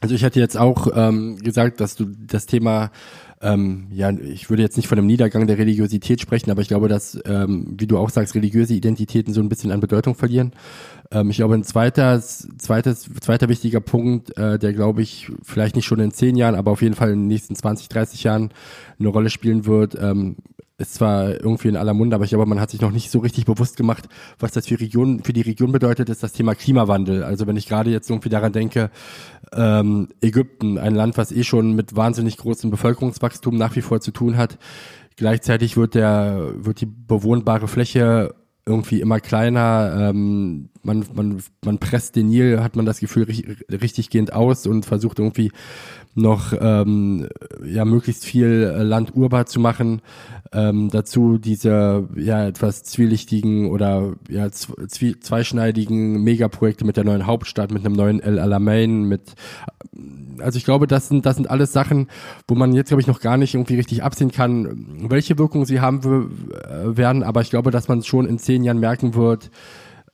Also 0.00 0.14
ich 0.14 0.24
hatte 0.24 0.40
jetzt 0.40 0.56
auch 0.56 0.88
ähm, 0.94 1.36
gesagt, 1.38 1.80
dass 1.80 1.94
du 1.94 2.06
das 2.06 2.46
Thema 2.46 2.90
ähm, 3.42 3.86
ja, 3.90 4.10
ich 4.10 4.50
würde 4.50 4.62
jetzt 4.62 4.76
nicht 4.76 4.86
von 4.86 4.98
einem 4.98 5.06
Niedergang 5.06 5.46
der 5.46 5.56
Religiosität 5.56 6.20
sprechen, 6.20 6.50
aber 6.50 6.60
ich 6.60 6.68
glaube, 6.68 6.88
dass, 6.88 7.18
ähm, 7.24 7.74
wie 7.78 7.86
du 7.86 7.96
auch 7.96 8.10
sagst, 8.10 8.34
religiöse 8.34 8.74
Identitäten 8.74 9.32
so 9.32 9.40
ein 9.40 9.48
bisschen 9.48 9.72
an 9.72 9.80
Bedeutung 9.80 10.14
verlieren. 10.14 10.52
Ähm, 11.10 11.30
ich 11.30 11.36
glaube, 11.36 11.54
ein 11.54 11.64
zweiter, 11.64 12.20
zweites, 12.20 13.08
zweiter 13.20 13.48
wichtiger 13.48 13.80
Punkt, 13.80 14.36
äh, 14.36 14.58
der 14.58 14.74
glaube 14.74 15.00
ich 15.00 15.32
vielleicht 15.42 15.74
nicht 15.74 15.86
schon 15.86 16.00
in 16.00 16.10
zehn 16.10 16.36
Jahren, 16.36 16.54
aber 16.54 16.70
auf 16.70 16.82
jeden 16.82 16.94
Fall 16.94 17.12
in 17.12 17.20
den 17.20 17.28
nächsten 17.28 17.54
20, 17.54 17.88
30 17.88 18.24
Jahren 18.24 18.50
eine 18.98 19.08
Rolle 19.08 19.30
spielen 19.30 19.64
wird, 19.64 19.96
ähm, 19.98 20.36
ist 20.80 20.94
zwar 20.94 21.40
irgendwie 21.40 21.68
in 21.68 21.76
aller 21.76 21.94
Munde, 21.94 22.16
aber 22.16 22.24
ich 22.24 22.30
glaube, 22.30 22.46
man 22.46 22.60
hat 22.60 22.70
sich 22.70 22.80
noch 22.80 22.90
nicht 22.90 23.10
so 23.10 23.18
richtig 23.18 23.44
bewusst 23.44 23.76
gemacht, 23.76 24.08
was 24.38 24.52
das 24.52 24.66
für 24.66 24.80
Region, 24.80 25.22
für 25.22 25.32
die 25.32 25.42
Region 25.42 25.72
bedeutet, 25.72 26.08
ist 26.08 26.22
das 26.22 26.32
Thema 26.32 26.54
Klimawandel. 26.54 27.22
Also 27.22 27.46
wenn 27.46 27.56
ich 27.56 27.68
gerade 27.68 27.90
jetzt 27.90 28.08
irgendwie 28.08 28.30
daran 28.30 28.52
denke, 28.52 28.90
ähm, 29.52 30.08
Ägypten, 30.20 30.78
ein 30.78 30.94
Land, 30.94 31.18
was 31.18 31.32
eh 31.32 31.44
schon 31.44 31.74
mit 31.74 31.96
wahnsinnig 31.96 32.36
großem 32.38 32.70
Bevölkerungswachstum 32.70 33.56
nach 33.56 33.76
wie 33.76 33.82
vor 33.82 34.00
zu 34.00 34.10
tun 34.10 34.36
hat, 34.36 34.58
gleichzeitig 35.16 35.76
wird 35.76 35.94
der, 35.94 36.52
wird 36.56 36.80
die 36.80 36.86
bewohnbare 36.86 37.68
Fläche 37.68 38.34
irgendwie 38.66 39.00
immer 39.00 39.20
kleiner. 39.20 40.10
Ähm, 40.10 40.70
man, 40.82 41.04
man, 41.14 41.42
man 41.64 41.78
presst 41.78 42.16
den 42.16 42.28
Nil, 42.28 42.62
hat 42.62 42.76
man 42.76 42.86
das 42.86 43.00
Gefühl, 43.00 43.24
richtig, 43.24 43.64
richtig 43.70 44.10
gehend 44.10 44.32
aus 44.32 44.66
und 44.66 44.86
versucht 44.86 45.18
irgendwie 45.18 45.50
noch 46.14 46.52
ähm, 46.58 47.28
ja 47.64 47.84
möglichst 47.84 48.24
viel 48.24 48.72
äh, 48.74 48.82
Land 48.82 49.14
urbar 49.14 49.46
zu 49.46 49.60
machen. 49.60 50.02
Ähm, 50.52 50.90
dazu 50.90 51.38
diese 51.38 52.08
ja 52.16 52.46
etwas 52.46 52.82
zwielichtigen 52.82 53.70
oder 53.70 54.14
ja 54.28 54.50
zweischneidigen 54.50 56.22
Megaprojekte 56.24 56.84
mit 56.84 56.96
der 56.96 57.04
neuen 57.04 57.26
Hauptstadt, 57.26 57.70
mit 57.70 57.84
einem 57.86 57.94
neuen 57.94 58.20
El 58.20 58.40
Alamein, 58.40 59.04
mit 59.04 59.34
also 60.40 60.56
ich 60.56 60.64
glaube, 60.64 60.86
das 60.86 61.08
sind 61.08 61.26
das 61.26 61.36
sind 61.36 61.48
alles 61.48 61.72
Sachen, 61.72 62.08
wo 62.48 62.56
man 62.56 62.72
jetzt 62.72 62.88
glaube 62.88 63.00
ich 63.02 63.06
noch 63.06 63.20
gar 63.20 63.36
nicht 63.36 63.54
irgendwie 63.54 63.76
richtig 63.76 64.02
absehen 64.02 64.32
kann, 64.32 64.86
welche 65.08 65.38
Wirkung 65.38 65.64
sie 65.64 65.80
haben 65.80 66.00
äh, 66.02 66.96
werden. 66.96 67.22
Aber 67.22 67.40
ich 67.42 67.50
glaube, 67.50 67.70
dass 67.70 67.86
man 67.86 68.02
schon 68.02 68.26
in 68.26 68.38
zehn 68.38 68.64
Jahren 68.64 68.80
merken 68.80 69.14
wird, 69.14 69.50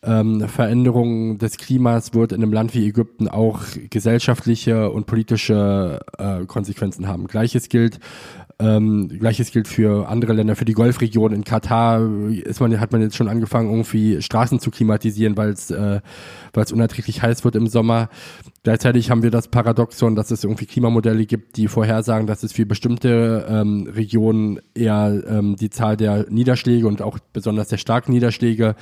ähm, 0.06 0.48
Veränderung 0.48 1.38
des 1.38 1.56
Klimas 1.56 2.14
wird 2.14 2.32
in 2.32 2.42
einem 2.42 2.52
Land 2.52 2.74
wie 2.74 2.86
Ägypten 2.86 3.28
auch 3.28 3.60
gesellschaftliche 3.90 4.90
und 4.90 5.06
politische 5.06 6.00
äh, 6.18 6.46
Konsequenzen 6.46 7.08
haben. 7.08 7.26
Gleiches 7.26 7.68
gilt 7.68 7.98
ähm, 8.58 9.08
Gleiches 9.08 9.50
gilt 9.50 9.68
für 9.68 10.08
andere 10.08 10.32
Länder, 10.32 10.56
für 10.56 10.64
die 10.64 10.72
Golfregion. 10.72 11.32
In 11.32 11.44
Katar 11.44 12.00
ist 12.30 12.60
man, 12.60 12.80
hat 12.80 12.92
man 12.92 13.02
jetzt 13.02 13.16
schon 13.16 13.28
angefangen, 13.28 13.70
irgendwie 13.70 14.22
Straßen 14.22 14.60
zu 14.60 14.70
klimatisieren, 14.70 15.36
weil 15.36 15.50
es 15.50 15.70
äh, 15.70 16.00
weil 16.56 16.64
es 16.64 16.72
unerträglich 16.72 17.22
heiß 17.22 17.44
wird 17.44 17.54
im 17.54 17.66
Sommer. 17.66 18.08
Gleichzeitig 18.62 19.10
haben 19.10 19.22
wir 19.22 19.30
das 19.30 19.48
Paradoxon, 19.48 20.16
dass 20.16 20.30
es 20.32 20.42
irgendwie 20.42 20.66
Klimamodelle 20.66 21.24
gibt, 21.26 21.56
die 21.56 21.68
vorhersagen, 21.68 22.26
dass 22.26 22.42
es 22.42 22.52
für 22.52 22.66
bestimmte 22.66 23.46
ähm, 23.48 23.88
Regionen 23.94 24.58
eher 24.74 25.22
ähm, 25.28 25.54
die 25.54 25.70
Zahl 25.70 25.96
der 25.96 26.26
Niederschläge 26.30 26.88
und 26.88 27.02
auch 27.02 27.18
besonders 27.32 27.68
der 27.68 27.76
starken 27.76 28.12
Niederschläge 28.12 28.74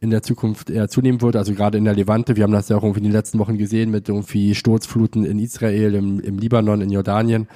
in 0.00 0.10
der 0.10 0.22
Zukunft 0.22 0.70
eher 0.70 0.88
zunehmen 0.88 1.20
wird. 1.20 1.36
Also 1.36 1.52
gerade 1.52 1.76
in 1.76 1.84
der 1.84 1.94
Levante, 1.94 2.36
wir 2.36 2.44
haben 2.44 2.52
das 2.52 2.68
ja 2.68 2.76
auch 2.76 2.82
irgendwie 2.82 3.00
in 3.00 3.04
den 3.04 3.12
letzten 3.12 3.38
Wochen 3.38 3.58
gesehen 3.58 3.90
mit 3.90 4.08
irgendwie 4.08 4.54
Sturzfluten 4.54 5.26
in 5.26 5.38
Israel, 5.38 5.94
im, 5.94 6.20
im 6.20 6.38
Libanon, 6.38 6.80
in 6.80 6.90
Jordanien. 6.90 7.48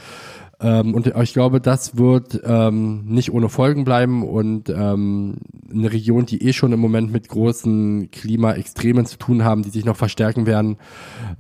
Ähm, 0.61 0.95
und 0.95 1.07
ich 1.07 1.33
glaube, 1.33 1.61
das 1.61 1.97
wird 1.97 2.41
ähm, 2.45 3.05
nicht 3.07 3.33
ohne 3.33 3.49
Folgen 3.49 3.85
bleiben 3.85 4.23
und 4.23 4.69
ähm, 4.69 5.39
eine 5.71 5.93
Region, 5.93 6.27
die 6.27 6.47
eh 6.47 6.53
schon 6.53 6.73
im 6.73 6.81
Moment 6.81 7.13
mit 7.13 7.29
großen 7.29 8.11
Klimaextremen 8.11 9.07
zu 9.07 9.17
tun 9.17 9.45
haben, 9.45 9.63
die 9.63 9.71
sich 9.71 9.85
noch 9.85 9.97
verstärken 9.97 10.47
werden. 10.47 10.77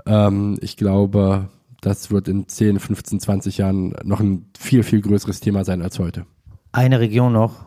Ähm, 0.07 0.59
ich 0.62 0.77
glaube, 0.77 1.49
das 1.81 2.11
wird 2.11 2.29
in 2.29 2.49
10, 2.49 2.79
15, 2.79 3.21
20 3.21 3.59
Jahren 3.59 3.95
noch 4.05 4.21
ein 4.21 4.47
viel, 4.59 4.83
viel 4.83 5.01
größeres 5.01 5.41
Thema 5.41 5.64
sein 5.64 5.83
als 5.83 5.99
heute. 5.99 6.25
Eine 6.73 7.01
Region 7.01 7.33
noch, 7.33 7.66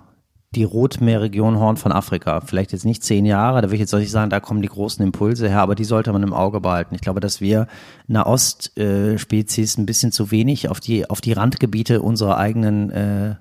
die 0.56 0.64
Rotmeerregion 0.64 1.60
Horn 1.60 1.78
von 1.78 1.92
Afrika. 1.92 2.42
Vielleicht 2.42 2.72
jetzt 2.72 2.86
nicht 2.86 3.04
zehn 3.04 3.26
Jahre, 3.26 3.62
da 3.62 3.70
will 3.70 3.76
ich 3.76 3.82
jetzt 3.82 3.94
nicht 3.94 4.12
sagen, 4.12 4.30
da 4.30 4.40
kommen 4.40 4.62
die 4.62 4.68
großen 4.68 5.04
Impulse 5.04 5.50
her, 5.50 5.62
aber 5.62 5.76
die 5.76 5.84
sollte 5.84 6.12
man 6.14 6.24
im 6.24 6.34
Auge 6.34 6.62
behalten. 6.62 6.96
Ich 6.96 7.02
glaube, 7.02 7.20
dass 7.20 7.42
wir 7.42 7.68
Nahost-Spezies 8.08 9.78
ein 9.78 9.86
bisschen 9.86 10.12
zu 10.12 10.32
wenig 10.32 10.70
auf 10.70 10.80
die, 10.80 11.10
auf 11.10 11.22
die 11.22 11.34
Randgebiete 11.34 12.02
unserer 12.02 12.38
eigenen 12.38 12.90
äh, 12.92 13.36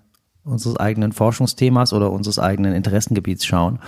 unseres 0.44 0.76
eigenen 0.76 1.12
Forschungsthemas 1.12 1.92
oder 1.92 2.10
unseres 2.10 2.38
eigenen 2.38 2.74
Interessengebiets 2.74 3.44
schauen. 3.44 3.78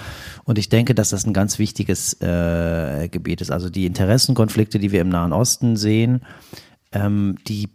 Und 0.45 0.59
ich 0.59 0.69
denke, 0.69 0.95
dass 0.95 1.11
das 1.11 1.27
ein 1.27 1.33
ganz 1.33 1.59
wichtiges 1.59 2.21
äh, 2.21 3.09
Gebiet 3.09 3.41
ist. 3.41 3.51
Also 3.51 3.71
die 3.71 3.87
Interessenkonflikte, 3.87 4.79
die 4.79 4.93
wir 4.93 5.01
im 5.01 5.09
Nahen 5.09 5.33
Osten 5.33 5.77
sehen, 5.77 6.23
ähm, 6.93 7.37
die 7.49 7.69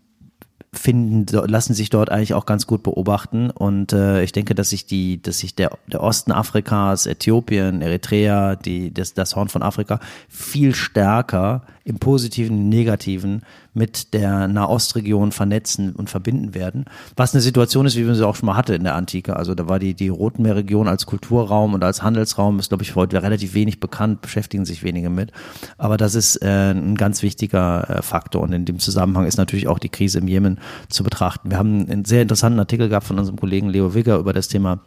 finden, 0.71 1.25
lassen 1.47 1.73
sich 1.73 1.89
dort 1.89 2.11
eigentlich 2.11 2.33
auch 2.33 2.45
ganz 2.45 2.67
gut 2.67 2.83
beobachten. 2.83 3.49
Und 3.49 3.93
äh, 3.93 4.23
ich 4.23 4.31
denke, 4.31 4.53
dass 4.53 4.69
sich 4.69 4.85
die, 4.85 5.21
dass 5.21 5.39
sich 5.39 5.55
der, 5.55 5.71
der 5.87 6.01
Osten 6.03 6.31
Afrikas, 6.31 7.07
Äthiopien, 7.07 7.81
Eritrea, 7.81 8.55
die, 8.55 8.93
das, 8.93 9.13
das 9.13 9.35
Horn 9.35 9.49
von 9.49 9.63
Afrika 9.63 9.99
viel 10.27 10.75
stärker 10.75 11.63
im 11.83 11.97
Positiven, 11.97 12.57
im 12.57 12.69
Negativen 12.69 13.41
mit 13.73 14.13
der 14.13 14.47
Nahostregion 14.47 15.31
vernetzen 15.31 15.93
und 15.93 16.09
verbinden 16.09 16.53
werden. 16.53 16.85
Was 17.15 17.33
eine 17.33 17.41
Situation 17.41 17.85
ist, 17.85 17.95
wie 17.95 18.03
man 18.03 18.15
sie 18.15 18.27
auch 18.27 18.35
schon 18.35 18.47
mal 18.47 18.55
hatte 18.55 18.75
in 18.75 18.83
der 18.83 18.95
Antike. 18.95 19.35
Also 19.35 19.55
da 19.55 19.67
war 19.67 19.79
die, 19.79 19.93
die 19.93 20.09
Rotenmeerregion 20.09 20.87
als 20.87 21.05
Kulturraum 21.05 21.73
und 21.73 21.83
als 21.83 22.01
Handelsraum 22.01 22.59
ist, 22.59 22.69
glaube 22.69 22.83
ich, 22.83 22.95
heute 22.95 23.21
relativ 23.21 23.53
wenig 23.53 23.79
bekannt, 23.79 24.21
beschäftigen 24.21 24.65
sich 24.65 24.83
wenige 24.83 25.09
mit. 25.09 25.31
Aber 25.77 25.97
das 25.97 26.15
ist 26.15 26.41
äh, 26.41 26.71
ein 26.71 26.95
ganz 26.95 27.21
wichtiger 27.21 27.89
äh, 27.89 28.01
Faktor. 28.01 28.41
Und 28.41 28.53
in 28.53 28.65
dem 28.65 28.79
Zusammenhang 28.79 29.25
ist 29.25 29.37
natürlich 29.37 29.67
auch 29.67 29.79
die 29.79 29.89
Krise 29.89 30.19
im 30.19 30.27
Jemen 30.27 30.59
zu 30.89 31.03
betrachten. 31.03 31.51
Wir 31.51 31.57
haben 31.57 31.89
einen 31.89 32.05
sehr 32.05 32.21
interessanten 32.21 32.59
Artikel 32.59 32.89
gehabt 32.89 33.07
von 33.07 33.19
unserem 33.19 33.39
Kollegen 33.39 33.69
Leo 33.69 33.93
Wigger 33.93 34.17
über 34.17 34.33
das 34.33 34.47
Thema 34.47 34.79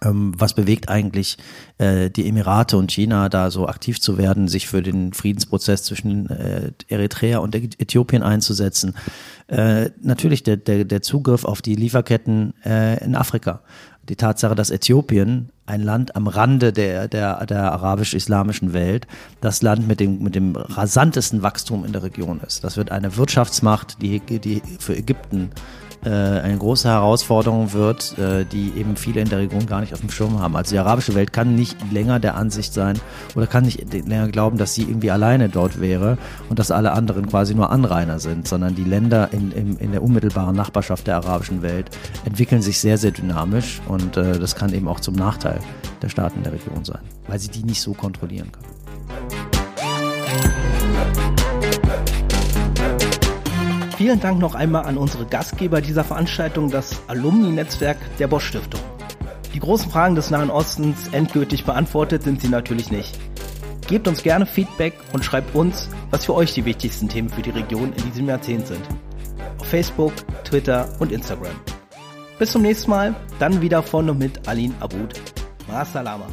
was 0.00 0.54
bewegt 0.54 0.88
eigentlich 0.88 1.38
äh, 1.78 2.10
die 2.10 2.28
Emirate 2.28 2.76
und 2.76 2.90
China 2.92 3.28
da 3.28 3.50
so 3.50 3.66
aktiv 3.68 4.00
zu 4.00 4.18
werden, 4.18 4.48
sich 4.48 4.68
für 4.68 4.82
den 4.82 5.12
Friedensprozess 5.12 5.82
zwischen 5.82 6.30
äh, 6.30 6.72
Eritrea 6.88 7.38
und 7.38 7.54
Äthiopien 7.54 8.22
einzusetzen? 8.22 8.94
Äh, 9.48 9.90
natürlich 10.00 10.42
der, 10.42 10.56
der, 10.56 10.84
der 10.84 11.02
Zugriff 11.02 11.44
auf 11.44 11.62
die 11.62 11.74
Lieferketten 11.74 12.54
äh, 12.64 13.02
in 13.04 13.16
Afrika. 13.16 13.60
Die 14.08 14.16
Tatsache, 14.16 14.54
dass 14.54 14.70
Äthiopien, 14.70 15.50
ein 15.66 15.82
Land 15.82 16.16
am 16.16 16.28
Rande 16.28 16.72
der, 16.72 17.08
der, 17.08 17.44
der 17.44 17.72
arabisch-islamischen 17.72 18.72
Welt, 18.72 19.06
das 19.40 19.60
Land 19.60 19.86
mit 19.86 20.00
dem, 20.00 20.22
mit 20.22 20.34
dem 20.34 20.56
rasantesten 20.56 21.42
Wachstum 21.42 21.84
in 21.84 21.92
der 21.92 22.02
Region 22.02 22.40
ist. 22.46 22.64
Das 22.64 22.78
wird 22.78 22.90
eine 22.90 23.16
Wirtschaftsmacht, 23.16 24.00
die, 24.00 24.20
die 24.20 24.62
für 24.78 24.96
Ägypten 24.96 25.50
äh, 26.04 26.10
eine 26.10 26.56
große 26.56 26.88
Herausforderung 26.88 27.72
wird, 27.72 28.16
äh, 28.18 28.44
die 28.44 28.72
eben 28.76 28.96
viele 28.96 29.20
in 29.20 29.28
der 29.28 29.38
Region 29.38 29.66
gar 29.66 29.80
nicht 29.80 29.92
auf 29.92 30.00
dem 30.00 30.10
Schirm 30.10 30.40
haben. 30.40 30.56
Also 30.56 30.74
die 30.74 30.78
arabische 30.78 31.14
Welt 31.14 31.32
kann 31.32 31.54
nicht 31.54 31.76
länger 31.92 32.20
der 32.20 32.36
Ansicht 32.36 32.72
sein 32.72 32.98
oder 33.34 33.46
kann 33.46 33.64
nicht 33.64 33.92
länger 33.92 34.28
glauben, 34.28 34.58
dass 34.58 34.74
sie 34.74 34.82
irgendwie 34.82 35.10
alleine 35.10 35.48
dort 35.48 35.80
wäre 35.80 36.18
und 36.48 36.58
dass 36.58 36.70
alle 36.70 36.92
anderen 36.92 37.26
quasi 37.28 37.54
nur 37.54 37.70
Anrainer 37.70 38.18
sind, 38.18 38.46
sondern 38.46 38.74
die 38.74 38.84
Länder 38.84 39.30
in, 39.32 39.52
in, 39.52 39.76
in 39.76 39.92
der 39.92 40.02
unmittelbaren 40.02 40.54
Nachbarschaft 40.54 41.06
der 41.06 41.16
arabischen 41.16 41.62
Welt 41.62 41.90
entwickeln 42.24 42.62
sich 42.62 42.78
sehr, 42.78 42.98
sehr 42.98 43.10
dynamisch 43.10 43.80
und 43.88 44.16
äh, 44.16 44.38
das 44.38 44.54
kann 44.54 44.72
eben 44.72 44.88
auch 44.88 45.00
zum 45.00 45.14
Nachteil 45.14 45.60
der 46.02 46.08
Staaten 46.08 46.42
der 46.42 46.52
Region 46.52 46.84
sein, 46.84 47.00
weil 47.26 47.38
sie 47.38 47.48
die 47.48 47.64
nicht 47.64 47.80
so 47.80 47.92
kontrollieren 47.92 48.52
können. 48.52 48.78
Vielen 53.98 54.20
Dank 54.20 54.38
noch 54.38 54.54
einmal 54.54 54.84
an 54.84 54.96
unsere 54.96 55.26
Gastgeber 55.26 55.80
dieser 55.80 56.04
Veranstaltung, 56.04 56.70
das 56.70 57.02
Alumni-Netzwerk 57.08 57.96
der 58.20 58.28
Bosch 58.28 58.46
Stiftung. 58.46 58.80
Die 59.52 59.58
großen 59.58 59.90
Fragen 59.90 60.14
des 60.14 60.30
Nahen 60.30 60.50
Ostens 60.50 61.08
endgültig 61.10 61.64
beantwortet 61.64 62.22
sind 62.22 62.40
sie 62.40 62.46
natürlich 62.46 62.92
nicht. 62.92 63.18
Gebt 63.88 64.06
uns 64.06 64.22
gerne 64.22 64.46
Feedback 64.46 64.94
und 65.12 65.24
schreibt 65.24 65.52
uns, 65.52 65.88
was 66.12 66.26
für 66.26 66.34
euch 66.34 66.54
die 66.54 66.64
wichtigsten 66.64 67.08
Themen 67.08 67.28
für 67.28 67.42
die 67.42 67.50
Region 67.50 67.92
in 67.92 68.04
diesem 68.04 68.28
Jahrzehnt 68.28 68.68
sind. 68.68 68.82
Auf 69.58 69.66
Facebook, 69.66 70.12
Twitter 70.44 70.88
und 71.00 71.10
Instagram. 71.10 71.56
Bis 72.38 72.52
zum 72.52 72.62
nächsten 72.62 72.90
Mal, 72.90 73.16
dann 73.40 73.60
wieder 73.60 73.82
von 73.82 74.08
und 74.08 74.18
mit 74.18 74.46
Alin 74.46 74.76
Abud. 74.78 75.20
Ma 75.66 75.84
salama. 75.84 76.28